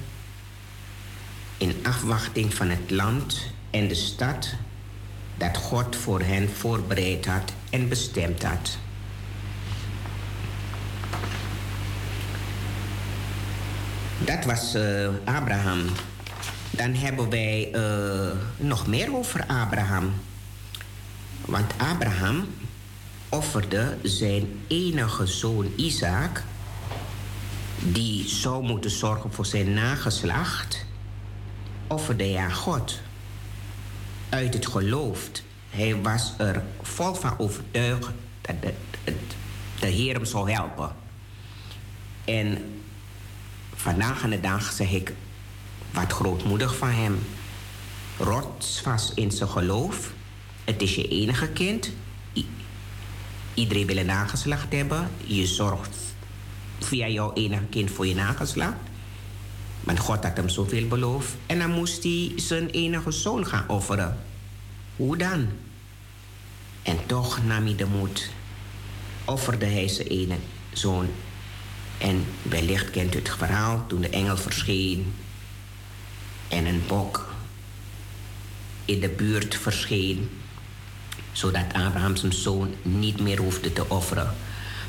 in 1.57 1.75
afwachting 1.83 2.55
van 2.55 2.69
het 2.69 2.91
land 2.91 3.47
en 3.71 3.89
de 3.89 3.95
stad 3.95 4.55
dat 5.37 5.57
God 5.57 5.97
voor 5.97 6.21
hen 6.21 6.49
voorbereid 6.49 7.27
had 7.27 7.53
en 7.71 7.89
bestemd 7.89 8.43
had. 8.43 8.79
Dat 14.19 14.45
was 14.45 14.75
uh, 14.75 15.09
Abraham. 15.25 15.81
Dan 16.71 16.95
hebben 16.95 17.31
wij 17.31 17.71
uh, 17.75 18.31
nog 18.57 18.87
meer 18.87 19.17
over 19.17 19.47
Abraham. 19.47 20.13
Want 21.45 21.73
Abraham 21.77 22.47
offerde 23.29 23.97
zijn 24.03 24.61
enige 24.67 25.27
zoon 25.27 25.73
Isaac, 25.77 26.43
die 27.79 28.29
zou 28.29 28.63
moeten 28.65 28.91
zorgen 28.91 29.33
voor 29.33 29.47
zijn 29.47 29.73
nageslacht, 29.73 30.87
offerde 31.87 32.25
hij 32.25 32.37
aan 32.37 32.55
God 32.55 33.01
uit 34.29 34.55
het 34.55 34.67
geloof. 34.67 35.31
Hij 35.71 36.01
was 36.03 36.35
er 36.39 36.63
vol 36.83 37.15
van 37.15 37.39
overtuigd 37.39 38.11
dat 38.41 38.63
de, 38.63 38.75
de 39.81 39.87
Heer 39.87 40.15
hem 40.15 40.25
zou 40.25 40.51
helpen. 40.51 40.93
En 42.25 42.59
vandaag 43.85 44.23
aan 44.23 44.31
de 44.31 44.41
dag 44.41 44.73
zeg 44.73 44.91
ik 44.91 45.13
wat 45.91 46.13
grootmoedig 46.13 46.77
van 46.77 46.89
hem. 46.89 47.19
Rotsvast 48.19 49.13
in 49.15 49.31
zijn 49.31 49.49
geloof. 49.49 50.13
Het 50.65 50.83
is 50.83 50.95
je 50.95 51.09
enige 51.09 51.49
kind. 51.49 51.91
iedereen 53.55 53.87
wil 53.87 53.97
een 53.97 54.07
nageslacht 54.07 54.73
hebben. 54.73 55.11
Je 55.25 55.47
zorgt 55.47 55.97
via 56.79 57.09
jouw 57.09 57.33
enige 57.33 57.65
kind 57.71 57.91
voor 57.91 58.07
je 58.07 58.15
nageslacht. 58.15 58.77
Want 59.81 59.99
God 59.99 60.25
had 60.25 60.37
hem 60.37 60.49
zoveel 60.49 60.89
beloofd. 60.89 61.35
En 61.47 61.59
dan 61.59 61.71
moest 61.71 62.03
hij 62.03 62.33
zijn 62.37 62.71
enige 62.71 63.11
zoon 63.11 63.47
gaan 63.47 63.69
offeren. 63.69 64.19
Hoe 64.97 65.17
dan? 65.17 65.49
En 66.83 66.99
toch 67.07 67.45
nam 67.45 67.65
hij 67.65 67.77
de 67.77 67.87
moed. 67.87 68.31
Offerde 69.25 69.67
hij 69.67 69.89
zijn 69.89 70.09
ene 70.09 70.37
zoon. 70.73 71.09
En 71.99 72.25
wellicht 72.43 72.91
kent 72.91 73.15
u 73.15 73.19
het 73.19 73.31
verhaal 73.31 73.85
toen 73.87 74.01
de 74.01 74.09
engel 74.09 74.37
verscheen. 74.37 75.15
En 76.49 76.67
een 76.67 76.83
bok 76.87 77.35
in 78.85 79.01
de 79.01 79.09
buurt 79.09 79.57
verscheen. 79.57 80.31
Zodat 81.33 81.73
Abraham 81.73 82.17
zijn 82.17 82.33
zoon 82.33 82.75
niet 82.83 83.21
meer 83.21 83.39
hoefde 83.39 83.73
te 83.73 83.89
offeren. 83.89 84.35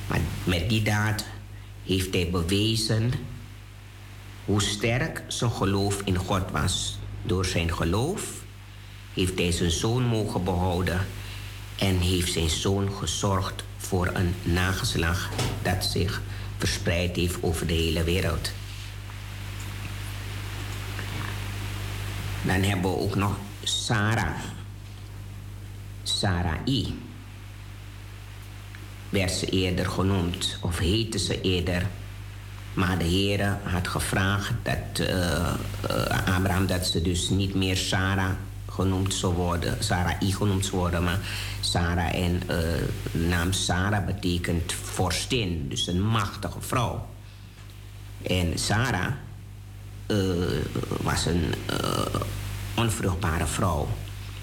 Maar 0.08 0.20
met 0.43 0.70
die 0.70 0.82
daad 0.82 1.26
heeft 1.86 2.14
hij 2.14 2.30
bewezen 2.30 3.12
hoe 4.45 4.62
sterk 4.62 5.24
zijn 5.28 5.51
geloof 5.51 6.01
in 6.03 6.18
God 6.18 6.51
was. 6.51 6.97
Door 7.22 7.45
zijn 7.45 7.74
geloof 7.74 8.43
heeft 9.14 9.39
hij 9.39 9.51
zijn 9.51 9.72
zoon 9.72 10.03
mogen 10.03 10.43
behouden 10.43 11.06
en 11.76 11.99
heeft 11.99 12.32
zijn 12.32 12.49
zoon 12.49 12.91
gezorgd 12.91 13.64
voor 13.78 14.10
een 14.14 14.36
nageslag 14.43 15.30
dat 15.62 15.86
zich 15.86 16.22
verspreid 16.58 17.16
heeft 17.16 17.43
over 17.43 17.68
de 17.68 17.74
hele 17.74 18.03
wereld. 18.03 18.51
Dan 22.41 22.62
hebben 22.62 22.91
we 22.91 22.97
ook 22.97 23.16
nog 23.16 23.38
Sarah. 23.64 24.39
Sarai. 26.03 26.99
Werd 29.10 29.32
ze 29.32 29.45
eerder 29.45 29.86
genoemd, 29.86 30.58
of 30.62 30.78
heette 30.78 31.20
ze 31.20 31.41
eerder 31.41 31.88
maar 32.76 32.97
de 32.97 33.06
Heer 33.06 33.58
had 33.64 33.88
gevraagd 33.88 34.53
dat 34.64 35.08
uh, 35.08 35.53
Abraham 36.36 36.66
dat 36.66 36.86
ze 36.86 37.01
dus 37.01 37.30
niet 37.30 37.56
meer 37.56 37.78
Sarah 37.78 38.32
genoemd 38.76 39.14
zou 39.14 39.34
worden, 39.34 39.84
Sarai 39.84 40.34
genoemd 40.34 40.66
zou 40.66 40.78
worden, 40.78 41.04
maar 41.04 41.20
Sarah 41.60 42.16
en 42.16 42.42
de 42.48 42.88
naam 43.12 43.54
Sarah 43.54 44.06
betekent 44.06 44.74
vorstin, 44.74 45.66
dus 45.70 45.88
een 45.88 46.02
machtige 46.02 46.62
vrouw. 46.62 47.08
En 48.22 48.60
Sarah 48.60 49.12
was 51.02 51.26
een 51.26 51.54
onvruchtbare 52.76 53.48
vrouw. 53.48 53.88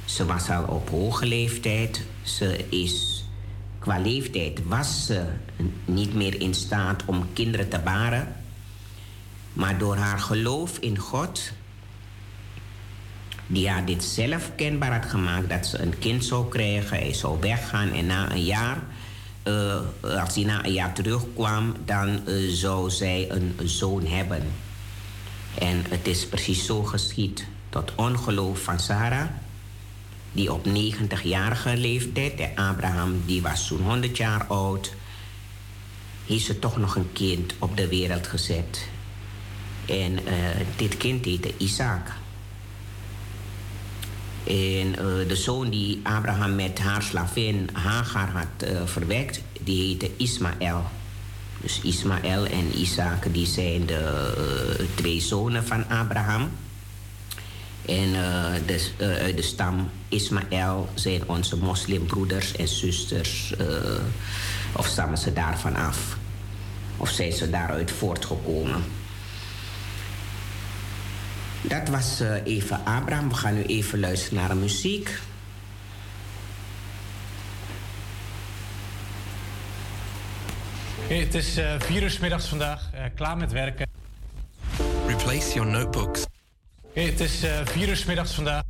Ze 0.05 0.27
was 0.27 0.51
al 0.51 0.65
op 0.65 0.89
hoge 0.91 1.27
leeftijd. 1.27 2.03
Ze 2.23 2.65
is 2.69 3.23
Qua 3.83 3.99
leeftijd 3.99 4.61
was 4.67 5.07
ze 5.07 5.25
niet 5.85 6.15
meer 6.15 6.41
in 6.41 6.55
staat 6.55 7.03
om 7.07 7.33
kinderen 7.33 7.69
te 7.69 7.79
baren. 7.79 8.37
Maar 9.53 9.79
door 9.79 9.97
haar 9.97 10.19
geloof 10.19 10.79
in 10.79 10.99
God, 10.99 11.53
die 13.53 13.69
haar 13.69 13.85
dit 13.85 14.05
zelf 14.05 14.51
kenbaar 14.57 15.01
had 15.01 15.11
gemaakt 15.11 15.49
dat 15.49 15.67
ze 15.67 15.79
een 15.79 15.99
kind 15.99 16.25
zou 16.25 16.49
krijgen, 16.49 16.97
hij 16.97 17.15
zou 17.15 17.41
weggaan 17.41 17.93
en 17.93 18.07
na 18.07 18.31
een 18.31 18.45
jaar 18.45 18.83
uh, 19.45 19.81
als 20.21 20.35
hij 20.35 20.45
na 20.45 20.65
een 20.65 20.73
jaar 20.73 20.93
terugkwam, 20.93 21.75
dan 21.85 22.21
uh, 22.27 22.51
zou 22.51 22.91
zij 22.91 23.31
een, 23.31 23.55
zoon 23.65 24.07
hebben. 24.07 24.43
En 25.59 25.85
het 25.89 26.07
is 26.07 26.27
precies 26.27 26.67
zo 26.67 26.83
geschied. 26.83 27.47
Tot 27.69 27.93
ongeloof 27.95 28.63
van 28.63 28.81
Sarah, 28.81 29.29
die 30.33 30.53
op 30.53 30.67
90-jarige 30.67 31.77
leeftijd, 31.77 32.41
en 32.41 32.51
Abraham 32.55 33.23
die 33.27 33.43
was 33.43 33.67
zo'n 33.67 33.83
100 33.83 34.17
jaar 34.17 34.45
oud, 34.47 34.93
heeft 36.27 36.45
ze 36.45 36.59
toch 36.59 36.77
nog 36.77 36.97
een 36.97 37.13
kind 37.13 37.55
op 37.59 37.77
de 37.77 37.89
wereld 37.89 38.27
gezet. 38.27 38.89
En 39.87 40.13
uh, 40.13 40.21
dit 40.77 40.97
kind 40.97 41.25
heette 41.25 41.55
Isaac. 41.57 42.22
En 44.47 44.89
uh, 44.89 45.29
de 45.29 45.37
zoon 45.37 45.71
die 45.71 46.01
Abraham 46.03 46.55
met 46.55 46.79
haar 46.79 47.03
slavin 47.03 47.69
Hagar 47.73 48.29
had 48.29 48.69
uh, 48.71 48.81
verwekt, 48.85 49.41
die 49.61 49.83
heette 49.83 50.11
Ismaël. 50.17 50.85
Dus 51.61 51.81
Ismaël 51.83 52.47
en 52.47 52.79
Isaac, 52.79 53.33
die 53.33 53.47
zijn 53.47 53.87
de 53.87 54.35
uh, 54.81 54.87
twee 54.95 55.21
zonen 55.21 55.65
van 55.65 55.89
Abraham. 55.89 56.51
En 57.87 58.15
uit 58.99 59.37
de 59.37 59.43
stam 59.43 59.91
Ismaël 60.09 60.89
zijn 60.95 61.29
onze 61.29 61.57
moslimbroeders 61.57 62.53
en 62.53 62.69
zusters, 62.69 63.55
of 64.77 64.87
stammen 64.87 65.19
ze 65.19 65.33
daarvan 65.33 65.77
af? 65.77 66.17
Of 66.97 67.11
zijn 67.11 67.33
ze 67.33 67.51
daaruit 67.51 67.91
voortgekomen? 67.91 68.83
Dat 71.63 71.89
was 71.89 72.21
uh, 72.21 72.45
even 72.45 72.85
Abraham. 72.85 73.29
We 73.29 73.35
gaan 73.35 73.55
nu 73.55 73.63
even 73.63 74.01
luisteren 74.01 74.39
naar 74.39 74.49
de 74.49 74.55
muziek. 74.55 75.19
Het 81.07 81.35
is 81.35 81.59
uh, 81.59 81.75
vier 81.79 82.03
uur 82.03 82.11
s 82.11 82.19
middags 82.19 82.47
vandaag. 82.47 82.91
Uh, 82.95 83.01
klaar 83.15 83.37
met 83.37 83.53
werken. 83.53 83.87
Replace 85.07 85.55
your 85.55 85.71
notebooks. 85.71 86.25
Het 86.93 87.21
is 87.21 87.45
vier 87.65 87.89
uur 87.89 87.97
s 87.97 88.05
middags 88.05 88.35
vandaag. 88.35 88.63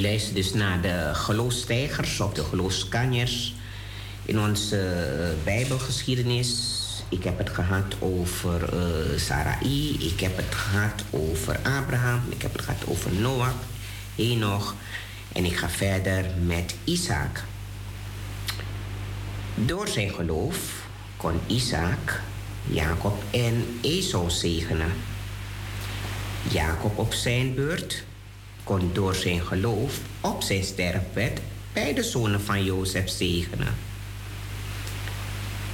Luistert 0.00 0.34
dus 0.34 0.52
naar 0.52 0.80
de 0.80 1.10
geloofstijgers 1.12 2.20
of 2.20 2.32
de 2.32 2.44
geloofskanjers 2.44 3.54
in 4.24 4.40
onze 4.40 5.34
Bijbelgeschiedenis. 5.44 6.76
Ik 7.08 7.24
heb 7.24 7.38
het 7.38 7.50
gehad 7.50 7.94
over 7.98 8.74
uh, 8.74 9.18
Sarai, 9.18 9.96
ik 9.98 10.20
heb 10.20 10.36
het 10.36 10.54
gehad 10.54 11.04
over 11.10 11.58
Abraham, 11.62 12.20
ik 12.28 12.42
heb 12.42 12.52
het 12.52 12.62
gehad 12.62 12.86
over 12.86 13.12
Noach, 13.12 13.54
Enoch 14.16 14.74
en 15.32 15.44
ik 15.44 15.56
ga 15.56 15.68
verder 15.68 16.24
met 16.46 16.74
Isaac. 16.84 17.44
Door 19.54 19.88
zijn 19.88 20.14
geloof 20.14 20.56
kon 21.16 21.40
Isaac 21.46 22.20
Jacob 22.70 23.22
en 23.30 23.78
Esau 23.82 24.30
zegenen. 24.30 24.92
Jacob 26.50 26.98
op 26.98 27.14
zijn 27.14 27.54
beurt 27.54 28.04
kon 28.68 28.90
door 28.92 29.14
zijn 29.14 29.40
geloof 29.40 30.00
op 30.20 30.42
zijn 30.42 30.64
sterfbed 30.64 31.40
beide 31.72 32.02
zonen 32.02 32.40
van 32.40 32.64
Jozef 32.64 33.08
zegenen. 33.08 33.74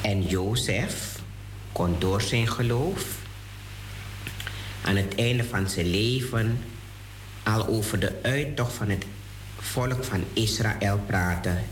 En 0.01 0.23
Jozef 0.23 1.19
kon 1.73 1.97
door 1.99 2.23
zijn 2.23 2.49
geloof 2.49 3.05
aan 4.85 4.97
het 4.97 5.15
einde 5.15 5.45
van 5.45 5.69
zijn 5.69 5.91
leven 5.91 6.59
al 7.43 7.67
over 7.67 8.01
de 8.01 8.13
uittocht 8.23 8.73
van 8.73 8.89
het 8.89 9.05
volk 9.59 10.05
van 10.05 10.25
Israël 10.33 11.01
praten. 11.07 11.65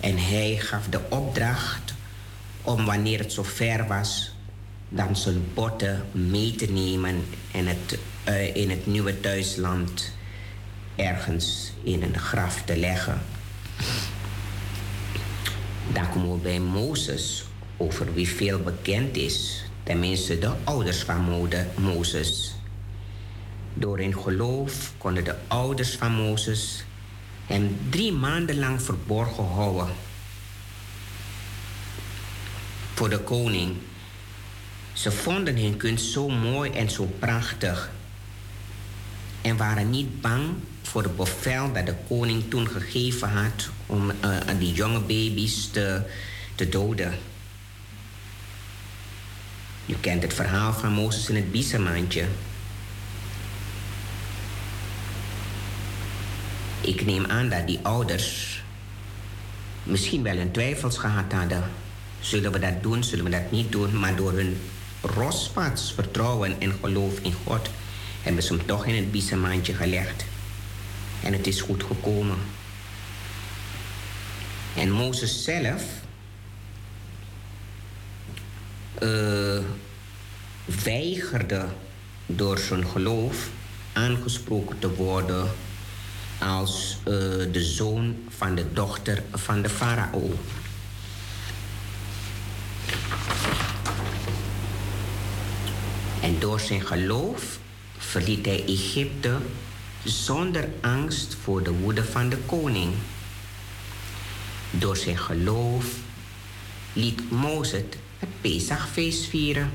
En 0.00 0.18
hij 0.18 0.56
gaf 0.56 0.86
de 0.88 1.00
opdracht 1.08 1.94
om 2.62 2.84
wanneer 2.84 3.18
het 3.18 3.32
zover 3.32 3.86
was, 3.86 4.34
dan 4.88 5.16
zijn 5.16 5.44
botten 5.54 6.06
mee 6.12 6.54
te 6.54 6.66
nemen 6.66 7.24
en 7.52 7.66
het, 7.66 7.98
uh, 8.28 8.56
in 8.56 8.70
het 8.70 8.86
nieuwe 8.86 9.20
thuisland 9.20 10.14
ergens 10.96 11.72
in 11.82 12.02
een 12.02 12.18
graf 12.18 12.62
te 12.64 12.76
leggen. 12.76 13.20
Dan 15.92 16.10
komen 16.10 16.32
we 16.32 16.38
bij 16.38 16.60
Mozes, 16.60 17.44
over 17.76 18.14
wie 18.14 18.28
veel 18.28 18.58
bekend 18.58 19.16
is, 19.16 19.64
tenminste 19.82 20.38
de 20.38 20.52
ouders 20.64 21.02
van 21.02 21.48
Mozes. 21.76 22.54
Door 23.74 23.98
hun 23.98 24.18
geloof 24.18 24.92
konden 24.98 25.24
de 25.24 25.34
ouders 25.46 25.96
van 25.96 26.12
Mozes 26.12 26.84
hem 27.46 27.78
drie 27.90 28.12
maanden 28.12 28.58
lang 28.58 28.82
verborgen 28.82 29.44
houden. 29.44 29.88
Voor 32.94 33.08
de 33.08 33.18
koning. 33.18 33.76
Ze 34.92 35.12
vonden 35.12 35.56
hun 35.56 35.76
kunst 35.76 36.12
zo 36.12 36.28
mooi 36.28 36.70
en 36.70 36.90
zo 36.90 37.04
prachtig. 37.18 37.90
En 39.42 39.56
waren 39.56 39.90
niet 39.90 40.20
bang 40.20 40.54
voor 40.86 41.02
het 41.02 41.16
bevel 41.16 41.72
dat 41.72 41.86
de 41.86 41.94
koning 42.08 42.50
toen 42.50 42.68
gegeven 42.68 43.28
had 43.28 43.68
om 43.86 44.10
uh, 44.10 44.36
die 44.58 44.72
jonge 44.72 45.00
baby's 45.00 45.68
te, 45.70 46.02
te 46.54 46.68
doden. 46.68 47.14
U 49.86 49.94
kent 50.00 50.22
het 50.22 50.34
verhaal 50.34 50.72
van 50.72 50.92
Mozes 50.92 51.28
in 51.28 51.36
het 51.36 51.50
biezenmandje. 51.52 52.24
Ik 56.80 57.04
neem 57.04 57.24
aan 57.24 57.48
dat 57.48 57.66
die 57.66 57.78
ouders 57.82 58.62
misschien 59.82 60.22
wel 60.22 60.36
hun 60.36 60.50
twijfels 60.50 60.98
gehad 60.98 61.32
hadden. 61.32 61.64
Zullen 62.20 62.52
we 62.52 62.58
dat 62.58 62.82
doen, 62.82 63.04
zullen 63.04 63.24
we 63.24 63.30
dat 63.30 63.50
niet 63.50 63.72
doen? 63.72 63.98
Maar 63.98 64.16
door 64.16 64.32
hun 64.32 64.60
rospads 65.00 65.92
vertrouwen 65.92 66.60
en 66.60 66.72
geloof 66.82 67.18
in 67.22 67.34
God 67.44 67.68
hebben 68.22 68.42
ze 68.42 68.54
hem 68.54 68.66
toch 68.66 68.86
in 68.86 68.94
het 68.94 69.10
biezenmandje 69.10 69.74
gelegd. 69.74 70.24
En 71.22 71.32
het 71.32 71.46
is 71.46 71.60
goed 71.60 71.82
gekomen. 71.82 72.38
En 74.76 74.90
Mozes 74.90 75.44
zelf 75.44 75.82
uh, 79.02 79.58
weigerde 80.84 81.66
door 82.26 82.58
zijn 82.58 82.86
geloof 82.86 83.48
aangesproken 83.92 84.78
te 84.78 84.94
worden 84.94 85.50
als 86.38 86.96
uh, 86.98 87.14
de 87.52 87.62
zoon 87.62 88.16
van 88.28 88.54
de 88.54 88.72
dochter 88.72 89.22
van 89.32 89.62
de 89.62 89.68
farao. 89.68 90.38
En 96.22 96.38
door 96.38 96.60
zijn 96.60 96.86
geloof 96.86 97.58
verliet 97.98 98.46
hij 98.46 98.64
Egypte 98.66 99.36
zonder 100.08 100.68
angst 100.80 101.36
voor 101.42 101.62
de 101.62 101.72
woede 101.72 102.04
van 102.04 102.28
de 102.28 102.36
koning. 102.36 102.94
Door 104.70 104.96
zijn 104.96 105.18
geloof 105.18 105.84
liet 106.92 107.30
Mozes 107.30 107.82
het 108.18 108.28
Pesachfeest 108.40 109.24
vieren, 109.24 109.72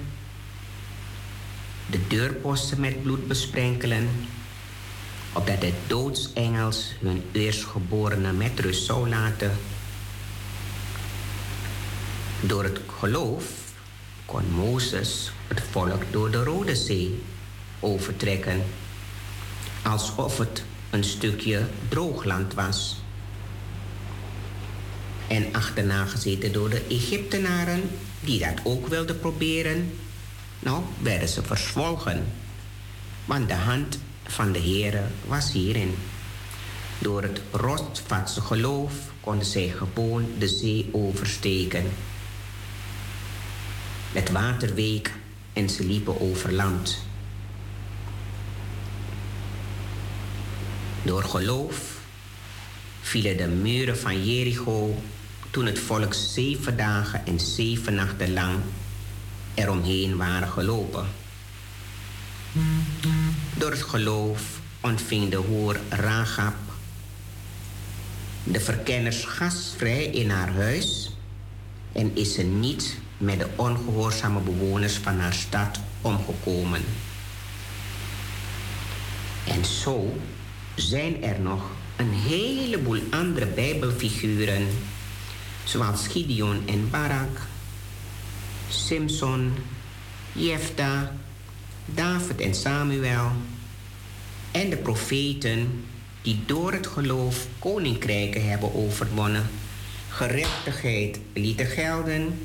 de 1.89 2.07
deurposten 2.07 2.79
met 2.79 3.03
bloed 3.03 3.27
besprenkelen, 3.27 4.09
opdat 5.33 5.61
de 5.61 5.73
doodsengels 5.87 6.93
hun 6.99 7.23
eerstgeborene 7.31 8.31
met 8.31 8.59
rust 8.59 8.85
zou 8.85 9.09
laten. 9.09 9.51
Door 12.41 12.63
het 12.63 12.79
geloof 12.99 13.45
kon 14.25 14.51
Mozes 14.51 15.31
het 15.47 15.61
volk 15.71 16.03
door 16.11 16.31
de 16.31 16.43
Rode 16.43 16.75
Zee 16.75 17.23
overtrekken, 17.79 18.63
alsof 19.83 20.37
het 20.37 20.63
een 20.89 21.03
stukje 21.03 21.65
droogland 21.89 22.53
was. 22.53 22.95
En 25.27 25.45
achterna 25.51 26.05
gezeten 26.05 26.51
door 26.51 26.69
de 26.69 26.85
Egyptenaren, 26.89 27.81
die 28.19 28.39
dat 28.39 28.59
ook 28.63 28.87
wilden 28.87 29.19
proberen. 29.19 29.93
Nou, 30.59 30.83
werden 31.01 31.29
ze 31.29 31.43
verzwolgen. 31.43 32.25
Want 33.25 33.47
de 33.47 33.55
hand 33.55 33.99
van 34.23 34.51
de 34.51 34.59
Heere 34.59 35.03
was 35.27 35.51
hierin. 35.51 35.95
Door 36.99 37.21
het 37.21 37.41
rotvatse 37.51 38.41
geloof 38.41 38.93
konden 39.19 39.45
zij 39.45 39.67
gewoon 39.67 40.25
de 40.37 40.47
zee 40.47 40.89
oversteken. 40.91 41.83
Het 44.11 44.31
water 44.31 44.73
week 44.73 45.13
en 45.53 45.69
ze 45.69 45.85
liepen 45.85 46.21
over 46.21 46.53
land. 46.53 47.03
Door 51.03 51.23
geloof 51.23 51.99
vielen 53.01 53.37
de 53.37 53.47
muren 53.47 53.97
van 53.97 54.25
Jericho 54.25 55.01
toen 55.51 55.65
het 55.65 55.79
volk 55.79 56.13
zeven 56.13 56.77
dagen 56.77 57.25
en 57.25 57.39
zeven 57.39 57.93
nachten 57.93 58.33
lang 58.33 58.59
eromheen 59.53 60.17
waren 60.17 60.47
gelopen. 60.47 61.05
Door 63.57 63.71
het 63.71 63.83
geloof 63.83 64.41
ontving 64.81 65.29
de 65.29 65.37
hoer 65.37 65.79
Ragab 65.89 66.55
de 68.43 68.59
verkenners 68.59 69.23
gastvrij 69.25 70.05
in 70.05 70.29
haar 70.29 70.53
huis 70.53 71.11
en 71.91 72.15
is 72.15 72.33
ze 72.33 72.43
niet 72.43 72.97
met 73.17 73.39
de 73.39 73.47
ongehoorzame 73.55 74.39
bewoners 74.39 74.93
van 74.93 75.19
haar 75.19 75.33
stad 75.33 75.79
omgekomen. 76.01 76.81
En 79.47 79.65
zo 79.65 80.13
zijn 80.75 81.23
er 81.23 81.39
nog 81.39 81.63
een 81.95 82.13
heleboel 82.13 83.01
andere 83.09 83.45
Bijbelfiguren, 83.45 84.67
zoals 85.63 86.07
Gideon 86.07 86.67
en 86.67 86.89
Barak, 86.89 87.39
Simpson, 88.69 89.53
Jefta, 90.31 91.11
David 91.85 92.39
en 92.41 92.55
Samuel 92.55 93.31
en 94.51 94.69
de 94.69 94.77
profeten 94.77 95.83
die 96.21 96.43
door 96.45 96.73
het 96.73 96.87
geloof 96.87 97.47
koninkrijken 97.59 98.49
hebben 98.49 98.75
overwonnen, 98.75 99.49
gerechtigheid 100.09 101.19
lieten 101.33 101.65
gelden, 101.65 102.39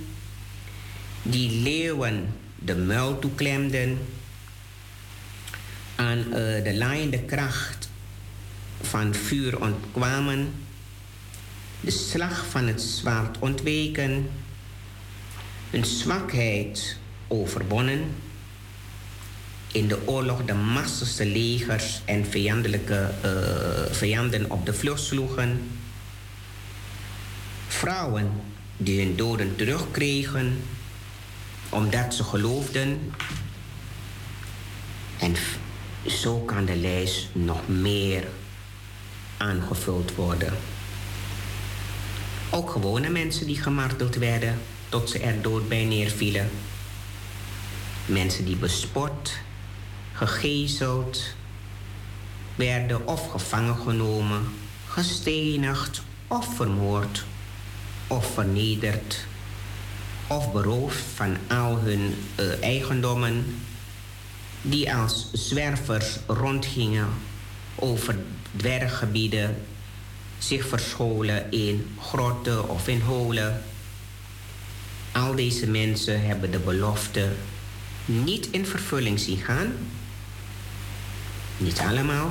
die 1.23 1.51
leeuwen 1.51 2.35
de 2.59 2.77
muil 2.77 3.19
toeklemden, 3.19 3.99
aan 5.95 6.19
uh, 6.19 6.35
de 6.65 6.75
laaiende 6.75 7.19
kracht 7.19 7.76
van 8.81 9.15
vuur 9.15 9.61
ontkwamen, 9.61 10.53
de 11.81 11.91
slag 11.91 12.47
van 12.47 12.67
het 12.67 12.83
zwaard 12.83 13.39
ontweken, 13.39 14.31
hun 15.71 15.85
zwakheid 15.85 16.97
overwonnen, 17.29 18.15
in 19.73 19.89
de 19.89 20.09
oorlog 20.09 20.45
de 20.45 20.55
masselijke 20.55 21.39
legers 21.39 22.01
en 22.05 22.27
vijandelijke 22.27 23.11
uh, 23.25 23.95
vijanden 23.95 24.51
op 24.51 24.67
de 24.67 24.75
vlucht 24.75 25.03
sloegen, 25.03 25.71
vrouwen 27.67 28.31
die 28.77 29.05
hun 29.05 29.17
doden 29.17 29.57
terugkregen 29.57 30.57
omdat 31.69 32.15
ze 32.15 32.25
geloofden. 32.25 33.13
En 35.19 35.35
zo 36.07 36.39
kan 36.39 36.65
de 36.65 36.77
lijst 36.77 37.29
nog 37.33 37.69
meer 37.69 38.25
aangevuld 39.37 40.15
worden. 40.15 40.53
Ook 42.51 42.71
gewone 42.71 43.09
mensen 43.09 43.47
die 43.47 43.63
gemarteld 43.63 44.15
werden 44.15 44.59
tot 44.89 45.11
ze 45.11 45.19
er 45.19 45.43
dood 45.43 45.69
bij 45.69 45.85
neervielen. 45.85 46.51
Mensen 48.07 48.45
die 48.45 48.57
bespot, 48.57 49.33
gegezeld 50.13 51.23
werden 52.55 53.07
of 53.07 53.31
gevangen 53.31 53.77
genomen, 53.77 54.43
gestenigd 54.87 56.03
of 56.27 56.55
vermoord 56.57 57.25
of 58.07 58.33
vernederd 58.35 59.27
of 60.27 60.53
beroofd 60.53 61.05
van 61.15 61.37
al 61.49 61.79
hun 61.79 62.15
uh, 62.41 62.63
eigendommen, 62.63 63.45
die 64.63 64.95
als 64.95 65.29
zwervers 65.33 66.19
rondgingen 66.27 67.09
over 67.75 68.17
dwerggebieden, 68.57 69.57
zich 70.39 70.67
verscholen 70.67 71.51
in 71.51 71.87
grotten 72.01 72.69
of 72.69 72.89
in 72.89 73.01
holen. 73.01 73.63
Al 75.13 75.35
deze 75.35 75.67
mensen 75.67 76.27
hebben 76.27 76.51
de 76.51 76.59
belofte 76.59 77.29
niet 78.05 78.51
in 78.51 78.67
vervulling 78.67 79.21
zien 79.21 79.39
gaan. 79.39 79.73
Niet 81.57 81.79
allemaal. 81.79 82.31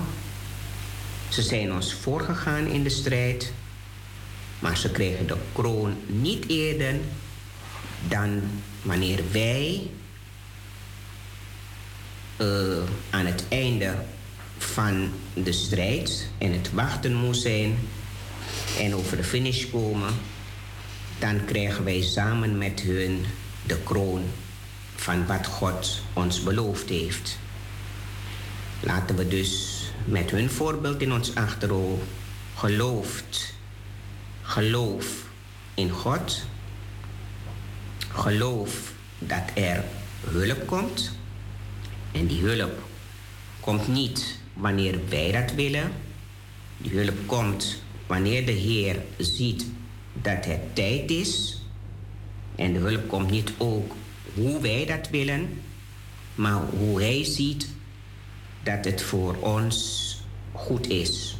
Ze 1.29 1.41
zijn 1.41 1.73
ons 1.73 1.93
voorgegaan 1.93 2.65
in 2.65 2.83
de 2.83 2.89
strijd, 2.89 3.53
maar 4.59 4.77
ze 4.77 4.91
kregen 4.91 5.27
de 5.27 5.37
kroon 5.53 5.97
niet 6.05 6.47
eerder 6.47 6.95
dan 8.07 8.41
wanneer 8.81 9.23
wij 9.31 9.89
uh, 12.37 12.77
aan 13.09 13.25
het 13.25 13.45
einde 13.49 13.95
van 14.57 15.11
de 15.33 15.51
strijd 15.51 16.29
en 16.37 16.51
het 16.51 16.71
wachten 16.73 17.15
moet 17.15 17.37
zijn 17.37 17.77
en 18.79 18.95
over 18.95 19.17
de 19.17 19.23
finish 19.23 19.69
komen, 19.69 20.13
dan 21.19 21.45
krijgen 21.45 21.83
wij 21.83 22.01
samen 22.01 22.57
met 22.57 22.81
hun 22.81 23.25
de 23.65 23.77
kroon 23.83 24.23
van 24.95 25.25
wat 25.25 25.47
God 25.47 26.01
ons 26.13 26.43
beloofd 26.43 26.89
heeft. 26.89 27.37
Laten 28.79 29.15
we 29.15 29.27
dus 29.27 29.83
met 30.05 30.31
hun 30.31 30.49
voorbeeld 30.49 31.01
in 31.01 31.13
ons 31.13 31.35
achterhoofd 31.35 32.03
gelooft. 32.55 33.53
Geloof 34.41 35.05
in 35.73 35.89
God. 35.89 36.45
Geloof 38.13 38.91
dat 39.19 39.43
er 39.53 39.83
hulp 40.27 40.67
komt. 40.67 41.11
En 42.11 42.27
die 42.27 42.41
hulp 42.41 42.79
komt 43.59 43.87
niet 43.87 44.39
wanneer 44.55 44.99
wij 45.09 45.31
dat 45.31 45.53
willen. 45.53 45.91
Die 46.77 46.99
hulp 46.99 47.17
komt 47.25 47.81
wanneer 48.07 48.45
de 48.45 48.51
Heer 48.51 49.01
ziet 49.17 49.65
dat 50.13 50.45
het 50.45 50.75
tijd 50.75 51.11
is. 51.11 51.61
En 52.55 52.73
de 52.73 52.79
hulp 52.79 53.07
komt 53.07 53.31
niet 53.31 53.51
ook 53.57 53.95
hoe 54.33 54.61
wij 54.61 54.85
dat 54.85 55.09
willen, 55.09 55.61
maar 56.35 56.61
hoe 56.77 57.01
Hij 57.01 57.23
ziet 57.23 57.67
dat 58.63 58.85
het 58.85 59.01
voor 59.01 59.35
ons 59.35 60.17
goed 60.51 60.87
is. 60.89 61.37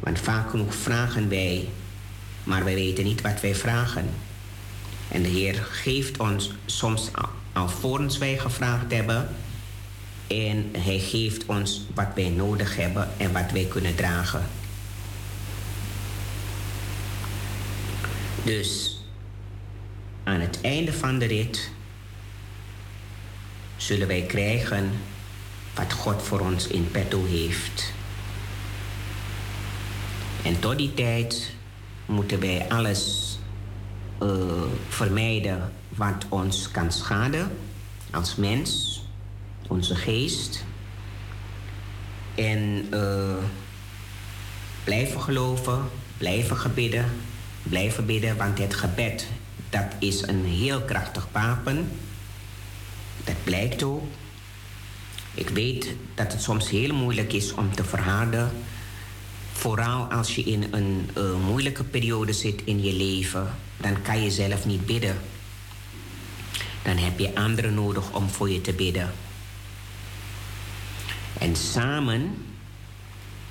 Want 0.00 0.18
vaak 0.18 0.50
genoeg 0.50 0.74
vragen 0.74 1.28
wij, 1.28 1.68
maar 2.44 2.64
wij 2.64 2.74
weten 2.74 3.04
niet 3.04 3.20
wat 3.20 3.40
wij 3.40 3.54
vragen. 3.54 4.08
En 5.08 5.22
de 5.22 5.28
Heer 5.28 5.54
geeft 5.54 6.18
ons 6.18 6.52
soms 6.66 7.10
alvorens 7.52 8.18
wij 8.18 8.38
gevraagd 8.38 8.92
hebben. 8.92 9.28
En 10.28 10.70
Hij 10.78 10.98
geeft 10.98 11.46
ons 11.46 11.82
wat 11.94 12.08
wij 12.14 12.28
nodig 12.28 12.76
hebben 12.76 13.08
en 13.16 13.32
wat 13.32 13.50
wij 13.52 13.64
kunnen 13.64 13.94
dragen. 13.94 14.46
Dus 18.44 19.00
aan 20.24 20.40
het 20.40 20.60
einde 20.60 20.92
van 20.92 21.18
de 21.18 21.26
rit 21.26 21.70
zullen 23.76 24.08
wij 24.08 24.22
krijgen 24.22 24.90
wat 25.74 25.92
God 25.92 26.22
voor 26.22 26.40
ons 26.40 26.66
in 26.66 26.90
petto 26.90 27.24
heeft. 27.24 27.92
En 30.42 30.60
tot 30.60 30.78
die 30.78 30.94
tijd 30.94 31.52
moeten 32.06 32.40
wij 32.40 32.68
alles 32.68 33.38
uh, 34.22 34.28
vermijden 34.88 35.72
wat 35.88 36.26
ons 36.28 36.70
kan 36.70 36.92
schaden 36.92 37.50
als 38.10 38.36
mens, 38.36 39.02
onze 39.68 39.94
geest. 39.94 40.64
En 42.34 42.86
uh, 42.94 43.34
blijven 44.84 45.20
geloven, 45.20 45.82
blijven 46.16 46.56
gebidden, 46.56 47.04
blijven 47.62 48.06
bidden, 48.06 48.36
want 48.36 48.58
het 48.58 48.74
gebed 48.74 49.26
dat 49.70 49.86
is 49.98 50.26
een 50.26 50.44
heel 50.44 50.80
krachtig 50.80 51.28
wapen. 51.32 51.90
Dat 53.24 53.36
blijkt 53.44 53.82
ook. 53.82 54.04
Ik 55.34 55.48
weet 55.48 55.94
dat 56.14 56.32
het 56.32 56.42
soms 56.42 56.70
heel 56.70 56.94
moeilijk 56.94 57.32
is 57.32 57.54
om 57.54 57.74
te 57.74 57.84
verharden. 57.84 58.50
Vooral 59.52 60.04
als 60.04 60.34
je 60.34 60.42
in 60.42 60.66
een 60.70 61.10
uh, 61.16 61.34
moeilijke 61.46 61.84
periode 61.84 62.32
zit 62.32 62.62
in 62.64 62.82
je 62.82 62.92
leven, 62.92 63.54
dan 63.76 64.02
kan 64.02 64.22
je 64.22 64.30
zelf 64.30 64.66
niet 64.66 64.86
bidden. 64.86 65.18
Dan 66.82 66.96
heb 66.96 67.18
je 67.18 67.34
anderen 67.34 67.74
nodig 67.74 68.12
om 68.12 68.28
voor 68.28 68.50
je 68.50 68.60
te 68.60 68.72
bidden. 68.72 69.10
En 71.38 71.56
samen 71.56 72.44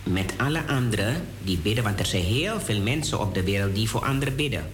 met 0.04 0.34
alle 0.38 0.68
anderen 0.68 1.28
die 1.44 1.58
bidden, 1.58 1.84
want 1.84 2.00
er 2.00 2.06
zijn 2.06 2.24
heel 2.24 2.60
veel 2.60 2.82
mensen 2.82 3.20
op 3.20 3.34
de 3.34 3.44
wereld 3.44 3.76
die 3.76 3.90
voor 3.90 4.06
anderen 4.06 4.36
bidden. 4.36 4.72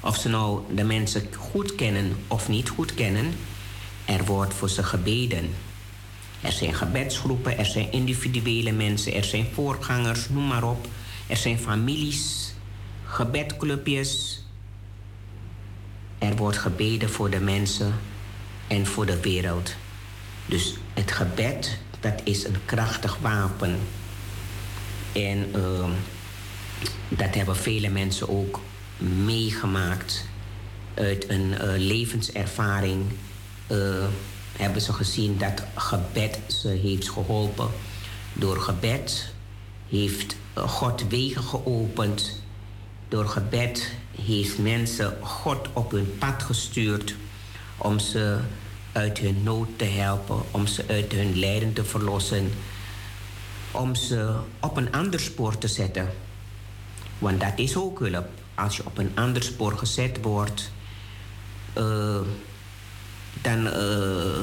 Of 0.00 0.16
ze 0.16 0.28
nou 0.28 0.74
de 0.74 0.84
mensen 0.84 1.28
goed 1.36 1.74
kennen 1.74 2.16
of 2.26 2.48
niet 2.48 2.68
goed 2.68 2.94
kennen, 2.94 3.34
er 4.04 4.24
wordt 4.24 4.54
voor 4.54 4.70
ze 4.70 4.82
gebeden. 4.82 5.50
Er 6.40 6.52
zijn 6.52 6.74
gebedsgroepen, 6.74 7.58
er 7.58 7.66
zijn 7.66 7.92
individuele 7.92 8.72
mensen, 8.72 9.14
er 9.14 9.24
zijn 9.24 9.46
voorgangers, 9.52 10.28
noem 10.28 10.46
maar 10.46 10.64
op. 10.64 10.86
Er 11.26 11.36
zijn 11.36 11.58
families, 11.58 12.54
gebedclubjes. 13.04 14.42
Er 16.18 16.36
wordt 16.36 16.58
gebeden 16.58 17.10
voor 17.10 17.30
de 17.30 17.40
mensen 17.40 17.94
en 18.66 18.86
voor 18.86 19.06
de 19.06 19.20
wereld. 19.20 19.74
Dus 20.48 20.74
het 20.94 21.12
gebed, 21.12 21.78
dat 22.00 22.20
is 22.24 22.44
een 22.44 22.64
krachtig 22.64 23.18
wapen. 23.20 23.78
En 25.12 25.50
uh, 25.56 25.88
dat 27.08 27.34
hebben 27.34 27.56
vele 27.56 27.88
mensen 27.88 28.28
ook 28.28 28.60
meegemaakt 28.98 30.24
uit 30.94 31.28
een 31.28 31.50
uh, 31.50 31.60
levenservaring. 31.76 33.04
Uh, 33.70 34.04
hebben 34.56 34.82
ze 34.82 34.92
gezien 34.92 35.38
dat 35.38 35.62
gebed 35.74 36.38
ze 36.46 36.68
heeft 36.68 37.08
geholpen. 37.08 37.68
Door 38.32 38.60
gebed 38.60 39.32
heeft 39.88 40.36
God 40.54 41.08
wegen 41.08 41.42
geopend. 41.42 42.42
Door 43.08 43.28
gebed 43.28 43.92
heeft 44.22 44.58
mensen 44.58 45.16
God 45.20 45.68
op 45.72 45.90
hun 45.90 46.18
pad 46.18 46.42
gestuurd 46.42 47.14
om 47.76 47.98
ze 47.98 48.38
uit 48.98 49.18
hun 49.18 49.42
nood 49.42 49.68
te 49.76 49.84
helpen, 49.84 50.42
om 50.50 50.66
ze 50.66 50.84
uit 50.88 51.12
hun 51.12 51.38
lijden 51.38 51.72
te 51.72 51.84
verlossen, 51.84 52.52
om 53.70 53.94
ze 53.94 54.36
op 54.60 54.76
een 54.76 54.92
ander 54.92 55.20
spoor 55.20 55.58
te 55.58 55.68
zetten. 55.68 56.08
Want 57.18 57.40
dat 57.40 57.52
is 57.56 57.76
ook 57.76 57.98
hulp. 57.98 58.28
Als 58.54 58.76
je 58.76 58.86
op 58.86 58.98
een 58.98 59.12
ander 59.14 59.42
spoor 59.42 59.78
gezet 59.78 60.18
wordt, 60.22 60.70
uh, 61.78 62.20
dan 63.42 63.66
uh, 63.66 63.72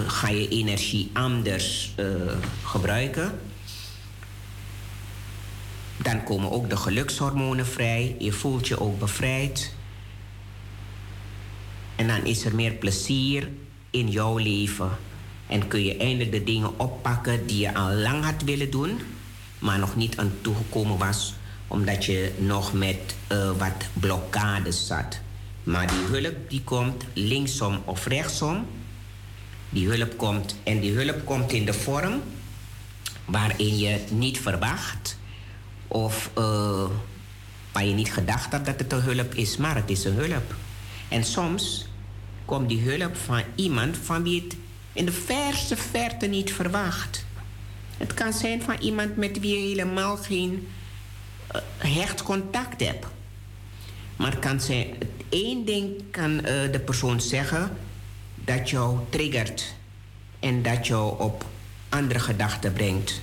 ga 0.08 0.30
je 0.30 0.48
energie 0.48 1.10
anders 1.14 1.94
uh, 2.00 2.06
gebruiken. 2.64 3.40
Dan 5.98 6.24
komen 6.24 6.52
ook 6.52 6.70
de 6.70 6.78
gelukshormonen 6.78 7.66
vrij. 7.66 8.16
Je 8.20 8.32
voelt 8.32 8.68
je 8.68 8.80
ook 8.80 9.00
bevrijd. 9.00 9.74
En 11.96 12.08
dan 12.08 12.26
is 12.26 12.46
er 12.46 12.56
meer 12.56 12.74
plezier 12.74 13.48
in 13.96 14.10
jouw 14.10 14.38
leven. 14.38 14.90
En 15.48 15.68
kun 15.68 15.84
je 15.84 15.98
eindelijk 15.98 16.32
de 16.32 16.44
dingen 16.44 16.80
oppakken 16.80 17.48
die 17.48 17.60
je 17.60 17.74
al 17.74 17.94
lang 17.94 18.24
had 18.24 18.42
willen 18.46 18.72
doen, 18.72 19.00
maar 19.60 19.80
nog 19.80 19.96
niet 19.96 20.18
aan 20.18 20.32
toegekomen 20.42 20.98
was, 20.98 21.34
omdat 21.68 22.06
je 22.06 22.34
nog 22.38 22.74
met 22.74 23.16
uh, 23.32 23.52
wat 23.58 23.86
blokkades 23.94 24.88
zat. 24.88 25.20
Maar 25.64 25.88
die 25.88 26.20
hulp 26.20 26.36
die 26.50 26.62
komt 26.64 27.06
linksom 27.14 27.82
of 27.86 28.06
rechtsom 28.06 28.66
die 29.70 29.88
hulp 29.88 30.18
komt. 30.18 30.56
En 30.64 30.80
die 30.80 30.94
hulp 30.94 31.26
komt 31.26 31.52
in 31.52 31.66
de 31.66 31.74
vorm 31.74 32.22
waarin 33.26 33.78
je 33.78 34.00
niet 34.12 34.40
verwacht 34.40 35.18
of 35.88 36.32
uh, 36.38 36.84
waar 37.72 37.86
je 37.86 37.94
niet 37.94 38.14
gedacht 38.14 38.52
had 38.52 38.66
dat 38.66 38.80
het 38.80 38.92
een 38.92 39.02
hulp 39.02 39.34
is, 39.34 39.58
maar 39.58 39.76
het 39.76 39.90
is 39.90 40.06
een 40.06 40.14
hulp. 40.14 40.56
En 41.08 41.24
soms 41.24 41.88
komt 42.46 42.70
die 42.70 42.90
hulp 42.90 43.16
van 43.16 43.44
iemand 43.56 43.98
van 43.98 44.24
wie 44.24 44.42
het 44.44 44.56
in 44.94 45.06
de 45.06 45.12
verste 45.12 45.78
verte 45.78 46.26
niet 46.26 46.54
verwacht. 46.54 47.26
Het 47.98 48.14
kan 48.14 48.34
zijn 48.34 48.62
van 48.62 48.76
iemand 48.80 49.16
met 49.16 49.40
wie 49.40 49.60
je 49.60 49.68
helemaal 49.68 50.18
geen 50.18 50.68
uh, 51.56 51.62
hecht 51.78 52.24
contact 52.24 52.86
hebt. 52.86 53.06
Maar 54.16 54.40
kan 54.40 54.62
zijn, 54.62 54.88
één 55.30 55.66
ding 55.66 56.04
kan 56.12 56.32
uh, 56.32 56.42
de 56.72 56.82
persoon 56.86 57.22
zeggen 57.22 57.78
dat 58.36 58.70
jou 58.70 59.00
triggert 59.10 59.76
en 60.40 60.62
dat 60.62 60.88
jou 60.88 61.20
op 61.20 61.46
andere 61.90 62.20
gedachten 62.20 62.74
brengt. 62.74 63.22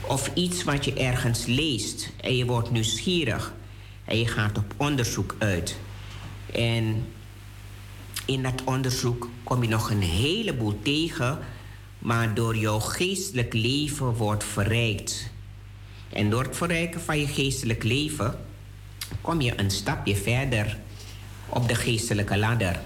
Of 0.00 0.30
iets 0.34 0.64
wat 0.64 0.84
je 0.84 0.94
ergens 0.94 1.44
leest 1.46 2.10
en 2.20 2.36
je 2.36 2.44
wordt 2.44 2.70
nieuwsgierig 2.70 3.52
en 4.04 4.18
je 4.18 4.26
gaat 4.26 4.58
op 4.58 4.74
onderzoek 4.76 5.34
uit. 5.38 5.76
En 6.54 7.06
in 8.26 8.42
dat 8.42 8.64
onderzoek 8.64 9.28
kom 9.42 9.62
je 9.62 9.68
nog 9.68 9.90
een 9.90 10.02
heleboel 10.02 10.78
tegen, 10.82 11.38
waardoor 11.98 12.56
jouw 12.56 12.78
geestelijk 12.78 13.52
leven 13.52 14.06
wordt 14.06 14.44
verrijkt. 14.44 15.30
En 16.12 16.30
door 16.30 16.42
het 16.42 16.56
verrijken 16.56 17.00
van 17.00 17.18
je 17.18 17.26
geestelijk 17.26 17.82
leven 17.82 18.38
kom 19.20 19.40
je 19.40 19.60
een 19.60 19.70
stapje 19.70 20.16
verder 20.16 20.78
op 21.48 21.68
de 21.68 21.74
geestelijke 21.74 22.38
ladder. 22.38 22.80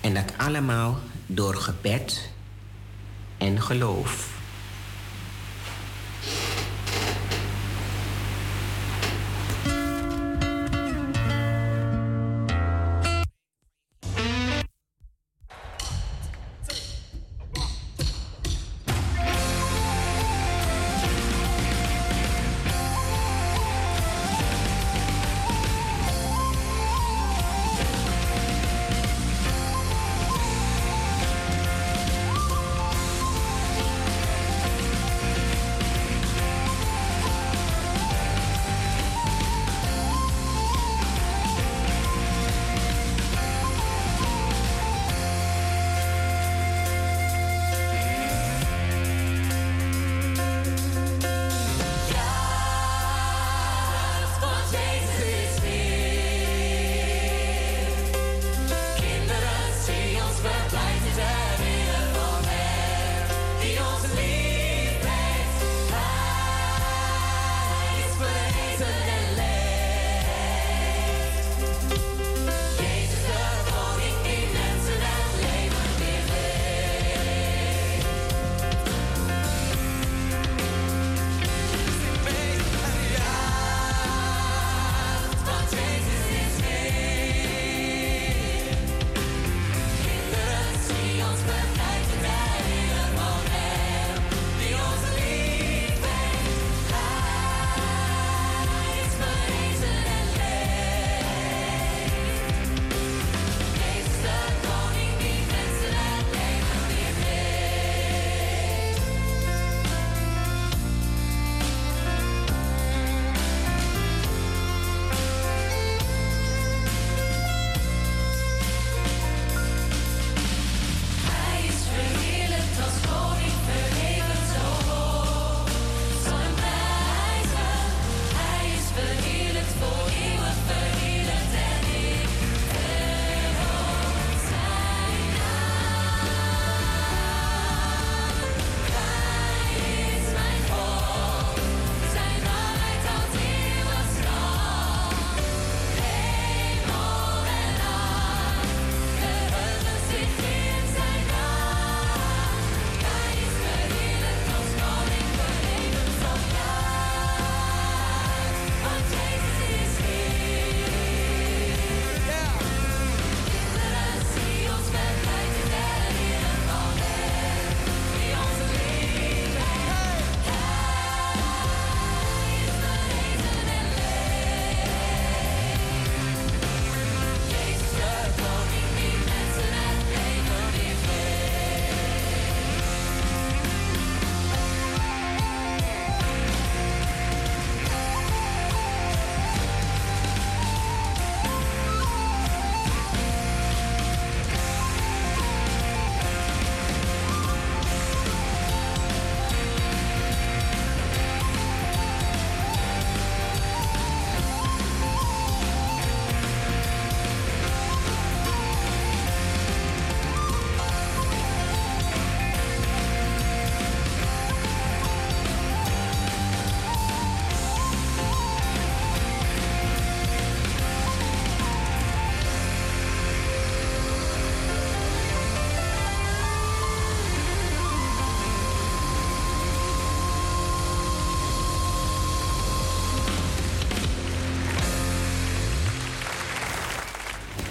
En 0.00 0.14
dat 0.14 0.32
allemaal 0.36 0.98
door 1.26 1.54
gebed 1.54 2.30
en 3.38 3.60
geloof. 3.62 4.37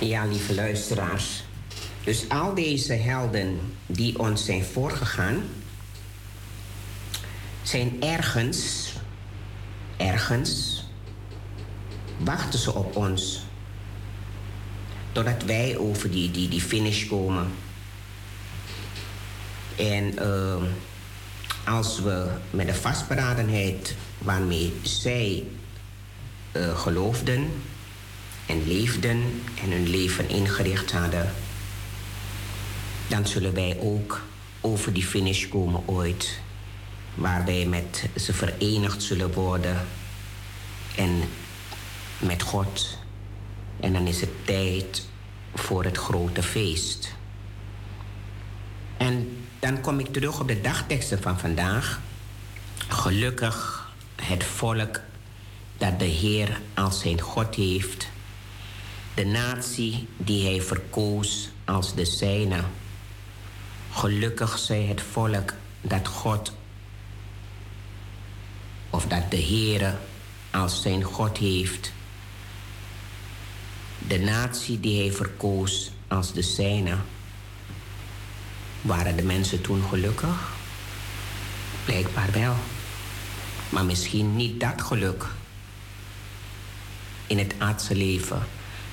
Ja, 0.07 0.25
lieve 0.25 0.55
luisteraars. 0.55 1.43
Dus 2.03 2.29
al 2.29 2.53
deze 2.53 2.93
helden 2.93 3.59
die 3.85 4.19
ons 4.19 4.45
zijn 4.45 4.63
voorgegaan, 4.63 5.43
zijn 7.61 8.01
ergens, 8.01 8.93
ergens, 9.97 10.83
wachten 12.17 12.59
ze 12.59 12.73
op 12.73 12.95
ons. 12.95 13.41
Totdat 15.11 15.43
wij 15.43 15.77
over 15.77 16.11
die, 16.11 16.31
die, 16.31 16.49
die 16.49 16.61
finish 16.61 17.07
komen. 17.07 17.47
En 19.75 20.13
uh, 20.19 20.63
als 21.65 21.99
we 21.99 22.31
met 22.49 22.67
de 22.67 22.75
vastberadenheid 22.75 23.95
waarmee 24.17 24.73
zij 24.81 25.43
uh, 26.53 26.77
geloofden 26.77 27.51
en 28.47 28.67
leefden 28.67 29.41
en 29.63 29.71
hun 29.71 29.89
leven 29.89 30.29
ingericht 30.29 30.91
hadden, 30.91 31.33
dan 33.07 33.27
zullen 33.27 33.53
wij 33.53 33.77
ook 33.79 34.21
over 34.61 34.93
die 34.93 35.03
finish 35.03 35.47
komen 35.47 35.81
ooit. 35.85 36.39
Waar 37.15 37.45
wij 37.45 37.65
met 37.65 38.09
ze 38.15 38.33
verenigd 38.33 39.03
zullen 39.03 39.33
worden 39.33 39.87
en 40.95 41.21
met 42.19 42.41
God. 42.41 42.97
En 43.79 43.93
dan 43.93 44.07
is 44.07 44.21
het 44.21 44.45
tijd 44.45 45.07
voor 45.55 45.83
het 45.83 45.97
grote 45.97 46.43
feest. 46.43 47.15
En 48.97 49.45
dan 49.59 49.81
kom 49.81 49.99
ik 49.99 50.13
terug 50.13 50.39
op 50.39 50.47
de 50.47 50.61
dagteksten 50.61 51.21
van 51.21 51.39
vandaag. 51.39 52.01
Gelukkig 52.87 53.89
het 54.15 54.43
volk 54.43 54.99
dat 55.77 55.99
de 55.99 56.05
Heer 56.05 56.61
als 56.73 56.99
zijn 56.99 57.21
God 57.21 57.55
heeft. 57.55 58.07
De 59.17 59.25
natie 59.25 60.07
die 60.17 60.45
hij 60.45 60.61
verkoos 60.61 61.49
als 61.65 61.95
de 61.95 62.05
zijne. 62.05 62.63
Gelukkig 63.91 64.57
zij 64.57 64.83
het 64.83 65.01
volk 65.01 65.53
dat 65.81 66.07
God 66.07 66.53
of 68.89 69.05
dat 69.05 69.31
de 69.31 69.37
Heer 69.37 69.97
als 70.51 70.81
zijn 70.81 71.03
God 71.03 71.37
heeft. 71.37 71.91
De 74.07 74.19
natie 74.19 74.79
die 74.79 75.01
hij 75.01 75.11
verkoos 75.11 75.91
als 76.07 76.33
de 76.33 76.41
zijne. 76.41 76.97
Waren 78.81 79.15
de 79.15 79.23
mensen 79.23 79.61
toen 79.61 79.83
gelukkig? 79.89 80.51
Blijkbaar 81.85 82.31
wel. 82.31 82.55
Maar 83.69 83.85
misschien 83.85 84.35
niet 84.35 84.59
dat 84.59 84.81
geluk 84.81 85.25
in 87.27 87.37
het 87.37 87.55
aardse 87.57 87.95
leven, 87.95 88.41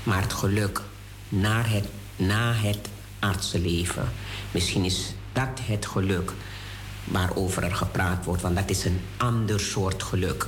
maar 0.05 0.23
het 0.23 0.33
geluk 0.33 0.81
na 1.29 1.63
het, 1.63 1.85
na 2.17 2.53
het 2.53 2.89
aardse 3.19 3.59
leven. 3.59 4.13
Misschien 4.51 4.85
is 4.85 5.15
dat 5.33 5.61
het 5.63 5.87
geluk 5.87 6.33
waarover 7.05 7.63
er 7.63 7.75
gepraat 7.75 8.25
wordt, 8.25 8.43
want 8.43 8.57
dat 8.57 8.71
is 8.71 8.85
een 8.85 9.01
ander 9.17 9.61
soort 9.61 10.03
geluk. 10.03 10.47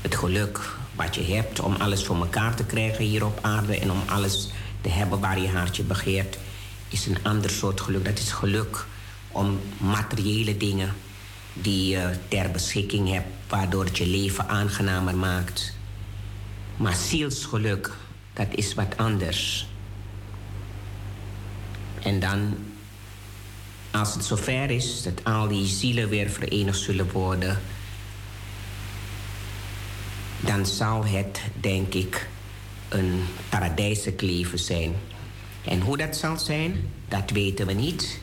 Het 0.00 0.14
geluk 0.14 0.60
wat 0.94 1.14
je 1.14 1.34
hebt 1.34 1.60
om 1.60 1.74
alles 1.74 2.04
voor 2.04 2.16
elkaar 2.16 2.54
te 2.54 2.64
krijgen 2.64 3.04
hier 3.04 3.24
op 3.26 3.38
aarde 3.42 3.78
en 3.78 3.90
om 3.90 4.02
alles 4.06 4.48
te 4.80 4.88
hebben 4.88 5.20
waar 5.20 5.40
je 5.40 5.48
hartje 5.48 5.82
begeert, 5.82 6.38
is 6.88 7.06
een 7.06 7.18
ander 7.22 7.50
soort 7.50 7.80
geluk. 7.80 8.04
Dat 8.04 8.18
is 8.18 8.32
geluk 8.32 8.86
om 9.28 9.60
materiële 9.76 10.56
dingen 10.56 10.94
die 11.52 11.88
je 11.88 12.10
ter 12.28 12.50
beschikking 12.50 13.12
hebt, 13.12 13.28
waardoor 13.48 13.84
het 13.84 13.98
je 13.98 14.06
leven 14.06 14.48
aangenamer 14.48 15.16
maakt. 15.16 15.74
Maar 16.76 16.94
zielsgeluk, 16.94 17.90
dat 18.38 18.46
is 18.50 18.74
wat 18.74 18.96
anders. 18.96 19.66
En 22.02 22.20
dan, 22.20 22.56
als 23.90 24.14
het 24.14 24.24
zover 24.24 24.70
is 24.70 25.02
dat 25.02 25.24
al 25.24 25.48
die 25.48 25.66
zielen 25.66 26.08
weer 26.08 26.30
verenigd 26.30 26.78
zullen 26.78 27.10
worden, 27.12 27.60
dan 30.40 30.66
zal 30.66 31.04
het, 31.04 31.40
denk 31.60 31.94
ik, 31.94 32.28
een 32.88 33.24
paradijselijk 33.48 34.20
leven 34.20 34.58
zijn. 34.58 34.94
En 35.64 35.80
hoe 35.80 35.96
dat 35.96 36.16
zal 36.16 36.38
zijn, 36.38 36.90
dat 37.08 37.30
weten 37.30 37.66
we 37.66 37.72
niet. 37.72 38.20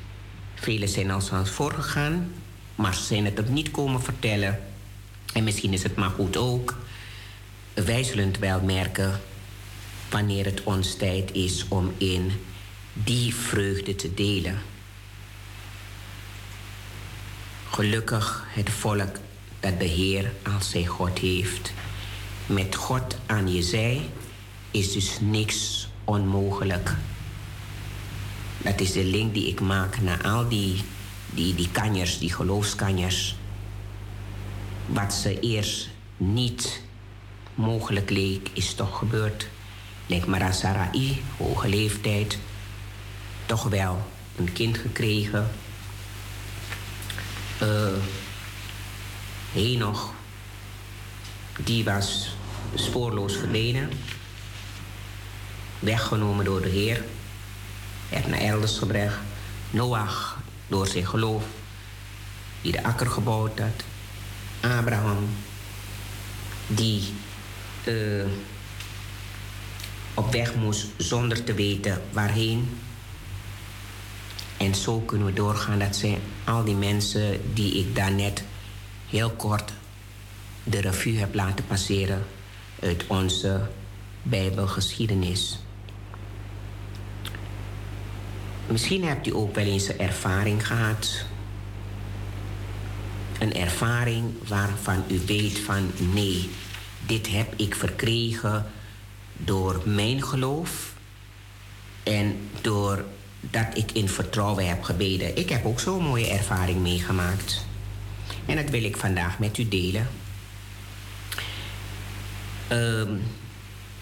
Velen 0.54 0.90
zijn 0.90 1.12
al 1.12 1.22
ons 1.32 1.50
voorgegaan, 1.50 2.32
maar 2.76 2.96
ze 2.96 3.04
zijn 3.04 3.26
het 3.26 3.40
ook 3.40 3.50
niet 3.50 3.72
komen 3.72 4.02
vertellen. 4.02 4.60
En 5.34 5.44
misschien 5.44 5.74
is 5.74 5.84
het 5.84 5.96
maar 5.96 6.10
goed 6.10 6.38
ook. 6.38 6.78
Wij 7.74 8.04
zullen 8.04 8.28
het 8.28 8.40
wel 8.40 8.62
merken 8.62 9.22
wanneer 10.16 10.46
het 10.46 10.64
ons 10.64 10.96
tijd 10.96 11.34
is 11.34 11.66
om 11.68 11.94
in 11.98 12.32
die 12.94 13.36
vreugde 13.36 13.96
te 13.96 14.14
delen. 14.14 14.62
Gelukkig 17.70 18.46
het 18.48 18.70
volk 18.70 19.20
dat 19.60 19.80
de 19.80 19.86
Heer 19.86 20.34
als 20.56 20.70
zijn 20.70 20.86
God 20.86 21.20
heeft. 21.20 21.74
Met 22.46 22.76
God 22.76 23.18
aan 23.26 23.54
je 23.54 23.62
zij 23.62 24.10
is 24.72 24.92
dus 24.92 25.18
niks 25.20 25.88
onmogelijk. 26.04 26.96
Dat 28.58 28.80
is 28.80 28.92
de 28.92 29.04
link 29.04 29.34
die 29.34 29.48
ik 29.48 29.60
maak 29.60 30.02
naar 30.02 30.24
al 30.24 30.50
die, 30.50 30.82
die, 31.34 31.56
die 31.56 31.70
kanjers, 31.72 32.20
die 32.20 32.34
geloofskanjers. 32.34 33.36
Wat 34.86 35.14
ze 35.14 35.40
eerst 35.40 35.90
niet 36.18 36.82
mogelijk 37.56 38.10
leek, 38.10 38.50
is 38.54 38.74
toch 38.74 38.98
gebeurd. 38.98 39.48
Lijkt 40.08 40.26
Mara 40.26 40.52
Sarai, 40.52 41.24
hoge 41.38 41.68
leeftijd, 41.68 42.38
toch 43.46 43.64
wel 43.64 44.12
een 44.36 44.54
kind 44.54 44.78
gekregen. 44.78 45.52
Uh, 47.62 47.88
Henoch, 49.52 50.14
die 51.64 51.84
was 51.84 52.36
spoorloos 52.76 53.38
verdwenen. 53.38 53.90
Weggenomen 55.80 56.46
door 56.46 56.62
de 56.62 56.70
Heer. 56.70 57.04
Werd 58.10 58.28
naar 58.28 58.40
elders 58.40 58.78
gebracht. 58.78 59.18
Noach, 59.70 60.38
door 60.68 60.88
zijn 60.88 61.08
geloof, 61.08 61.44
die 62.62 62.72
de 62.72 62.84
akker 62.84 63.08
gebouwd 63.08 63.60
had. 63.60 63.84
Abraham, 64.72 65.30
die 66.68 67.14
uh, 67.86 68.26
op 70.16 70.32
weg 70.32 70.56
moest 70.56 70.88
zonder 70.98 71.44
te 71.44 71.54
weten 71.54 72.02
waarheen. 72.12 72.70
En 74.58 74.76
zo 74.76 75.00
kunnen 75.00 75.28
we 75.28 75.34
doorgaan. 75.34 75.80
Dat 75.80 75.96
zijn 75.96 76.20
al 76.44 76.64
die 76.64 76.76
mensen 76.76 77.54
die 77.54 77.74
ik 77.74 77.96
daarnet 77.96 78.44
heel 79.10 79.30
kort 79.30 79.74
de 80.64 80.82
revue 80.82 81.18
heb 81.18 81.34
laten 81.34 81.66
passeren 81.66 82.26
uit 82.82 83.04
onze 83.08 83.62
Bijbelgeschiedenis. 84.24 85.60
Misschien 88.68 89.04
hebt 89.04 89.28
u 89.28 89.36
ook 89.36 89.56
wel 89.56 89.66
eens 89.66 89.88
een 89.88 90.00
ervaring 90.00 90.68
gehad. 90.68 91.26
Een 93.40 93.54
ervaring 93.54 94.48
waarvan 94.48 95.04
u 95.08 95.20
weet 95.26 95.60
van 95.60 95.92
nee, 96.14 96.50
dit 97.06 97.28
heb 97.28 97.54
ik 97.56 97.76
verkregen 97.76 98.66
door 99.38 99.82
mijn 99.86 100.24
geloof 100.24 100.94
en 102.04 102.50
door 102.62 103.06
dat 103.40 103.68
ik 103.74 103.92
in 103.92 104.10
vertrouwen 104.10 104.68
heb 104.68 104.84
gebeden. 104.84 105.38
Ik 105.38 105.50
heb 105.50 105.66
ook 105.66 105.80
zo'n 105.80 106.04
mooie 106.04 106.28
ervaring 106.28 106.82
meegemaakt. 106.82 107.66
En 108.46 108.56
dat 108.56 108.70
wil 108.70 108.84
ik 108.84 108.98
vandaag 108.98 109.40
met 109.40 109.58
u 109.58 109.68
delen. 109.68 110.08
Uh, 112.72 113.10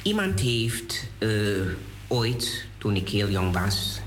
iemand 0.02 0.40
heeft 0.40 1.08
uh, 1.20 1.68
ooit, 2.08 2.66
toen 2.78 2.96
ik 2.96 3.10
heel 3.10 3.30
jong 3.30 3.54
was, 3.54 4.00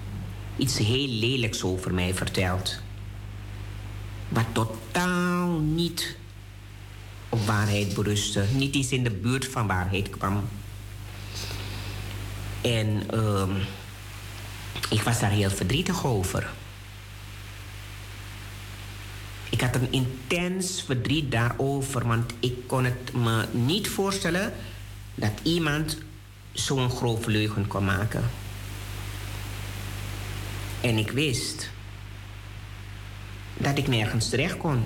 iets 0.57 0.79
heel 0.79 1.09
lelijks 1.09 1.63
over 1.63 1.95
mij 1.95 2.15
verteld. 2.15 2.81
Wat 4.29 4.47
totaal 4.53 5.49
niet 5.59 6.17
op 7.29 7.47
waarheid 7.47 7.95
berustte. 7.95 8.45
Niet 8.55 8.75
eens 8.75 8.93
in 8.93 9.05
de 9.05 9.11
buurt 9.11 9.47
van 9.47 9.67
waarheid 9.67 10.11
kwam. 10.11 10.49
En 12.67 13.03
uh, 13.15 13.43
ik 14.91 15.03
was 15.03 15.21
daar 15.21 15.31
heel 15.31 15.51
verdrietig 15.51 16.07
over. 16.07 16.51
Ik 19.51 19.61
had 19.61 19.75
een 19.75 19.93
intens 19.93 20.83
verdriet 20.83 21.31
daarover, 21.31 22.07
want 22.07 22.33
ik 22.41 22.67
kon 22.67 22.85
het 22.85 23.13
me 23.13 23.45
niet 23.51 23.89
voorstellen 23.89 24.53
dat 25.15 25.33
iemand 25.43 25.99
zo'n 26.53 26.91
grove 26.91 27.31
leugen 27.31 27.67
kon 27.67 27.85
maken. 27.85 28.31
En 30.81 30.99
ik 30.99 31.11
wist 31.11 31.71
dat 33.57 33.79
ik 33.79 33.89
nergens 33.89 34.29
terecht 34.29 34.57
kon. 34.57 34.85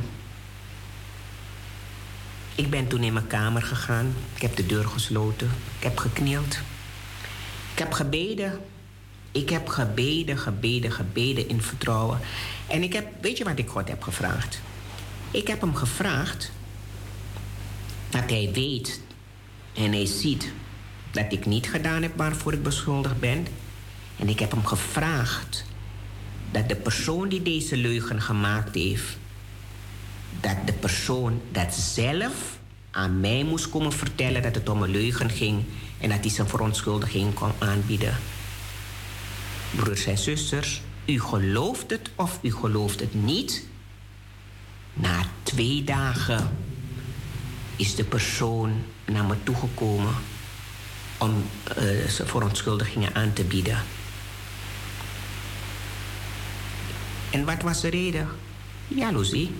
Ik 2.54 2.70
ben 2.70 2.86
toen 2.86 3.02
in 3.02 3.12
mijn 3.12 3.26
kamer 3.26 3.62
gegaan. 3.62 4.14
Ik 4.34 4.42
heb 4.42 4.56
de 4.56 4.66
deur 4.66 4.88
gesloten. 4.88 5.50
Ik 5.78 5.82
heb 5.82 5.98
geknield. 5.98 6.58
Ik 7.80 7.86
heb 7.86 7.94
gebeden. 7.94 8.60
Ik 9.32 9.50
heb 9.50 9.68
gebeden, 9.68 10.38
gebeden, 10.38 10.92
gebeden 10.92 11.48
in 11.48 11.62
vertrouwen. 11.62 12.18
En 12.66 12.82
ik 12.82 12.92
heb, 12.92 13.06
weet 13.20 13.38
je 13.38 13.44
wat 13.44 13.58
ik 13.58 13.68
God 13.68 13.88
heb 13.88 14.02
gevraagd? 14.02 14.60
Ik 15.30 15.46
heb 15.48 15.60
hem 15.60 15.74
gevraagd 15.74 16.52
dat 18.10 18.30
hij 18.30 18.50
weet 18.52 19.00
en 19.74 19.92
hij 19.92 20.06
ziet 20.06 20.52
dat 21.10 21.32
ik 21.32 21.46
niet 21.46 21.70
gedaan 21.70 22.02
heb 22.02 22.16
waarvoor 22.16 22.52
ik 22.52 22.62
beschuldigd 22.62 23.20
ben. 23.20 23.46
En 24.16 24.28
ik 24.28 24.38
heb 24.38 24.50
hem 24.50 24.66
gevraagd 24.66 25.64
dat 26.50 26.68
de 26.68 26.76
persoon 26.76 27.28
die 27.28 27.42
deze 27.42 27.76
leugen 27.76 28.22
gemaakt 28.22 28.74
heeft, 28.74 29.18
dat 30.40 30.56
de 30.64 30.72
persoon 30.72 31.40
dat 31.52 31.74
zelf 31.74 32.58
aan 32.90 33.20
mij 33.20 33.44
moest 33.44 33.68
komen 33.68 33.92
vertellen 33.92 34.42
dat 34.42 34.54
het 34.54 34.68
om 34.68 34.82
een 34.82 34.90
leugen 34.90 35.30
ging 35.30 35.64
en 36.00 36.08
dat 36.08 36.18
hij 36.20 36.30
zijn 36.30 36.48
verontschuldiging 36.48 37.34
kon 37.34 37.52
aanbieden. 37.58 38.16
Broers 39.70 40.04
en 40.04 40.18
zusters, 40.18 40.82
u 41.04 41.20
gelooft 41.20 41.90
het 41.90 42.10
of 42.14 42.38
u 42.42 42.52
gelooft 42.52 43.00
het 43.00 43.14
niet. 43.14 43.66
Na 44.94 45.24
twee 45.42 45.84
dagen 45.84 46.56
is 47.76 47.94
de 47.94 48.04
persoon 48.04 48.84
naar 49.04 49.24
me 49.24 49.34
toegekomen 49.42 50.14
om 51.18 51.44
uh, 51.68 52.08
zijn 52.08 52.28
verontschuldigingen 52.28 53.14
aan 53.14 53.32
te 53.32 53.44
bieden. 53.44 53.82
En 57.30 57.44
wat 57.44 57.62
was 57.62 57.80
de 57.80 57.88
reden? 57.88 58.28
Jaloezie. 58.88 59.50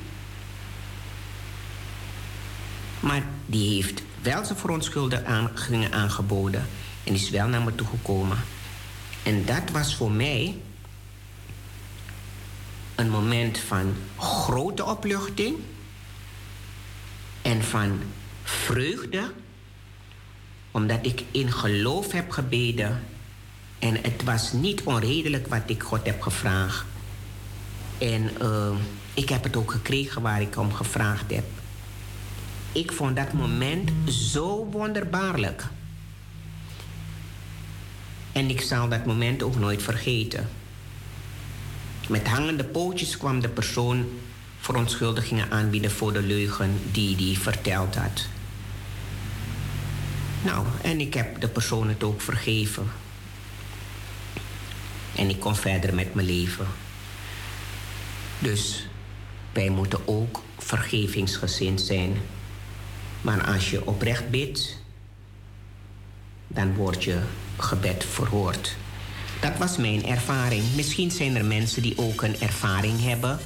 Maar 3.01 3.23
die 3.47 3.75
heeft 3.75 4.03
wel 4.23 4.45
zijn 4.45 4.59
verontschuldigingen 4.59 5.93
aangeboden 5.93 6.67
en 7.05 7.15
is 7.15 7.31
wel 7.31 7.49
naar 7.49 7.63
me 7.63 7.75
toegekomen. 7.75 8.39
En 9.23 9.45
dat 9.45 9.71
was 9.73 9.95
voor 9.95 10.11
mij 10.11 10.57
een 12.95 13.11
moment 13.11 13.59
van 13.59 13.95
grote 14.17 14.85
opluchting 14.85 15.57
en 17.43 17.65
van 17.65 18.01
vreugde, 18.43 19.33
omdat 20.71 20.99
ik 21.03 21.25
in 21.31 21.53
geloof 21.53 22.13
heb 22.13 22.31
gebeden 22.31 23.03
en 23.79 23.95
het 24.03 24.25
was 24.25 24.53
niet 24.53 24.83
onredelijk 24.83 25.47
wat 25.47 25.63
ik 25.67 25.83
God 25.83 26.07
heb 26.07 26.21
gevraagd. 26.21 26.85
En 27.99 28.31
uh, 28.43 28.71
ik 29.15 29.29
heb 29.29 29.43
het 29.43 29.57
ook 29.57 29.71
gekregen 29.71 30.23
waar 30.23 30.41
ik 30.41 30.57
om 30.57 30.73
gevraagd 30.73 31.31
heb. 31.31 31.60
Ik 32.73 32.93
vond 32.93 33.17
dat 33.17 33.33
moment 33.33 33.91
zo 34.09 34.69
wonderbaarlijk. 34.71 35.65
En 38.33 38.51
ik 38.51 38.61
zal 38.61 38.89
dat 38.89 39.07
moment 39.07 39.43
ook 39.43 39.57
nooit 39.57 39.83
vergeten. 39.83 40.49
Met 42.09 42.29
hangende 42.29 42.65
pootjes 42.65 43.17
kwam 43.17 43.41
de 43.41 43.49
persoon 43.49 44.09
verontschuldigingen 44.59 45.51
aanbieden 45.51 45.91
voor 45.91 46.13
de 46.13 46.23
leugen 46.23 46.81
die 46.93 47.17
hij 47.17 47.43
verteld 47.43 47.95
had. 47.95 48.27
Nou, 50.43 50.67
en 50.83 51.01
ik 51.01 51.15
heb 51.15 51.41
de 51.41 51.49
persoon 51.49 51.89
het 51.89 52.03
ook 52.03 52.21
vergeven. 52.21 52.91
En 55.17 55.29
ik 55.29 55.41
kon 55.41 55.57
verder 55.57 55.95
met 55.95 56.15
mijn 56.15 56.27
leven. 56.27 56.67
Dus 58.39 58.89
wij 59.53 59.69
moeten 59.69 60.09
ook 60.09 60.43
vergevingsgezind 60.59 61.81
zijn. 61.81 62.17
Maar 63.21 63.47
als 63.47 63.71
je 63.71 63.87
oprecht 63.87 64.31
bidt, 64.31 64.77
dan 66.47 66.75
wordt 66.75 67.05
je 67.05 67.21
gebed 67.59 68.05
verhoord. 68.05 68.77
Dat 69.41 69.59
was 69.59 69.77
mijn 69.77 70.07
ervaring. 70.07 70.65
Misschien 70.75 71.11
zijn 71.11 71.37
er 71.37 71.45
mensen 71.45 71.83
die 71.83 71.99
ook 71.99 72.23
een 72.23 72.41
ervaring 72.41 73.03
hebben. 73.03 73.39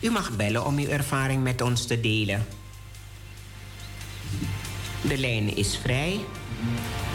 U 0.00 0.10
mag 0.10 0.36
bellen 0.36 0.66
om 0.66 0.78
uw 0.78 0.88
ervaring 0.88 1.42
met 1.42 1.60
ons 1.60 1.86
te 1.86 2.00
delen. 2.00 2.46
De 5.02 5.18
lijn 5.18 5.56
is 5.56 5.76
vrij. 5.76 6.20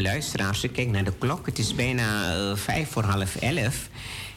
Luisteraars, 0.00 0.64
ik 0.64 0.72
kijk 0.72 0.88
naar 0.88 1.04
de 1.04 1.12
klok. 1.18 1.46
Het 1.46 1.58
is 1.58 1.74
bijna 1.74 2.36
uh, 2.36 2.56
vijf 2.56 2.90
voor 2.90 3.02
half 3.02 3.36
elf. 3.36 3.88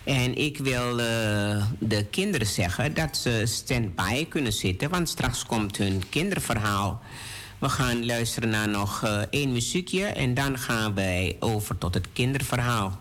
En 0.03 0.38
ik 0.38 0.57
wil 0.57 0.99
uh, 0.99 1.65
de 1.80 2.06
kinderen 2.11 2.48
zeggen 2.48 2.94
dat 2.94 3.18
ze 3.18 3.41
stand-by 3.45 4.26
kunnen 4.27 4.53
zitten, 4.53 4.90
want 4.90 5.10
straks 5.10 5.45
komt 5.45 5.77
hun 5.77 6.03
kinderverhaal. 6.10 7.02
We 7.60 7.69
gaan 7.69 8.06
luisteren 8.06 8.49
naar 8.49 8.69
nog 8.69 9.03
uh, 9.03 9.22
één 9.30 9.52
muziekje 9.52 10.06
en 10.06 10.34
dan 10.34 10.57
gaan 10.57 10.94
wij 10.94 11.38
over 11.40 11.77
tot 11.77 11.94
het 11.94 12.07
kinderverhaal. 12.14 12.99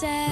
Dat 0.00 0.27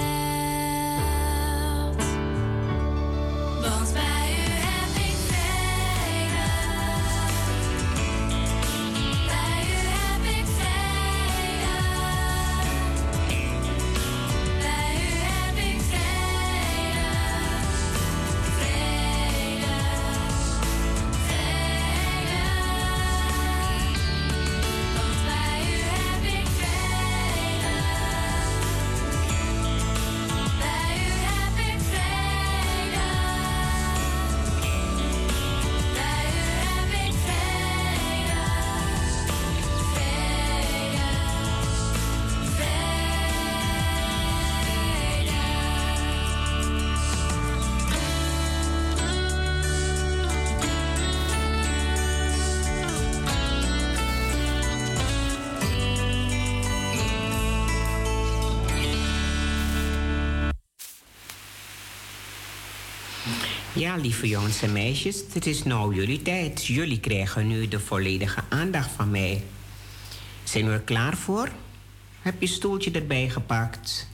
Ja, 63.76 63.96
lieve 63.96 64.28
jongens 64.28 64.62
en 64.62 64.72
meisjes, 64.72 65.22
het 65.32 65.46
is 65.46 65.62
nou 65.62 65.94
jullie 65.94 66.22
tijd. 66.22 66.66
Jullie 66.66 67.00
krijgen 67.00 67.46
nu 67.46 67.68
de 67.68 67.80
volledige 67.80 68.40
aandacht 68.48 68.90
van 68.90 69.10
mij. 69.10 69.44
Zijn 70.44 70.66
we 70.66 70.72
er 70.72 70.80
klaar 70.80 71.16
voor? 71.16 71.48
Heb 72.20 72.40
je 72.40 72.46
stoeltje 72.46 72.90
erbij 72.90 73.28
gepakt? 73.28 74.08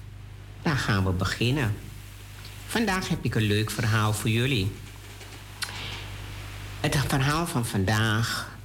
Dan 0.63 0.77
gaan 0.77 1.05
we 1.05 1.11
beginnen. 1.11 1.75
Vandaag 2.67 3.09
heb 3.09 3.25
ik 3.25 3.35
een 3.35 3.43
leuk 3.43 3.71
verhaal 3.71 4.13
voor 4.13 4.31
jullie. 4.31 4.71
Het 6.81 6.97
verhaal 7.09 7.47
van 7.47 7.67
vandaag 7.67 8.57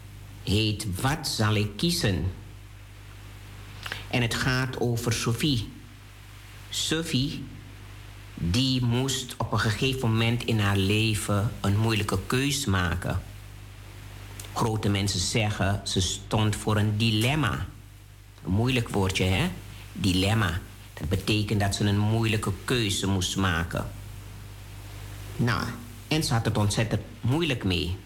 heet 0.44 0.88
Wat 1.02 1.28
zal 1.28 1.56
ik 1.56 1.70
kiezen? 1.76 2.32
En 4.08 4.22
het 4.22 4.34
gaat 4.34 4.80
over 4.80 5.14
Sophie. 5.14 5.70
Sophie 6.70 7.44
die 8.40 8.84
moest 8.86 9.36
op 9.38 9.52
een 9.52 9.60
gegeven 9.60 10.12
moment 10.12 10.44
in 10.44 10.60
haar 10.60 10.78
leven 10.78 11.52
een 11.62 11.78
moeilijke 11.78 12.20
keus 12.28 12.66
maken. 12.66 13.22
Grote 14.54 14.90
mensen 14.90 15.20
zeggen 15.20 15.82
ze 15.84 16.02
stond 16.02 16.56
voor 16.56 16.78
een 16.78 16.98
dilemma. 16.98 17.66
Een 18.46 18.52
moeilijk 18.52 18.90
woordje, 18.90 19.24
hè? 19.24 19.50
Dilemma. 19.92 20.60
Dat 20.94 21.10
betekent 21.10 21.60
dat 21.60 21.76
ze 21.76 21.84
een 21.84 22.00
moeilijke 22.00 22.52
keuze 22.66 23.08
moest 23.08 23.36
maken. 23.36 23.92
Nou, 25.36 25.64
en 26.08 26.24
ze 26.24 26.34
had 26.34 26.46
het 26.46 26.58
ontzettend 26.58 27.02
moeilijk 27.22 27.64
mee. 27.64 27.98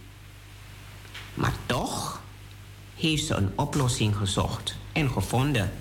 Maar 1.34 1.54
toch 1.66 2.22
heeft 2.96 3.26
ze 3.26 3.36
een 3.36 3.52
oplossing 3.56 4.16
gezocht 4.16 4.76
en 4.92 5.10
gevonden. 5.10 5.72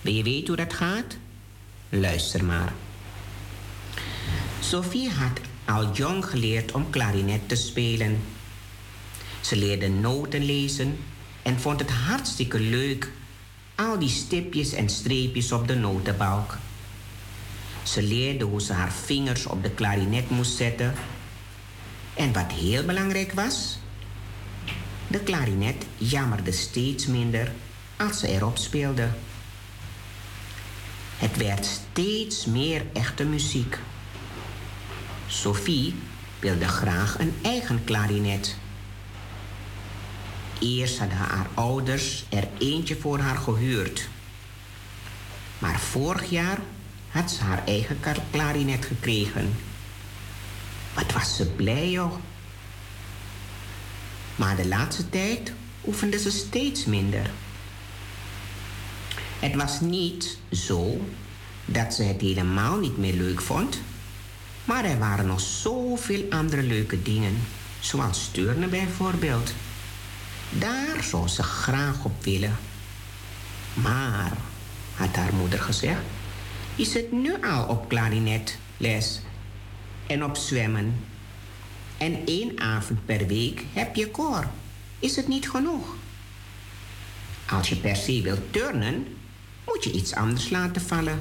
Wil 0.00 0.12
je 0.12 0.22
weten 0.22 0.46
hoe 0.46 0.56
dat 0.56 0.74
gaat? 0.74 1.16
Luister 1.88 2.44
maar. 2.44 2.72
Sophie 4.60 5.10
had 5.10 5.40
al 5.64 5.92
jong 5.92 6.24
geleerd 6.24 6.72
om 6.72 6.90
klarinet 6.90 7.48
te 7.48 7.54
spelen. 7.54 8.22
Ze 9.40 9.56
leerde 9.56 9.88
noten 9.88 10.44
lezen 10.44 10.98
en 11.42 11.60
vond 11.60 11.80
het 11.80 11.90
hartstikke 11.90 12.60
leuk, 12.60 13.10
al 13.74 13.98
die 13.98 14.08
stipjes 14.08 14.72
en 14.72 14.88
streepjes 14.88 15.52
op 15.52 15.68
de 15.68 15.74
notenbalk. 15.74 16.58
Ze 17.82 18.02
leerde 18.02 18.44
hoe 18.44 18.60
ze 18.60 18.72
haar 18.72 18.92
vingers 18.92 19.46
op 19.46 19.62
de 19.62 19.70
klarinet 19.70 20.30
moest 20.30 20.56
zetten. 20.56 20.94
En 22.14 22.32
wat 22.32 22.52
heel 22.52 22.84
belangrijk 22.84 23.32
was, 23.32 23.78
de 25.06 25.18
klarinet 25.18 25.86
jammerde 25.96 26.52
steeds 26.52 27.06
minder 27.06 27.52
als 27.96 28.18
ze 28.18 28.28
erop 28.28 28.58
speelde. 28.58 29.08
Het 31.16 31.36
werd 31.36 31.66
steeds 31.66 32.46
meer 32.46 32.84
echte 32.92 33.24
muziek. 33.24 33.78
Sophie 35.26 35.94
wilde 36.38 36.68
graag 36.68 37.18
een 37.18 37.34
eigen 37.42 37.84
klarinet. 37.84 38.56
Eerst 40.60 40.98
hadden 40.98 41.16
haar 41.16 41.46
ouders 41.54 42.24
er 42.28 42.48
eentje 42.58 42.96
voor 42.96 43.18
haar 43.18 43.36
gehuurd. 43.36 44.08
Maar 45.58 45.80
vorig 45.80 46.30
jaar 46.30 46.58
had 47.08 47.30
ze 47.30 47.42
haar 47.42 47.64
eigen 47.66 47.98
klarinet 48.30 48.84
gekregen. 48.84 49.56
Wat 50.94 51.12
was 51.12 51.36
ze 51.36 51.46
blij, 51.46 51.90
joh. 51.90 52.14
Maar 54.36 54.56
de 54.56 54.68
laatste 54.68 55.08
tijd 55.08 55.52
oefende 55.86 56.18
ze 56.18 56.30
steeds 56.30 56.84
minder. 56.84 57.30
Het 59.38 59.54
was 59.54 59.80
niet 59.80 60.38
zo 60.50 61.00
dat 61.64 61.94
ze 61.94 62.02
het 62.02 62.20
helemaal 62.20 62.78
niet 62.78 62.96
meer 62.98 63.14
leuk 63.14 63.40
vond. 63.40 63.80
Maar 64.66 64.84
er 64.84 64.98
waren 64.98 65.26
nog 65.26 65.40
zoveel 65.40 66.24
andere 66.30 66.62
leuke 66.62 67.02
dingen, 67.02 67.36
zoals 67.80 68.28
turnen 68.32 68.70
bijvoorbeeld. 68.70 69.54
Daar 70.50 71.02
zou 71.02 71.28
ze 71.28 71.42
graag 71.42 72.04
op 72.04 72.24
willen. 72.24 72.56
Maar, 73.74 74.32
had 74.94 75.16
haar 75.16 75.34
moeder 75.34 75.58
gezegd, 75.58 76.00
je 76.74 76.84
zit 76.84 77.12
nu 77.12 77.44
al 77.44 77.64
op 77.64 77.88
klarinetles 77.88 79.20
en 80.06 80.24
op 80.24 80.36
zwemmen. 80.36 81.04
En 81.98 82.26
één 82.26 82.60
avond 82.60 83.06
per 83.06 83.26
week 83.26 83.64
heb 83.72 83.96
je 83.96 84.10
koor. 84.10 84.46
Is 84.98 85.16
het 85.16 85.28
niet 85.28 85.50
genoeg? 85.50 85.94
Als 87.50 87.68
je 87.68 87.76
per 87.76 87.96
se 87.96 88.22
wilt 88.22 88.52
turnen, 88.52 89.06
moet 89.66 89.84
je 89.84 89.92
iets 89.92 90.14
anders 90.14 90.50
laten 90.50 90.82
vallen. 90.82 91.20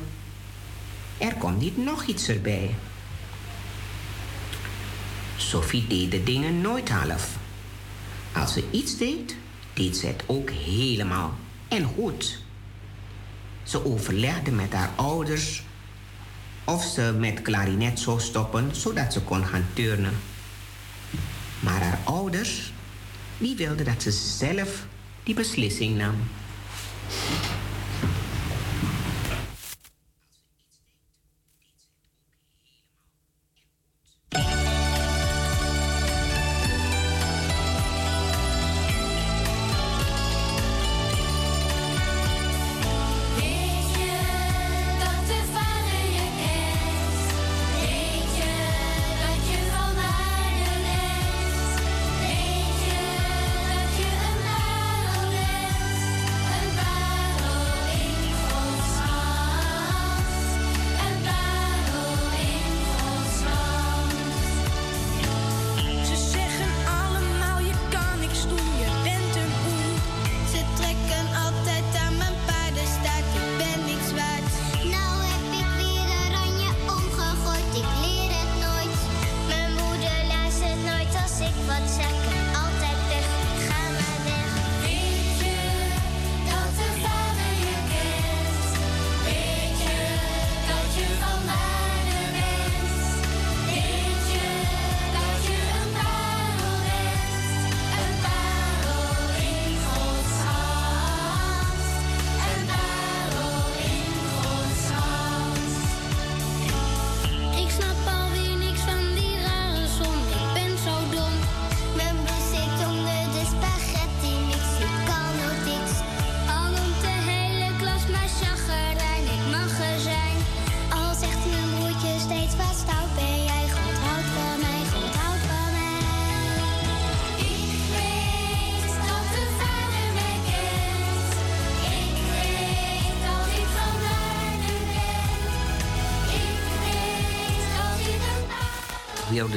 Er 1.18 1.34
komt 1.34 1.60
niet 1.60 1.78
nog 1.78 2.06
iets 2.06 2.28
erbij. 2.28 2.76
Sophie 5.38 5.88
deed 5.88 6.12
de 6.12 6.24
dingen 6.24 6.62
nooit 6.62 6.90
half. 6.90 7.38
Als 8.34 8.54
ze 8.54 8.64
iets 8.72 8.98
deed, 8.98 9.36
deed 9.74 9.98
ze 9.98 10.08
het 10.08 10.24
ook 10.26 10.50
helemaal 10.50 11.34
en 11.68 11.84
goed. 11.84 12.40
Ze 13.64 13.86
overlegde 13.86 14.52
met 14.52 14.74
haar 14.74 14.90
ouders 14.96 15.64
of 16.64 16.84
ze 16.84 17.16
met 17.20 17.42
klarinet 17.42 18.00
zou 18.00 18.20
stoppen 18.20 18.76
zodat 18.76 19.14
ze 19.14 19.22
kon 19.22 19.46
gaan 19.46 19.66
turnen. 19.74 20.14
Maar 21.60 21.82
haar 21.82 22.00
ouders, 22.04 22.72
die 23.38 23.56
wilden 23.56 23.86
dat 23.86 24.02
ze 24.02 24.12
zelf 24.12 24.86
die 25.24 25.36
beslissing 25.36 25.98
nam. 25.98 26.16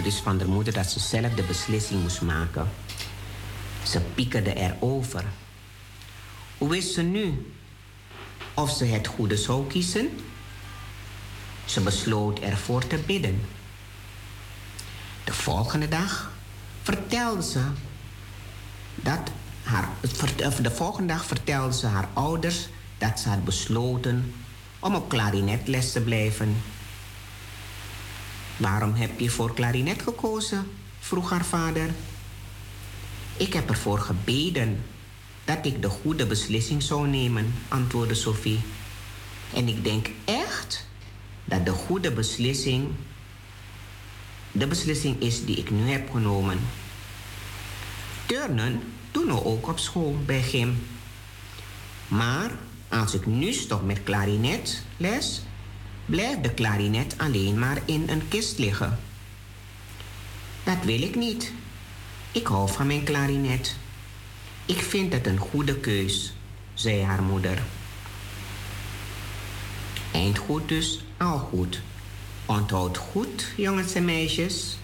Dus 0.02 0.16
van 0.16 0.38
de 0.38 0.46
moeder 0.46 0.72
dat 0.72 0.90
ze 0.90 1.00
zelf 1.00 1.34
de 1.34 1.42
beslissing 1.42 2.02
moest 2.02 2.20
maken. 2.20 2.68
Ze 3.82 4.00
piekerde 4.00 4.54
erover. 4.54 5.24
Hoe 6.58 6.68
wist 6.68 6.92
ze 6.92 7.02
nu 7.02 7.52
of 8.54 8.70
ze 8.70 8.84
het 8.84 9.06
goede 9.06 9.36
zou 9.36 9.66
kiezen? 9.66 10.10
Ze 11.64 11.80
besloot 11.80 12.38
ervoor 12.38 12.86
te 12.86 12.96
bidden. 13.06 13.40
De 15.24 15.32
volgende 15.32 15.88
dag 15.88 16.30
vertelde 16.82 17.42
ze 17.42 17.60
dat 18.94 19.30
haar, 19.62 19.88
de 20.62 20.70
volgende 20.70 21.12
dag 21.12 21.24
vertelde 21.24 21.74
ze 21.74 21.86
haar 21.86 22.08
ouders 22.12 22.68
dat 22.98 23.20
ze 23.20 23.28
had 23.28 23.44
besloten 23.44 24.34
om 24.78 24.94
op 24.94 25.08
klarinetles 25.08 25.92
te 25.92 26.00
blijven. 26.00 26.56
Waarom 28.58 28.94
heb 28.94 29.20
je 29.20 29.30
voor 29.30 29.54
klarinet 29.54 30.02
gekozen? 30.02 30.70
vroeg 30.98 31.30
haar 31.30 31.44
vader. 31.44 31.90
Ik 33.36 33.52
heb 33.52 33.68
ervoor 33.68 33.98
gebeden 33.98 34.82
dat 35.44 35.66
ik 35.66 35.82
de 35.82 35.88
goede 35.88 36.26
beslissing 36.26 36.82
zou 36.82 37.08
nemen, 37.08 37.54
antwoordde 37.68 38.14
Sophie. 38.14 38.60
En 39.54 39.68
ik 39.68 39.84
denk 39.84 40.08
echt 40.24 40.86
dat 41.44 41.64
de 41.64 41.72
goede 41.72 42.12
beslissing 42.12 42.88
de 44.52 44.66
beslissing 44.66 45.20
is 45.20 45.44
die 45.44 45.56
ik 45.56 45.70
nu 45.70 45.90
heb 45.90 46.10
genomen. 46.10 46.58
Turnen 48.26 48.82
doen 49.10 49.26
we 49.26 49.44
ook 49.44 49.68
op 49.68 49.78
school 49.78 50.16
bij 50.26 50.42
Gym. 50.42 50.86
Maar 52.08 52.50
als 52.88 53.14
ik 53.14 53.26
nu 53.26 53.52
stop 53.52 53.82
met 53.82 54.02
klarinetles, 54.02 55.42
blijft 56.08 56.42
de 56.42 56.50
klarinet 56.50 57.14
alleen 57.18 57.58
maar 57.58 57.82
in 57.84 58.04
een 58.08 58.28
kist 58.28 58.58
liggen. 58.58 58.98
Dat 60.64 60.84
wil 60.84 61.02
ik 61.02 61.14
niet. 61.14 61.52
Ik 62.32 62.46
hou 62.46 62.70
van 62.70 62.86
mijn 62.86 63.04
klarinet. 63.04 63.76
Ik 64.66 64.80
vind 64.80 65.12
het 65.12 65.26
een 65.26 65.38
goede 65.38 65.76
keus, 65.76 66.32
zei 66.74 67.02
haar 67.02 67.22
moeder. 67.22 67.62
Eind 70.12 70.38
goed 70.38 70.68
dus, 70.68 71.04
al 71.16 71.38
goed. 71.38 71.80
Onthoud 72.46 72.96
goed, 72.96 73.52
jongens 73.56 73.94
en 73.94 74.04
meisjes. 74.04 74.78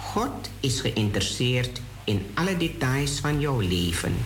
God 0.00 0.50
is 0.60 0.80
geïnteresseerd 0.80 1.80
in 2.04 2.26
alle 2.34 2.56
details 2.56 3.20
van 3.20 3.40
jouw 3.40 3.60
leven. 3.60 4.16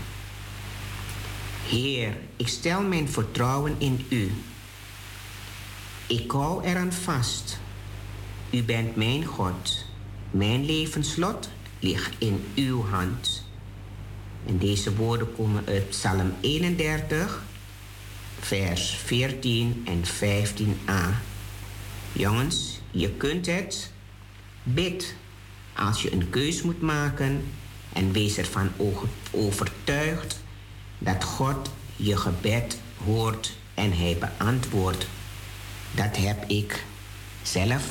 Heer, 1.69 2.17
ik 2.37 2.49
stel 2.49 2.83
mijn 2.83 3.09
vertrouwen 3.09 3.75
in 3.79 4.07
U. 4.09 4.33
Ik 6.11 6.31
hou 6.31 6.65
eraan 6.65 6.93
vast. 6.93 7.59
U 8.51 8.63
bent 8.63 8.97
mijn 8.97 9.25
God. 9.25 9.85
Mijn 10.31 10.65
levenslot 10.65 11.49
ligt 11.79 12.15
in 12.19 12.45
uw 12.55 12.85
hand. 12.85 13.45
En 14.47 14.59
deze 14.59 14.97
woorden 14.97 15.35
komen 15.35 15.67
uit 15.67 15.89
Psalm 15.89 16.35
31, 16.41 17.43
vers 18.41 18.91
14 18.91 19.87
en 19.87 20.03
15a. 20.05 21.17
Jongens, 22.13 22.81
je 22.91 23.11
kunt 23.11 23.47
het. 23.47 23.93
Bid 24.63 25.15
als 25.77 26.03
je 26.03 26.13
een 26.13 26.31
keus 26.31 26.63
moet 26.63 26.81
maken 26.81 27.45
en 27.93 28.13
wees 28.13 28.37
ervan 28.37 28.71
overtuigd 29.31 30.41
dat 30.99 31.25
God 31.25 31.71
je 31.97 32.17
gebed 32.17 32.79
hoort 33.05 33.57
en 33.75 33.93
hij 33.93 34.17
beantwoordt. 34.19 35.07
Dat 35.95 36.17
heb 36.17 36.45
ik 36.49 36.85
zelf 37.43 37.85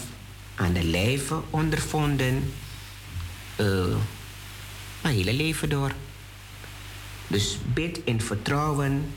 aan 0.56 0.74
de 0.74 0.84
lijve 0.84 1.42
ondervonden, 1.50 2.54
uh, 3.58 3.96
mijn 5.02 5.16
hele 5.16 5.34
leven 5.34 5.70
door. 5.70 5.92
Dus 7.28 7.58
bid 7.74 8.00
in 8.04 8.22
vertrouwen, 8.22 9.12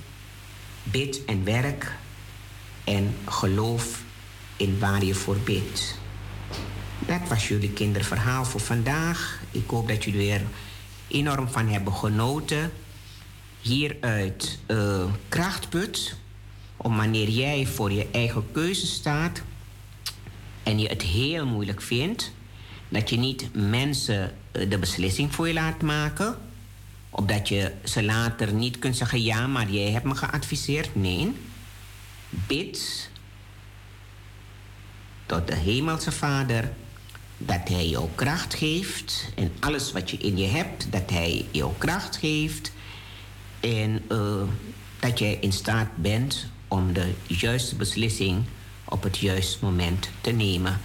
bid 0.82 1.24
en 1.24 1.44
werk 1.44 1.92
en 2.84 3.14
geloof 3.26 4.02
in 4.56 4.78
waar 4.78 5.04
je 5.04 5.14
voor 5.14 5.36
bidt. 5.36 5.98
Dat 6.98 7.28
was 7.28 7.48
jullie 7.48 7.72
kinderverhaal 7.72 8.44
voor 8.44 8.60
vandaag. 8.60 9.40
Ik 9.50 9.70
hoop 9.70 9.88
dat 9.88 10.04
jullie 10.04 10.32
er 10.32 10.42
enorm 11.08 11.48
van 11.48 11.68
hebben 11.68 11.92
genoten. 11.92 12.72
Hieruit 13.60 14.58
uh, 14.66 15.04
krachtput. 15.28 16.16
Om 16.82 16.96
wanneer 16.96 17.28
jij 17.28 17.66
voor 17.66 17.92
je 17.92 18.08
eigen 18.12 18.52
keuze 18.52 18.86
staat 18.86 19.42
en 20.62 20.78
je 20.78 20.88
het 20.88 21.02
heel 21.02 21.46
moeilijk 21.46 21.82
vindt, 21.82 22.32
dat 22.88 23.10
je 23.10 23.16
niet 23.16 23.48
mensen 23.54 24.34
eh, 24.52 24.70
de 24.70 24.78
beslissing 24.78 25.34
voor 25.34 25.48
je 25.48 25.54
laat 25.54 25.82
maken. 25.82 26.36
Opdat 27.10 27.48
je 27.48 27.72
ze 27.84 28.02
later 28.02 28.52
niet 28.52 28.78
kunt 28.78 28.96
zeggen: 28.96 29.22
ja, 29.22 29.46
maar 29.46 29.70
jij 29.70 29.90
hebt 29.90 30.04
me 30.04 30.14
geadviseerd. 30.14 30.94
Nee. 30.94 31.32
Bid 32.28 33.10
tot 35.26 35.46
de 35.46 35.54
Hemelse 35.54 36.12
Vader 36.12 36.72
dat 37.38 37.68
Hij 37.68 37.88
jou 37.88 38.08
kracht 38.14 38.54
geeft 38.54 39.28
en 39.34 39.52
alles 39.60 39.92
wat 39.92 40.10
je 40.10 40.16
in 40.16 40.36
je 40.36 40.46
hebt, 40.46 40.92
dat 40.92 41.10
Hij 41.10 41.46
jou 41.50 41.72
kracht 41.78 42.16
geeft 42.16 42.72
en 43.60 44.02
uh, 44.08 44.42
dat 45.00 45.18
jij 45.18 45.38
in 45.40 45.52
staat 45.52 45.96
bent 45.96 46.51
om 46.72 46.92
de 46.92 47.12
juiste 47.26 47.76
beslissing 47.76 48.44
op 48.84 49.02
het 49.02 49.18
juiste 49.18 49.58
moment 49.60 50.08
te 50.20 50.30
nemen. 50.30 50.80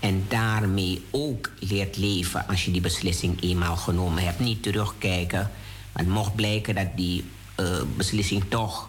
En 0.00 0.24
daarmee 0.28 1.04
ook 1.10 1.50
leert 1.58 1.96
leven 1.96 2.46
als 2.46 2.64
je 2.64 2.70
die 2.70 2.80
beslissing 2.80 3.42
eenmaal 3.42 3.76
genomen 3.76 4.22
hebt. 4.22 4.38
Niet 4.38 4.62
terugkijken. 4.62 5.50
Want 5.92 6.08
mocht 6.08 6.34
blijken 6.34 6.74
dat 6.74 6.96
die 6.96 7.24
uh, 7.60 7.82
beslissing 7.96 8.44
toch 8.48 8.88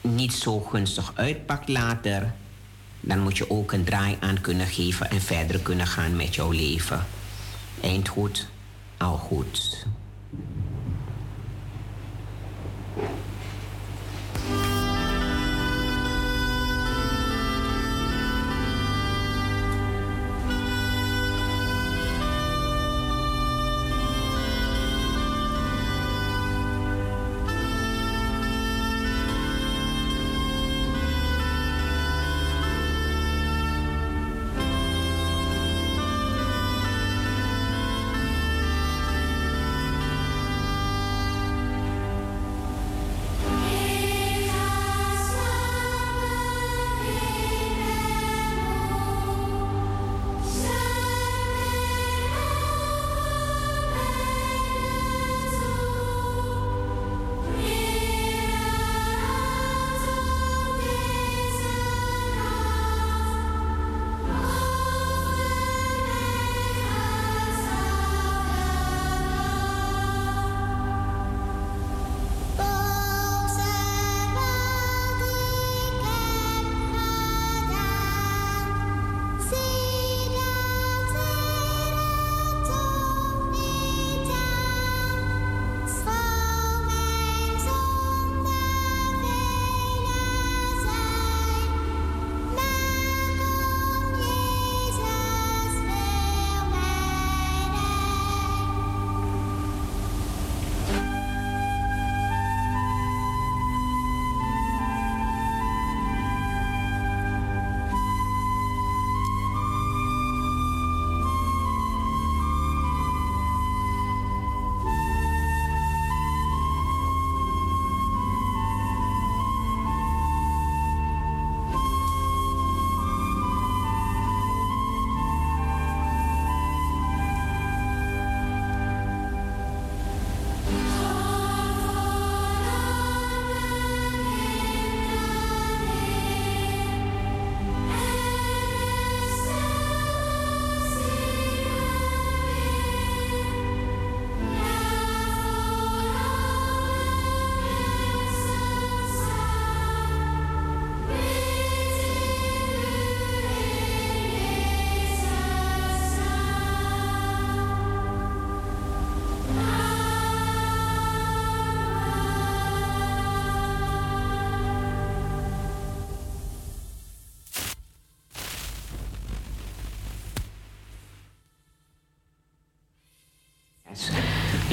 niet 0.00 0.32
zo 0.32 0.60
gunstig 0.60 1.12
uitpakt 1.14 1.68
later, 1.68 2.34
dan 3.00 3.18
moet 3.18 3.38
je 3.38 3.50
ook 3.50 3.72
een 3.72 3.84
draai 3.84 4.16
aan 4.20 4.40
kunnen 4.40 4.66
geven 4.66 5.10
en 5.10 5.20
verder 5.20 5.60
kunnen 5.60 5.86
gaan 5.86 6.16
met 6.16 6.34
jouw 6.34 6.50
leven. 6.50 7.06
Eind 7.80 8.08
goed, 8.08 8.46
al 8.96 9.16
goed. 9.16 9.86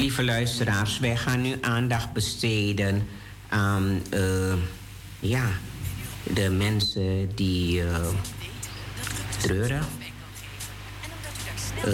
Lieve 0.00 0.24
luisteraars, 0.24 0.98
wij 0.98 1.16
gaan 1.16 1.40
nu 1.40 1.58
aandacht 1.60 2.12
besteden 2.12 3.08
aan 3.48 4.02
eh, 4.10 4.54
ja, 5.18 5.46
de 6.22 6.50
mensen 6.50 7.34
die 7.34 7.82
eh, 7.82 8.08
treuren. 9.38 9.82
Eh, 11.84 11.92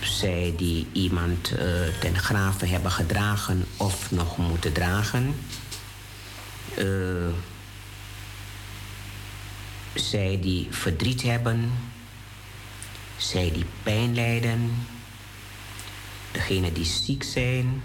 zij 0.00 0.54
die 0.56 0.86
iemand 0.92 1.54
ten 2.00 2.18
grave 2.18 2.66
hebben 2.66 2.90
gedragen 2.90 3.64
of 3.76 4.10
nog 4.10 4.38
moeten 4.38 4.72
dragen. 4.72 5.34
Zij 9.94 10.38
die 10.40 10.66
verdriet 10.70 11.22
hebben. 11.22 11.72
Zij 13.16 13.50
die 13.52 13.66
pijn 13.82 14.14
lijden. 14.14 14.70
Degenen 16.32 16.72
die 16.72 16.84
ziek 16.84 17.22
zijn. 17.22 17.82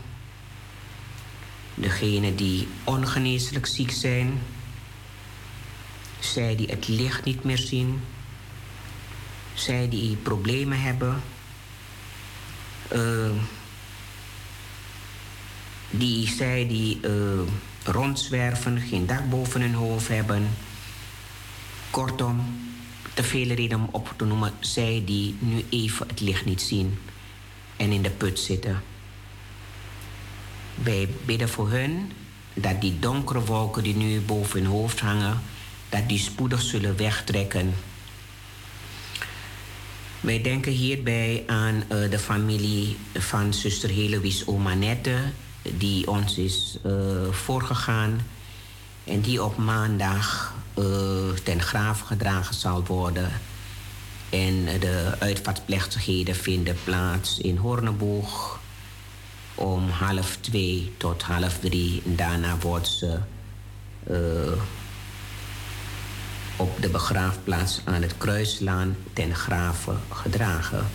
Degenen 1.75 2.35
die 2.35 2.67
ongeneeslijk 2.83 3.65
ziek 3.65 3.91
zijn. 3.91 4.41
Zij 6.19 6.55
die 6.55 6.67
het 6.67 6.87
licht 6.87 7.23
niet 7.23 7.43
meer 7.43 7.57
zien. 7.57 8.01
Zij 9.53 9.89
die 9.89 10.15
problemen 10.15 10.81
hebben. 10.81 11.21
Eh, 12.87 13.29
die 15.89 16.27
zij 16.27 16.67
die 16.67 16.99
eh, 17.01 17.91
rondzwerven, 17.93 18.79
geen 18.79 19.05
dak 19.05 19.29
boven 19.29 19.61
hun 19.61 19.73
hoofd 19.73 20.07
hebben. 20.07 20.49
Kortom, 21.89 22.59
te 23.13 23.23
veel 23.23 23.47
reden 23.47 23.79
om 23.79 23.89
op 23.91 24.13
te 24.17 24.25
noemen. 24.25 24.53
Zij 24.59 25.01
die 25.05 25.35
nu 25.39 25.65
even 25.69 26.07
het 26.07 26.19
licht 26.19 26.45
niet 26.45 26.61
zien 26.61 26.97
en 27.83 27.91
in 27.91 28.01
de 28.01 28.09
put 28.09 28.39
zitten. 28.39 28.83
Wij 30.83 31.09
bidden 31.25 31.49
voor 31.49 31.69
hun 31.69 32.11
dat 32.53 32.81
die 32.81 32.99
donkere 32.99 33.41
wolken 33.41 33.83
die 33.83 33.95
nu 33.95 34.21
boven 34.21 34.59
hun 34.59 34.69
hoofd 34.69 34.99
hangen, 34.99 35.41
dat 35.89 36.07
die 36.07 36.19
spoedig 36.19 36.61
zullen 36.61 36.97
wegtrekken. 36.97 37.73
Wij 40.19 40.41
denken 40.41 40.71
hierbij 40.71 41.43
aan 41.47 41.83
eh, 41.87 42.09
de 42.09 42.19
familie 42.19 42.97
van 43.13 43.53
zuster 43.53 43.89
Heloïs 43.89 44.45
Omanette, 44.45 45.17
die 45.61 46.07
ons 46.07 46.37
is 46.37 46.77
eh, 46.83 46.91
voorgegaan 47.31 48.25
en 49.03 49.21
die 49.21 49.43
op 49.43 49.57
maandag 49.57 50.53
eh, 50.73 50.83
ten 51.43 51.61
graaf 51.61 51.99
gedragen 51.99 52.55
zal 52.55 52.85
worden. 52.85 53.31
En 54.33 54.79
de 54.79 55.11
uitvaartplechtigheden 55.19 56.35
vinden 56.35 56.75
plaats 56.83 57.39
in 57.39 57.57
Horneboeg 57.57 58.59
om 59.55 59.89
half 59.89 60.37
twee 60.41 60.93
tot 60.97 61.21
half 61.21 61.59
drie. 61.59 62.01
Daarna 62.05 62.57
wordt 62.57 62.87
ze 62.87 63.19
eh, 64.03 64.61
op 66.55 66.81
de 66.81 66.89
begraafplaats 66.89 67.81
aan 67.83 68.01
het 68.01 68.17
Kruislaan 68.17 68.95
ten 69.13 69.35
grave 69.35 69.91
gedragen. 70.09 70.87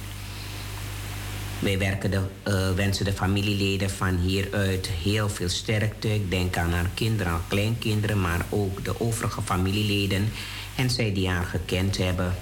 Wij 1.58 1.78
werken 1.78 2.10
de, 2.10 2.20
eh, 2.42 2.70
wensen 2.74 3.04
de 3.04 3.12
familieleden 3.12 3.90
van 3.90 4.16
hieruit 4.16 4.86
heel 4.86 5.28
veel 5.28 5.48
sterkte. 5.48 6.14
Ik 6.14 6.30
denk 6.30 6.56
aan 6.56 6.72
haar 6.72 6.90
kinderen, 6.94 7.32
aan 7.32 7.44
kleinkinderen, 7.48 8.20
maar 8.20 8.46
ook 8.48 8.84
de 8.84 9.00
overige 9.00 9.42
familieleden 9.42 10.32
en 10.76 10.90
zij 10.90 11.12
die 11.12 11.28
haar 11.28 11.44
gekend 11.44 11.96
hebben. 11.96 12.34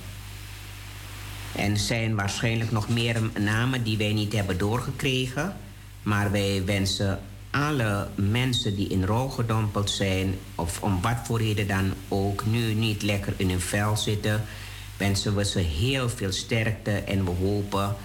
En 1.57 1.77
zijn 1.77 2.15
waarschijnlijk 2.15 2.71
nog 2.71 2.89
meer 2.89 3.21
namen 3.39 3.83
die 3.83 3.97
wij 3.97 4.13
niet 4.13 4.33
hebben 4.33 4.59
doorgekregen. 4.59 5.57
Maar 6.03 6.31
wij 6.31 6.63
wensen 6.65 7.21
alle 7.51 8.09
mensen 8.15 8.77
die 8.77 8.89
in 8.89 9.05
rouw 9.05 9.29
gedompeld 9.29 9.91
zijn, 9.91 10.35
of 10.55 10.83
om 10.83 11.01
wat 11.01 11.17
voor 11.25 11.39
reden 11.39 11.67
dan 11.67 11.93
ook, 12.09 12.47
nu 12.47 12.75
niet 12.75 13.03
lekker 13.03 13.33
in 13.37 13.51
hun 13.51 13.61
vel 13.61 13.97
zitten, 13.97 14.45
wensen 14.97 15.37
we 15.37 15.45
ze 15.45 15.59
heel 15.59 16.09
veel 16.09 16.33
sterkte 16.33 16.91
en 16.91 17.25
we 17.25 17.31
hopen 17.31 17.97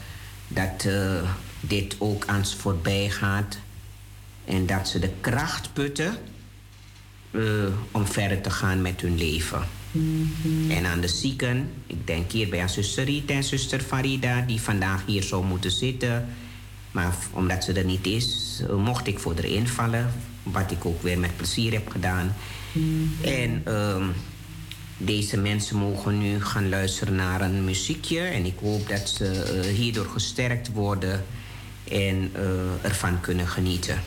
dat 0.48 0.86
eh, 0.86 1.30
dit 1.60 1.96
ook 1.98 2.26
aan 2.26 2.46
ze 2.46 2.58
voorbij 2.58 3.10
gaat 3.10 3.58
en 4.46 4.66
dat 4.66 4.88
ze 4.88 5.00
de 5.00 5.12
kracht 5.22 5.74
putten 5.74 6.18
eh, 7.32 7.42
om 7.92 8.08
verder 8.08 8.42
te 8.42 8.50
gaan 8.50 8.82
met 8.82 9.02
hun 9.02 9.18
leven. 9.18 9.81
En 10.70 10.86
aan 10.86 11.02
de 11.02 11.08
zieken, 11.08 11.70
ik 11.88 12.08
denk 12.08 12.32
hierbij 12.32 12.62
aan 12.62 12.70
zuster 12.70 13.04
Rita 13.04 13.34
en 13.34 13.44
zuster 13.44 13.80
Farida, 13.80 14.42
die 14.42 14.62
vandaag 14.62 15.06
hier 15.06 15.24
zo 15.24 15.44
moeten 15.44 15.72
zitten. 15.72 16.28
Maar 16.92 17.16
omdat 17.32 17.64
ze 17.64 17.74
er 17.74 17.86
niet 17.86 18.06
is, 18.08 18.60
eh, 18.68 18.76
mocht 18.76 19.08
ik 19.08 19.20
voor 19.20 19.34
haar 19.34 19.46
invallen. 19.46 20.14
Wat 20.44 20.72
ik 20.72 20.86
ook 20.86 21.02
weer 21.02 21.20
met 21.20 21.38
plezier 21.38 21.72
heb 21.72 21.90
gedaan. 21.90 22.36
En 23.22 23.62
ehm, 23.66 24.06
deze 24.98 25.38
mensen 25.38 25.78
mogen 25.78 26.20
nu 26.20 26.44
gaan 26.44 26.70
luisteren 26.70 27.16
naar 27.16 27.42
een 27.42 27.64
muziekje. 27.64 28.20
En 28.20 28.46
ik 28.46 28.58
hoop 28.62 28.90
dat 28.90 29.10
ze 29.10 29.44
eh, 29.44 29.76
hierdoor 29.76 30.06
gesterkt 30.06 30.72
worden 30.72 31.26
en 31.84 32.32
eh, 32.34 32.44
ervan 32.82 33.22
kunnen 33.22 33.48
genieten. 33.48 34.00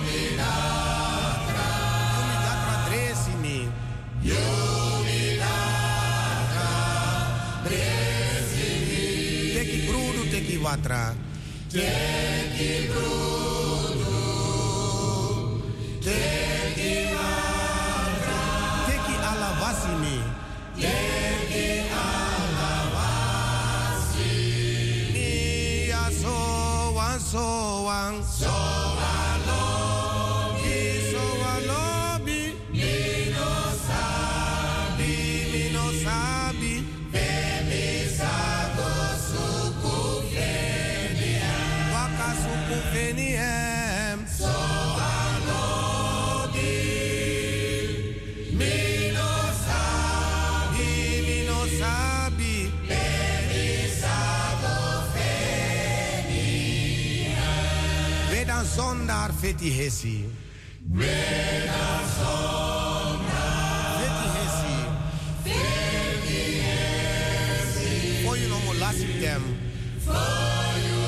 Milagro 0.00 1.68
adresimi. 2.76 3.68
Yo 4.24 4.40
milagro 5.04 6.70
adresimi. 7.60 9.04
Teki 9.54 9.78
brudo, 9.88 10.22
teki 10.32 10.56
watra. 10.64 11.12
Teki 11.68 12.88
brudo. 12.88 14.16
Teki 16.00 16.92
feti 59.40 59.70
hesi. 59.78 60.16
Vedan 60.98 62.02
zondar 62.16 63.98
feti 64.00 64.26
hesi. 64.36 64.76
Feti 65.44 66.40
hesi. 66.64 68.24
For 68.24 68.36
you 68.36 68.48
no 68.48 68.58
lasik 68.80 69.12
dem. 69.20 69.42
For 70.04 70.14
you. 70.84 71.00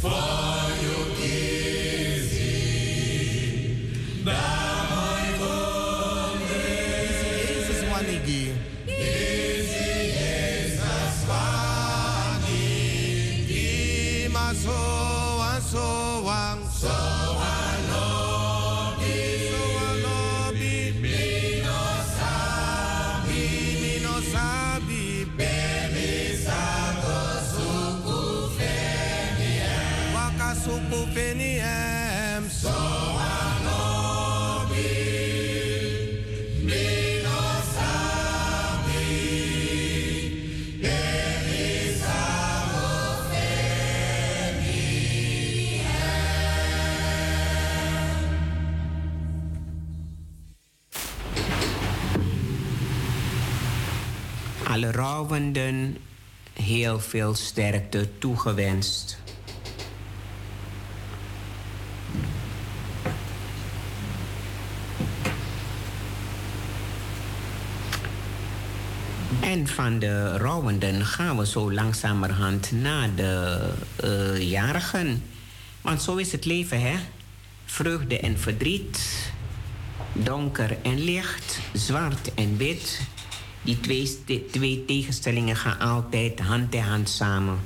For 0.00 0.35
rouwenden 55.26 55.96
heel 56.52 57.00
veel 57.00 57.34
sterkte 57.34 58.08
toegewenst. 58.18 59.18
En 69.40 69.66
van 69.66 69.98
de 69.98 70.36
rouwenden 70.36 71.06
gaan 71.06 71.36
we 71.36 71.46
zo 71.46 71.72
langzamerhand 71.72 72.72
naar 72.72 73.14
de 73.14 73.72
uh, 74.04 74.50
jarigen. 74.50 75.22
Want 75.80 76.02
zo 76.02 76.16
is 76.16 76.32
het 76.32 76.44
leven, 76.44 76.80
hè? 76.80 76.96
Vreugde 77.64 78.18
en 78.18 78.38
verdriet, 78.38 79.30
donker 80.12 80.76
en 80.82 80.98
licht, 81.04 81.58
zwart 81.72 82.34
en 82.34 82.56
wit. 82.56 83.00
Die 83.66 83.80
twee, 83.80 84.22
twee 84.50 84.84
tegenstellingen 84.84 85.56
gaan 85.56 85.78
altijd 85.78 86.40
hand 86.40 86.74
in 86.74 86.80
hand 86.80 87.08
samen. 87.08 87.58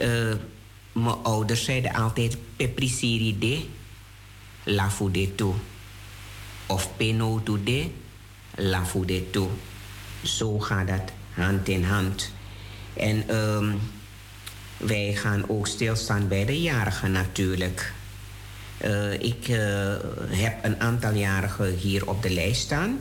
Uh, 0.00 0.34
mijn 0.92 1.16
ouders 1.22 1.64
zeiden 1.64 1.92
altijd: 1.92 2.36
Peprisiri 2.56 3.38
de, 3.38 3.64
lafu 4.64 5.10
de 5.10 5.34
toe. 5.34 5.54
Of 6.66 6.96
peno 6.96 7.42
to 7.42 7.62
de, 7.64 7.90
lafu 8.54 9.04
de 9.04 9.30
toe. 9.30 9.48
Zo 10.22 10.58
gaat 10.58 10.88
dat 10.88 11.12
hand 11.30 11.68
in 11.68 11.84
hand. 11.84 12.30
En 12.92 13.36
um, 13.36 13.80
wij 14.76 15.14
gaan 15.14 15.48
ook 15.48 15.66
stilstaan 15.66 16.28
bij 16.28 16.44
de 16.44 16.60
jarigen 16.60 17.12
natuurlijk. 17.12 17.92
Uh, 18.84 19.12
ik 19.12 19.48
uh, 19.48 19.56
heb 20.28 20.64
een 20.64 20.80
aantal 20.80 21.14
jarigen 21.14 21.74
hier 21.74 22.08
op 22.08 22.22
de 22.22 22.30
lijst 22.30 22.60
staan. 22.60 22.98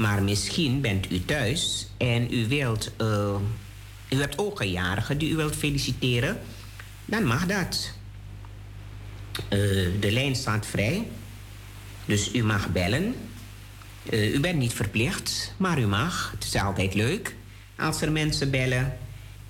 Maar 0.00 0.22
misschien 0.22 0.80
bent 0.80 1.10
u 1.10 1.24
thuis 1.24 1.86
en 1.96 2.34
u 2.34 2.48
wilt. 2.48 2.92
Uh, 3.00 3.34
u 4.08 4.20
hebt 4.20 4.38
ook 4.38 4.60
een 4.60 4.70
jarige 4.70 5.16
die 5.16 5.30
u 5.30 5.36
wilt 5.36 5.56
feliciteren. 5.56 6.38
Dan 7.04 7.24
mag 7.24 7.46
dat. 7.46 7.92
de 10.00 10.08
lijn 10.10 10.36
staat 10.36 10.66
vrij. 10.66 11.06
Dus 12.04 12.34
u 12.34 12.44
mag 12.44 12.72
bellen. 12.72 13.14
Uh, 14.10 14.34
u 14.34 14.40
bent 14.40 14.58
niet 14.58 14.72
verplicht, 14.72 15.54
maar 15.56 15.78
u 15.78 15.86
mag. 15.86 16.30
Het 16.34 16.44
is 16.44 16.54
altijd 16.54 16.94
leuk 16.94 17.34
als 17.76 18.02
er 18.02 18.12
mensen 18.12 18.50
bellen. 18.50 18.98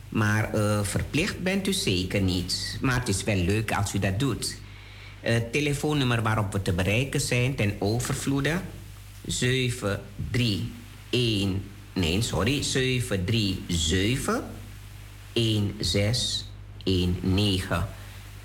Maar 0.09 0.51
verplicht 0.85 1.43
bent 1.43 1.66
u 1.66 1.72
zeker 1.72 2.20
niet. 2.20 2.78
Maar 2.81 2.98
het 2.98 3.09
is 3.09 3.24
wel 3.24 3.36
leuk 3.36 3.72
als 3.72 3.94
u 3.94 3.98
dat 3.98 4.18
doet. 4.18 4.56
Het 5.20 5.52
telefoonnummer 5.52 6.22
waarop 6.22 6.52
we 6.52 6.62
te 6.62 6.72
bereiken 6.72 7.20
zijn 7.20 7.55
ten 7.55 7.77
overvloede. 7.78 8.60
731... 9.31 11.61
Nee, 11.93 12.23
sorry. 12.23 12.62
737 12.62 14.43
1619. 15.32 17.86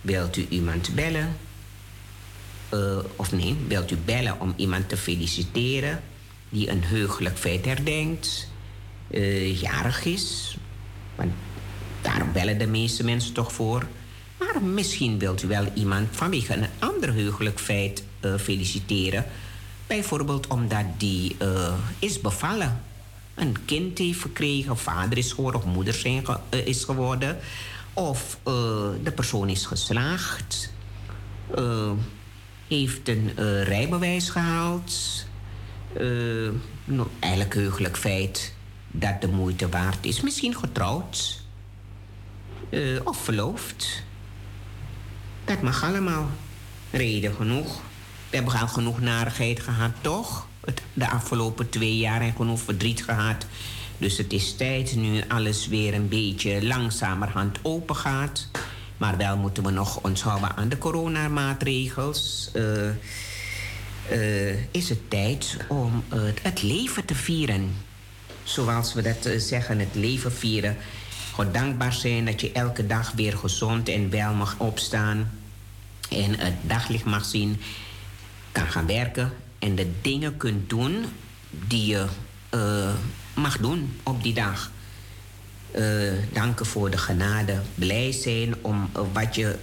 Wilt 0.01 0.37
u 0.37 0.45
iemand 0.49 0.95
bellen? 0.95 1.35
uh, 2.73 2.97
of 3.15 3.31
nee, 3.31 3.55
wilt 3.67 3.91
u 3.91 3.97
bellen 4.05 4.39
om 4.39 4.53
iemand 4.55 4.89
te 4.89 4.97
feliciteren 4.97 6.01
die 6.49 6.69
een 6.69 6.83
heugelijk 6.83 7.37
feit 7.37 7.65
herdenkt, 7.65 8.47
uh, 9.11 9.61
jarig 9.61 10.05
is. 10.05 10.57
Want 11.15 11.31
daar 12.01 12.27
bellen 12.33 12.57
de 12.57 12.67
meeste 12.67 13.03
mensen 13.03 13.33
toch 13.33 13.53
voor. 13.53 13.87
Maar 14.39 14.63
misschien 14.63 15.19
wilt 15.19 15.43
u 15.43 15.47
wel 15.47 15.65
iemand 15.73 16.07
vanwege 16.11 16.53
een 16.53 16.67
ander 16.79 17.13
heugelijk 17.13 17.59
feit 17.59 18.03
uh, 18.21 18.37
feliciteren. 18.37 19.25
Bijvoorbeeld 19.87 20.47
omdat 20.47 20.85
die 20.97 21.37
is 21.99 22.21
bevallen. 22.21 22.81
Een 23.33 23.65
kind 23.65 23.97
heeft 23.97 24.21
gekregen, 24.21 24.77
vader 24.77 25.17
is 25.17 25.31
geworden 25.31 25.61
of 25.61 25.67
moeder 25.67 25.93
zijn 25.93 26.25
ge 26.25 26.63
is 26.65 26.83
geworden. 26.83 27.37
Of 27.93 28.39
de 29.03 29.11
persoon 29.15 29.49
is 29.49 29.65
geslaagd 29.65 30.73
heeft 32.67 33.07
een 33.07 33.33
rijbewijs 33.63 34.29
gehaald. 34.29 35.25
Nou, 36.85 37.07
eigenlijk 37.19 37.53
heugelijk 37.53 37.97
feit 37.97 38.53
dat 38.91 39.21
de 39.21 39.27
moeite 39.27 39.69
waard 39.69 40.05
is. 40.05 40.21
Misschien 40.21 40.55
getrouwd. 40.55 41.41
Of 43.03 43.17
verloofd. 43.17 44.03
Dat 45.45 45.61
mag 45.61 45.83
allemaal. 45.83 46.29
Reden 46.91 47.33
genoeg. 47.33 47.81
We 48.35 48.41
hebben 48.41 48.61
al 48.61 48.67
genoeg 48.67 48.99
narigheid 48.99 49.59
gehad, 49.59 49.91
toch? 50.01 50.47
De 50.93 51.09
afgelopen 51.09 51.69
twee 51.69 51.97
jaar 51.97 52.21
en 52.21 52.33
genoeg 52.35 52.59
verdriet 52.59 53.03
gehad. 53.03 53.45
Dus 53.97 54.17
het 54.17 54.33
is 54.33 54.55
tijd 54.55 54.95
nu 54.95 55.23
alles 55.27 55.67
weer 55.67 55.93
een 55.93 56.07
beetje 56.07 56.65
langzamerhand 56.65 57.57
open 57.61 57.95
gaat. 57.95 58.47
Maar 58.97 59.17
wel 59.17 59.37
moeten 59.37 59.63
we 59.63 59.71
nog 59.71 59.99
ons 60.03 60.21
houden 60.21 60.55
aan 60.55 60.69
de 60.69 60.77
coronamaatregels. 60.77 62.49
Uh, 62.53 62.89
uh, 64.11 64.73
is 64.73 64.89
het 64.89 65.09
tijd 65.09 65.57
om 65.67 66.03
het 66.41 66.61
leven 66.61 67.05
te 67.05 67.15
vieren. 67.15 67.75
Zoals 68.43 68.93
we 68.93 69.01
dat 69.01 69.29
zeggen, 69.37 69.79
het 69.79 69.95
leven 69.95 70.31
vieren. 70.31 70.77
God 71.31 71.53
dankbaar 71.53 71.93
zijn 71.93 72.25
dat 72.25 72.41
je 72.41 72.51
elke 72.51 72.87
dag 72.87 73.11
weer 73.11 73.37
gezond 73.37 73.89
en 73.89 74.09
wel 74.09 74.33
mag 74.33 74.55
opstaan. 74.57 75.31
En 76.09 76.39
het 76.39 76.55
daglicht 76.61 77.05
mag 77.05 77.25
zien. 77.25 77.61
Kan 78.55 78.67
gaan 78.67 78.87
werken. 78.87 79.33
En 79.59 79.75
de 79.75 79.91
dingen 80.01 80.37
kunt 80.37 80.69
doen 80.69 81.05
die 81.49 81.85
je 81.85 82.05
mag 83.33 83.57
doen 83.57 83.99
op 84.03 84.23
die 84.23 84.33
dag 84.33 84.71
uh, 85.75 86.13
danken 86.33 86.65
voor 86.65 86.89
de 86.89 86.97
genade. 86.97 87.61
Blij 87.75 88.11
zijn 88.11 88.55
om 88.61 88.89
uh, 88.95 89.01
wat 89.13 89.35
je 89.35 89.55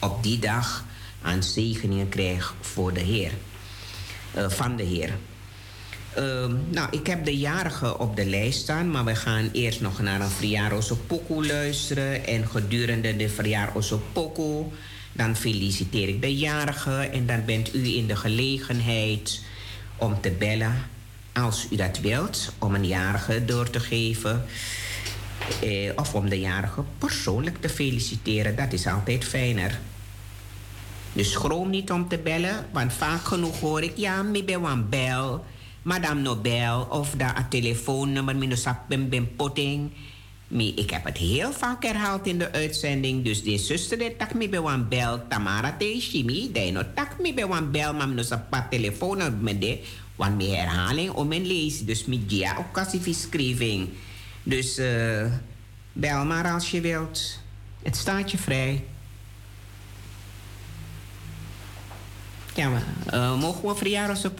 op 0.00 0.22
die 0.22 0.38
dag 0.38 0.84
aan 1.22 1.42
zegeningen 1.42 2.08
krijgt 2.08 2.52
voor 2.60 2.92
de 2.92 3.00
Heer. 3.00 3.32
van 4.34 4.76
de 4.76 4.82
Heer. 4.82 5.10
Nou, 6.70 6.88
ik 6.90 7.06
heb 7.06 7.24
de 7.24 7.38
jarigen 7.38 8.00
op 8.00 8.16
de 8.16 8.26
lijst 8.26 8.60
staan, 8.60 8.90
maar 8.90 9.04
we 9.04 9.14
gaan 9.14 9.50
eerst 9.52 9.80
nog 9.80 10.00
naar 10.00 10.20
een 10.20 10.30
Friaroso 10.30 10.98
Poco 11.06 11.44
luisteren. 11.44 12.26
En 12.26 12.48
gedurende 12.48 13.16
de 13.16 13.28
Friaroso 13.28 14.02
Poco, 14.12 14.72
dan 15.12 15.36
feliciteer 15.36 16.08
ik 16.08 16.20
de 16.22 16.36
jarigen. 16.36 17.12
En 17.12 17.26
dan 17.26 17.44
bent 17.44 17.74
u 17.74 17.96
in 17.96 18.06
de 18.06 18.16
gelegenheid 18.16 19.40
om 19.96 20.20
te 20.20 20.30
bellen, 20.30 20.74
als 21.32 21.66
u 21.70 21.76
dat 21.76 21.98
wilt, 21.98 22.52
om 22.58 22.74
een 22.74 22.86
jarige 22.86 23.44
door 23.44 23.70
te 23.70 23.80
geven. 23.80 24.44
Eh, 25.62 25.90
of 25.96 26.14
om 26.14 26.28
de 26.28 26.40
jarige 26.40 26.82
persoonlijk 26.98 27.60
te 27.60 27.68
feliciteren. 27.68 28.56
Dat 28.56 28.72
is 28.72 28.86
altijd 28.86 29.24
fijner. 29.24 29.80
Dus 31.12 31.32
schroom 31.32 31.70
niet 31.70 31.90
om 31.90 32.08
te 32.08 32.18
bellen, 32.18 32.66
want 32.72 32.92
vaak 32.92 33.24
genoeg 33.24 33.60
hoor 33.60 33.82
ik... 33.82 33.92
ja, 33.96 34.24
ik 34.32 34.46
ben 34.46 34.64
een 34.64 34.88
bel, 34.88 35.44
madame 35.82 36.20
Nobel... 36.20 36.86
of 36.90 37.12
een 37.12 37.48
telefoonnummer, 37.48 38.36
minusap 38.36 38.78
ben 38.88 39.08
ben 39.08 39.36
potting... 40.52 40.74
Ik 40.78 40.90
heb 40.90 41.04
het 41.04 41.16
heel 41.16 41.52
vaak 41.52 41.82
herhaald 41.82 42.26
in 42.26 42.38
de 42.38 42.52
uitzending. 42.52 43.24
Dus 43.24 43.42
de 43.42 43.58
zuster 43.58 43.98
die 43.98 44.16
tak 44.16 44.34
me 44.34 44.48
bij 44.48 44.84
bel. 44.88 45.28
Tamara 45.28 45.76
te 45.78 45.98
shimi. 46.00 46.52
Die 46.52 46.72
no 46.72 46.82
tak 46.94 47.20
me 47.20 47.34
bij 47.34 47.44
een 47.44 47.70
bel. 47.70 47.94
Maar 47.94 48.08
no 48.08 48.22
pa 48.50 48.66
telefoon 48.70 49.42
met 49.42 49.60
de. 49.60 49.80
Want 50.16 50.36
mijn 50.36 50.50
herhaling 50.50 51.10
om 51.10 51.28
mijn 51.28 51.46
lezen. 51.46 51.86
Dus 51.86 52.04
met 52.04 52.18
ja 52.26 52.56
ook 52.58 52.72
kassiefiskriving. 52.72 53.88
Dus 54.42 54.78
uh, 54.78 55.26
bel 55.92 56.24
maar 56.24 56.52
als 56.52 56.70
je 56.70 56.80
wilt. 56.80 57.38
Het 57.82 57.96
staat 57.96 58.30
je 58.30 58.38
vrij. 58.38 58.84
Ja, 62.54 62.68
maar, 62.68 62.84
uh, 63.14 63.40
mogen 63.40 63.68
we 63.68 63.74
verjaardag 63.74 64.16
zo 64.16 64.30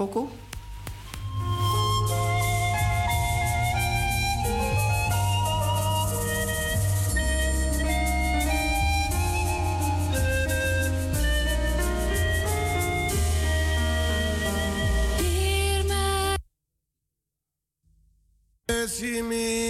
Jimmy. 19.02 19.61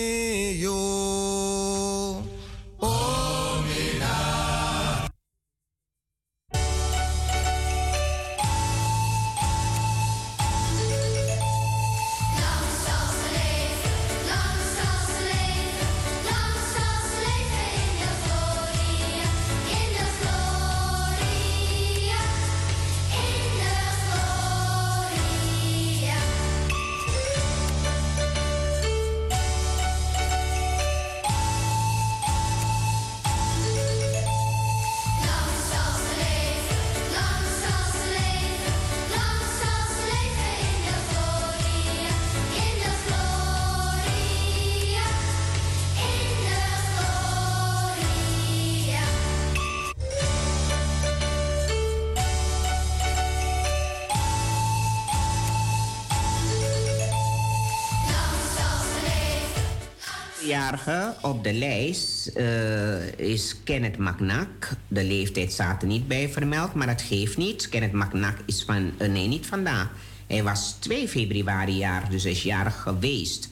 Op 61.21 61.45
de 61.45 61.53
lijst 61.53 62.27
eh, 62.27 63.19
is 63.19 63.57
Kenneth 63.65 63.99
McNack. 63.99 64.71
De 64.89 65.05
leeftijd 65.05 65.53
staat 65.53 65.83
er 65.83 65.89
niet 65.89 66.09
bij 66.09 66.29
vermeld, 66.29 66.75
maar 66.75 66.87
dat 66.87 67.03
geeft 67.03 67.37
niet. 67.37 67.69
Kenneth 67.69 67.93
McNack 67.93 68.37
is 68.47 68.63
van... 68.63 68.93
eh, 68.99 69.09
nee, 69.09 69.27
niet 69.29 69.47
vandaag. 69.47 69.91
Hij 70.27 70.43
was 70.43 70.77
2 70.79 71.09
februari 71.09 71.77
jaar, 71.77 72.11
dus 72.11 72.25
is 72.25 72.43
jarig 72.43 72.81
geweest. 72.81 73.51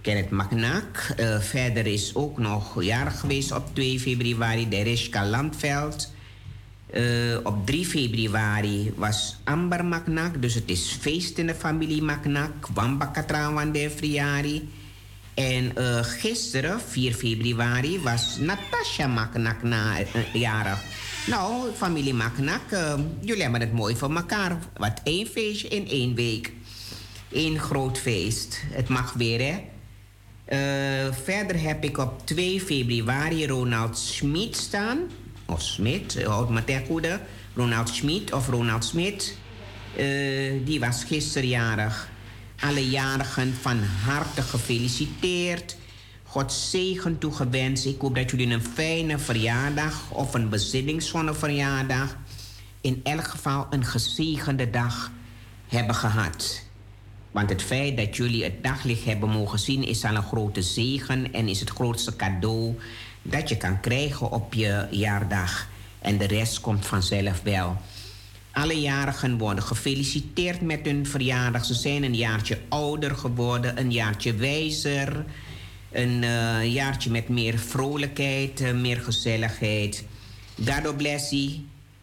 Kenneth 0.00 0.30
McNack. 0.30 1.12
Eh, 1.16 1.40
verder 1.40 1.86
is 1.86 2.14
ook 2.14 2.38
nog 2.38 2.82
jarig 2.82 3.20
geweest 3.20 3.52
op 3.52 3.74
2 3.74 4.00
februari. 4.00 4.68
Deriska 4.68 5.26
Landveld. 5.26 6.14
Op 7.42 7.66
3 7.66 7.86
februari 7.86 8.92
was 8.96 9.36
Amber 9.44 9.84
Maknak, 9.84 10.42
dus 10.42 10.54
het 10.54 10.70
is 10.70 10.96
feest 11.00 11.38
in 11.38 11.46
de 11.46 11.54
familie. 11.54 12.02
Wamba 12.74 13.06
Katrawan 13.06 13.72
de 13.72 13.90
Friari. 13.90 14.68
En 15.36 15.76
eh, 15.76 15.98
gisteren, 16.02 16.80
4 16.80 17.14
februari, 17.14 18.00
was 18.00 18.36
Natasha 18.38 19.06
Maknak 19.06 19.62
na, 19.62 19.98
eh, 19.98 20.06
jarig. 20.32 20.82
Nou, 21.26 21.72
familie 21.74 22.14
Maknak, 22.14 22.70
eh, 22.70 22.94
jullie 23.20 23.42
hebben 23.42 23.60
het 23.60 23.72
mooi 23.72 23.96
voor 23.96 24.14
elkaar. 24.14 24.58
Wat 24.76 25.00
één 25.04 25.26
feestje 25.26 25.68
in 25.68 25.88
één 25.88 26.14
week. 26.14 26.52
Eén 27.32 27.58
groot 27.58 27.98
feest. 27.98 28.62
Het 28.70 28.88
mag 28.88 29.12
weer, 29.12 29.40
hè? 29.40 29.64
Verder 31.12 31.60
heb 31.60 31.84
ik 31.84 31.98
op 31.98 32.26
2 32.26 32.60
februari 32.60 33.46
Ronald 33.46 33.98
Schmid 33.98 34.56
staan. 34.56 34.98
Of 35.46 35.62
Smit, 35.62 36.24
houd 36.24 36.50
me 36.50 36.64
ter 36.64 36.82
goede. 36.86 37.20
Ronald 37.54 37.88
Schmid 37.88 38.32
of 38.32 38.48
Ronald 38.48 38.84
Smit. 38.84 39.36
Die 40.64 40.80
was 40.80 41.04
gisteren 41.04 41.48
jarig. 41.48 42.08
Alle 42.60 42.88
jarigen 42.88 43.54
van 43.60 43.82
harte 44.04 44.42
gefeliciteerd. 44.42 45.76
God 46.22 46.52
zegen 46.52 47.18
toegewenst. 47.18 47.86
Ik 47.86 48.00
hoop 48.00 48.14
dat 48.14 48.30
jullie 48.30 48.50
een 48.50 48.64
fijne 48.64 49.18
verjaardag 49.18 50.10
of 50.10 50.34
een 50.34 50.48
bezinningsvolle 50.48 51.34
verjaardag. 51.34 52.16
In 52.80 53.00
elk 53.02 53.26
geval 53.26 53.66
een 53.70 53.84
gezegende 53.84 54.70
dag 54.70 55.10
hebben 55.68 55.94
gehad. 55.94 56.62
Want 57.30 57.48
het 57.48 57.62
feit 57.62 57.96
dat 57.96 58.16
jullie 58.16 58.44
het 58.44 58.62
daglicht 58.62 59.04
hebben 59.04 59.28
mogen 59.28 59.58
zien 59.58 59.84
is 59.84 60.04
al 60.04 60.14
een 60.14 60.22
grote 60.22 60.62
zegen 60.62 61.32
en 61.32 61.48
is 61.48 61.60
het 61.60 61.70
grootste 61.70 62.16
cadeau 62.16 62.78
dat 63.22 63.48
je 63.48 63.56
kan 63.56 63.80
krijgen 63.80 64.30
op 64.30 64.54
je 64.54 64.86
jaardag. 64.90 65.68
En 65.98 66.18
de 66.18 66.26
rest 66.26 66.60
komt 66.60 66.86
vanzelf 66.86 67.42
wel. 67.42 67.76
Alle 68.56 68.80
jarigen 68.80 69.38
worden 69.38 69.64
gefeliciteerd 69.64 70.60
met 70.60 70.80
hun 70.82 71.06
verjaardag. 71.06 71.64
Ze 71.64 71.74
zijn 71.74 72.02
een 72.02 72.14
jaartje 72.14 72.58
ouder 72.68 73.16
geworden, 73.16 73.78
een 73.78 73.92
jaartje 73.92 74.34
wijzer, 74.34 75.24
een 75.92 76.24
eh, 76.24 76.72
jaartje 76.72 77.10
met 77.10 77.28
meer 77.28 77.58
vrolijkheid, 77.58 78.60
eh, 78.60 78.72
meer 78.72 79.00
gezelligheid. 79.00 80.04
Daardoor 80.54 80.94
bless 80.94 81.30
you 81.30 81.50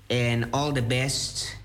en 0.07 0.51
all 0.51 0.71
the 0.73 0.83
best. 0.83 1.57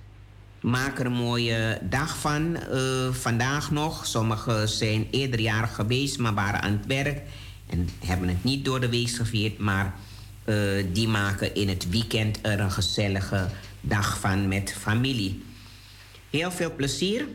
Maak 0.61 0.99
er 0.99 1.07
een 1.07 1.13
mooie 1.13 1.79
dag 1.83 2.19
van. 2.19 2.57
eh, 2.57 3.13
vandaag 3.13 3.71
nog. 3.71 4.07
Sommigen 4.07 4.69
zijn 4.69 5.07
eerder 5.11 5.41
jarig 5.41 5.75
geweest, 5.75 6.19
maar 6.19 6.35
waren 6.35 6.61
aan 6.61 6.73
het 6.73 6.87
werk. 6.87 7.21
En 7.67 7.89
hebben 8.05 8.29
het 8.29 8.45
niet 8.45 8.65
door 8.65 8.81
de 8.81 8.89
week 8.89 9.11
gevierd. 9.11 9.59
Maar 9.59 9.95
die 10.93 11.09
maken 11.09 11.55
in 11.55 11.69
het 11.69 11.89
weekend 11.91 12.39
er 12.43 12.61
een 12.61 12.71
gezellige 12.71 13.49
dag 13.81 14.21
van 14.21 14.49
met 14.49 14.73
familie. 14.73 15.43
Heel 16.31 16.51
veel 16.51 16.75
plezier. 16.75 17.29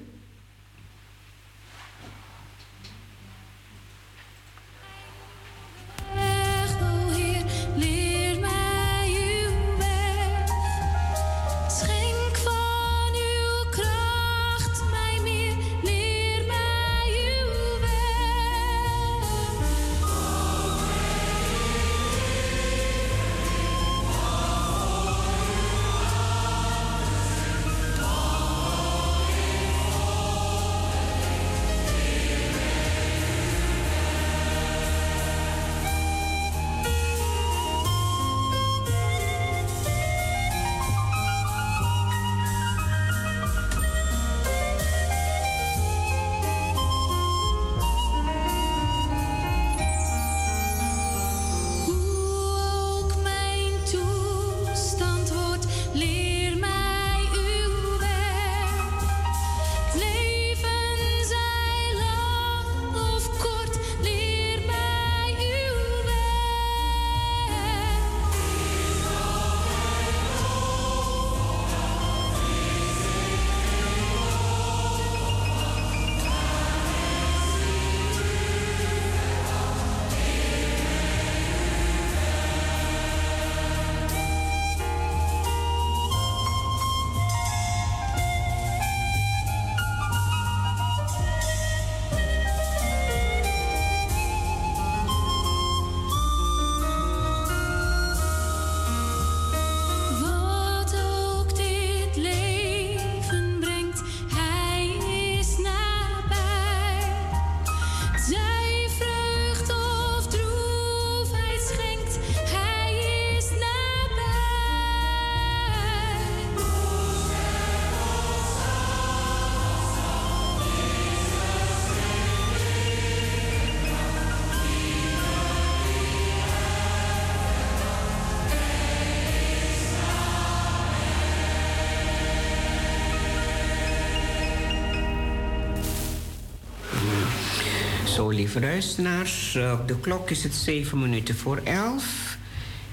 Zo, 138.23 138.29
lieve 138.29 138.59
luisteraars, 138.59 139.55
eh, 139.55 139.77
op 139.79 139.87
de 139.87 139.99
klok 139.99 140.29
is 140.29 140.43
het 140.43 140.53
zeven 140.53 140.99
minuten 140.99 141.35
voor 141.35 141.61
elf. 141.63 142.37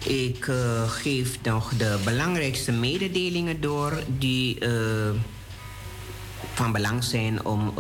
Ik 0.05 0.47
eh, 0.49 0.91
geef 0.91 1.39
nog 1.43 1.77
de 1.77 1.99
belangrijkste 2.05 2.73
mededelingen 2.73 3.61
door 3.61 4.03
die 4.19 4.59
eh, 4.59 4.71
van 6.55 6.73
belang 6.73 7.05
zijn 7.05 7.45
om 7.45 7.75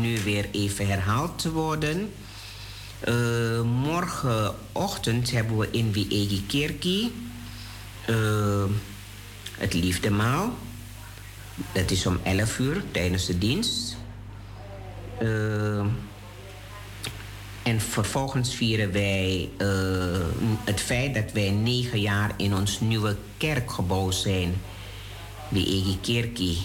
nu 0.00 0.18
weer 0.24 0.48
even 0.52 0.86
herhaald 0.86 1.38
te 1.38 1.52
worden. 1.52 2.12
Morgenochtend 3.64 5.30
hebben 5.30 5.58
we 5.58 5.68
in 5.70 5.92
Wiegi 5.92 6.46
Kerkie 6.46 7.12
het 9.58 9.74
liefdemaal. 9.74 10.54
Dat 11.72 11.90
is 11.90 12.06
om 12.06 12.20
11 12.22 12.58
uur 12.58 12.82
tijdens 12.92 13.26
de 13.26 13.38
dienst. 13.38 13.98
Eh, 15.20 15.86
en 17.70 17.80
vervolgens 17.80 18.54
vieren 18.54 18.92
wij 18.92 19.48
eh, 19.58 19.66
het 20.64 20.80
feit 20.80 21.14
dat 21.14 21.32
wij 21.32 21.50
negen 21.50 22.00
jaar 22.00 22.32
in 22.36 22.54
ons 22.54 22.80
nieuwe 22.80 23.16
kerkgebouw 23.36 24.10
zijn. 24.10 24.54
Bij 25.48 25.60
Egi 25.64 25.98
Kerkie. 26.00 26.58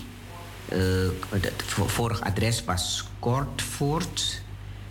Eh, 0.69 0.77
het 1.29 1.63
vo- 1.65 1.87
vorige 1.87 2.23
adres 2.23 2.63
was 2.63 3.03
Kortvoort. 3.19 4.41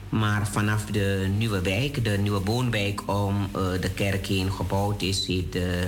Maar 0.09 0.47
vanaf 0.49 0.85
de 0.85 1.27
nieuwe 1.37 1.61
wijk, 1.61 2.05
de 2.05 2.19
nieuwe 2.19 2.41
woonwijk 2.41 3.03
om 3.09 3.49
eh, 3.55 3.61
de 3.81 3.91
kerk 3.91 4.27
heen 4.27 4.53
gebouwd 4.53 5.03
is, 5.03 5.27
heeft 5.27 5.53
de, 5.53 5.87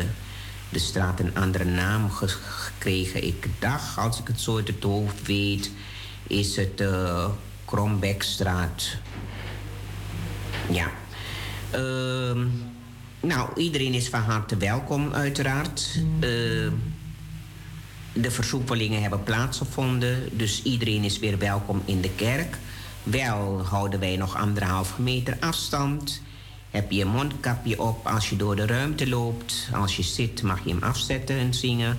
de 0.68 0.78
straat 0.78 1.20
een 1.20 1.36
andere 1.36 1.64
naam 1.64 2.10
ge- 2.10 2.28
gekregen. 2.28 3.24
Ik 3.26 3.46
dacht, 3.58 3.98
als 3.98 4.18
ik 4.20 4.26
het 4.26 4.40
zo 4.40 4.56
uit 4.56 4.66
het 4.68 4.82
hoofd 4.82 5.26
weet, 5.26 5.70
is 6.26 6.56
het 6.56 6.80
uh, 6.80 7.26
Krombekstraat. 7.64 8.96
Ja. 10.70 10.90
Ehm, 11.70 12.46
nou, 13.20 13.48
iedereen 13.56 13.94
is 13.94 14.08
van 14.08 14.20
harte 14.20 14.56
welkom, 14.56 15.12
uiteraard. 15.12 15.98
Ehm, 16.20 16.72
de 18.12 18.30
versoepelingen 18.30 19.00
hebben 19.00 19.22
plaatsgevonden, 19.22 20.28
dus 20.32 20.62
iedereen 20.62 21.04
is 21.04 21.18
weer 21.18 21.38
welkom 21.38 21.82
in 21.84 22.00
de 22.00 22.10
kerk. 22.10 22.58
Wel 23.02 23.62
houden 23.64 24.00
wij 24.00 24.16
nog 24.16 24.36
anderhalve 24.36 25.02
meter 25.02 25.36
afstand. 25.40 26.22
Heb 26.70 26.90
je 26.90 27.02
een 27.02 27.08
mondkapje 27.08 27.80
op 27.80 28.06
als 28.06 28.30
je 28.30 28.36
door 28.36 28.56
de 28.56 28.66
ruimte 28.66 29.08
loopt. 29.08 29.68
Als 29.72 29.96
je 29.96 30.02
zit 30.02 30.42
mag 30.42 30.64
je 30.64 30.70
hem 30.70 30.82
afzetten 30.82 31.36
en 31.36 31.54
zingen. 31.54 31.98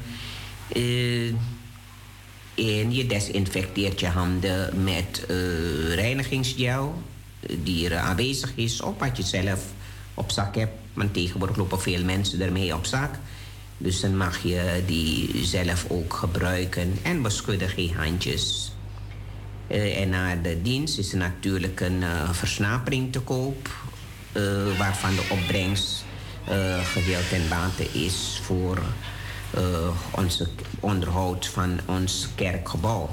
Eh, 0.67 1.27
en 2.55 2.93
je 2.93 3.05
desinfecteert 3.07 3.99
je 3.99 4.07
handen 4.07 4.83
met 4.83 5.25
eh, 5.27 5.37
reinigingsgel 5.95 7.01
eh, 7.47 7.55
die 7.63 7.89
er 7.89 7.97
aanwezig 7.97 8.51
is 8.55 8.81
of 8.81 8.93
wat 8.97 9.17
je 9.17 9.23
zelf 9.23 9.65
op 10.13 10.31
zak 10.31 10.55
hebt. 10.55 10.73
Want 10.93 11.13
tegenwoordig 11.13 11.57
lopen 11.57 11.81
veel 11.81 12.03
mensen 12.03 12.41
ermee 12.41 12.75
op 12.75 12.85
zak. 12.85 13.15
Dus 13.77 13.99
dan 13.99 14.17
mag 14.17 14.43
je 14.43 14.83
die 14.85 15.45
zelf 15.45 15.85
ook 15.87 16.13
gebruiken 16.13 16.93
en 17.01 17.21
beschudden 17.21 17.69
geen 17.69 17.93
handjes. 17.95 18.71
Eh, 19.67 20.01
en 20.01 20.09
na 20.09 20.35
de 20.35 20.61
dienst 20.61 20.97
is 20.97 21.11
er 21.11 21.17
natuurlijk 21.17 21.79
een 21.79 22.03
eh, 22.03 22.31
versnapering 22.31 23.11
te 23.11 23.19
koop, 23.19 23.69
eh, 24.31 24.77
waarvan 24.77 25.15
de 25.15 25.27
opbrengst 25.29 26.05
eh, 26.47 26.85
geheel 26.85 27.19
ten 27.29 27.49
bate 27.49 27.83
is 27.91 28.39
voor 28.43 28.77
eh, 29.53 29.61
onze 30.11 30.47
onderhoud 30.79 31.47
van 31.47 31.79
ons 31.85 32.27
kerkgebouw. 32.35 33.09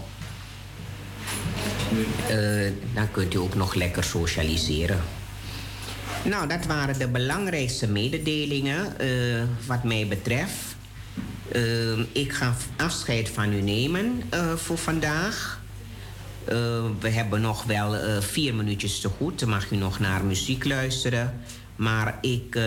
Eh, 2.29 2.73
dan 2.95 3.11
kunt 3.11 3.35
u 3.35 3.39
ook 3.39 3.55
nog 3.55 3.75
lekker 3.75 4.05
socialiseren. 4.05 5.01
Nou, 6.25 6.49
dat 6.49 6.67
waren 6.67 6.99
de 6.99 7.09
belangrijkste 7.09 7.89
mededelingen 7.89 8.99
eh, 8.99 9.09
wat 9.67 9.85
mij 9.85 10.07
betreft. 10.09 10.77
Eh, 11.53 11.99
ik 12.13 12.33
ga 12.33 12.55
afscheid 12.77 13.29
van 13.29 13.53
u 13.53 13.61
nemen 13.61 14.23
voor 14.57 14.79
vandaag. 14.79 15.63
We 17.01 17.09
hebben 17.09 17.41
nog 17.41 17.65
wel 17.65 18.21
vier 18.21 18.55
minuutjes 18.55 19.01
te 19.01 19.09
goed. 19.09 19.41
Dan 19.41 19.49
mag 19.49 19.71
u 19.71 19.77
nog 19.77 19.99
naar 19.99 20.25
muziek 20.25 20.65
luisteren. 20.65 21.41
Maar 21.77 22.19
ik, 22.21 22.59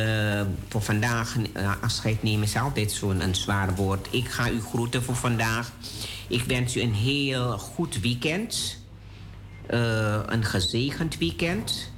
voor 0.69 0.81
vandaag, 0.81 1.35
afscheid 1.81 2.23
nemen 2.23 2.43
is 2.43 2.55
altijd 2.55 2.91
zo'n 2.91 3.21
zwaar 3.31 3.75
woord. 3.75 4.07
Ik 4.09 4.27
ga 4.27 4.49
u 4.49 4.61
groeten 4.61 5.03
voor 5.03 5.15
vandaag. 5.15 5.71
Ik 6.27 6.43
wens 6.43 6.75
u 6.75 6.81
een 6.81 6.93
heel 6.93 7.57
goed 7.57 7.99
weekend. 7.99 8.77
Eh, 9.65 10.19
een 10.25 10.43
gezegend 10.43 11.17
weekend. 11.17 11.91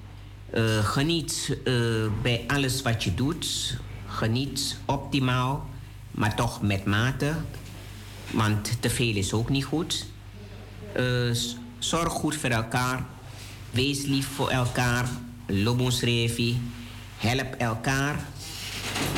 Eh, 0.50 0.86
geniet 0.86 1.58
eh, 1.64 1.74
bij 2.22 2.44
alles 2.48 2.82
wat 2.82 3.04
je 3.04 3.14
doet. 3.14 3.78
Geniet 4.08 4.78
optimaal, 4.86 5.70
maar 6.12 6.36
toch 6.36 6.62
met 6.62 6.86
mate. 6.86 7.34
Want 8.32 8.82
te 8.82 8.90
veel 8.90 9.16
is 9.16 9.34
ook 9.34 9.50
niet 9.50 9.66
goed. 9.66 10.06
Zorg 11.80 12.14
goed 12.14 12.36
voor 12.36 12.50
elkaar. 12.50 13.06
Wees 13.72 14.02
lief 14.02 14.28
voor 14.28 14.50
elkaar. 14.50 15.10
Lobos 15.48 16.02
revi. 16.02 16.62
Help 17.18 17.54
elkaar. 17.54 18.26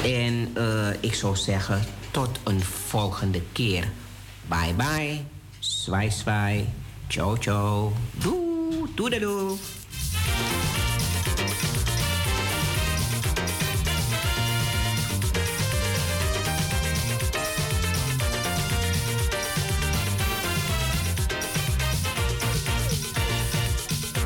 En 0.03 0.53
ik 0.99 1.13
zou 1.13 1.35
zeggen, 1.35 1.83
tot 2.11 2.39
een 2.43 2.61
volgende 2.61 3.41
keer. 3.51 3.91
Bye 4.51 4.73
bye. 4.73 5.25
Zwaai 5.61 6.09
zwaai. 6.11 6.67
Ciao 7.07 7.37
ciao. 7.37 7.93
Doei. 8.19 8.85
Doei 8.95 9.19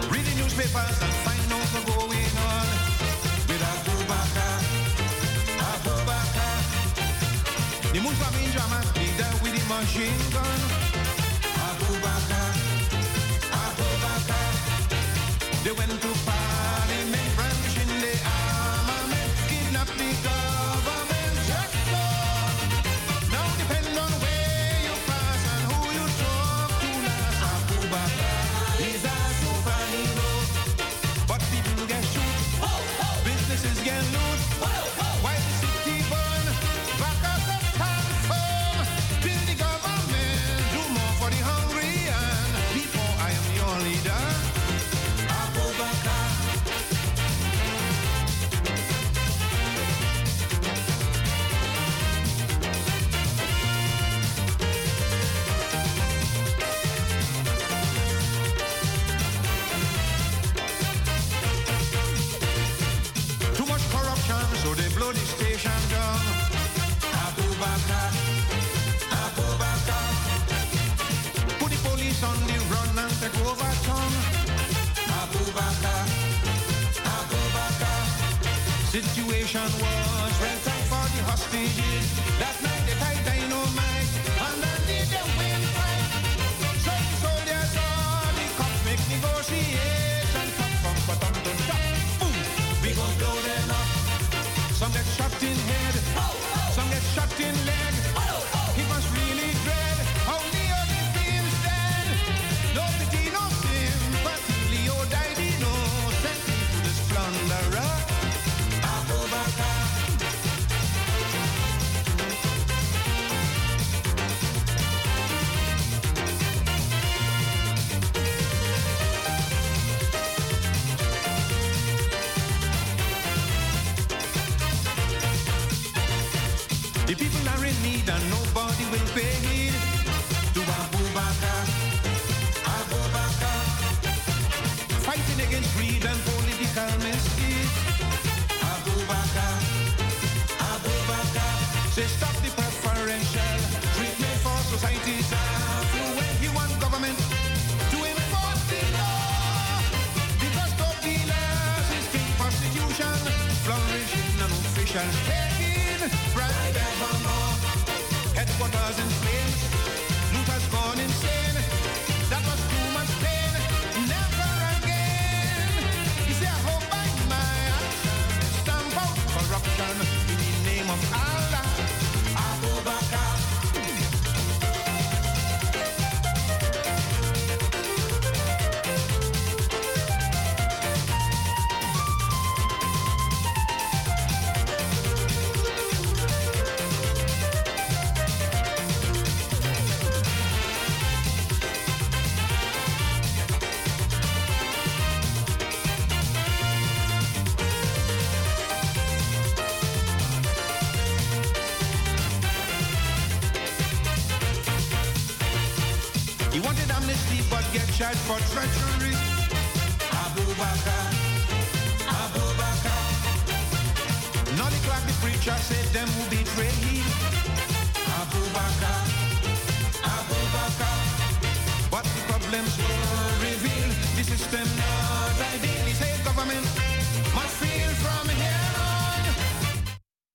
Read 0.10 0.26
the 0.26 0.36
newspapers 0.42 1.02
and 1.04 1.14
find 1.24 1.36
with 9.42 9.54
the 9.54 9.64
machine 9.74 10.32
gun. 10.32 10.60
They 15.64 15.72
went 15.72 16.02
to 16.02 16.15
execution 79.46 79.80
was 79.80 80.38
for 80.90 81.06
the 81.16 81.24
hostages. 81.24 82.75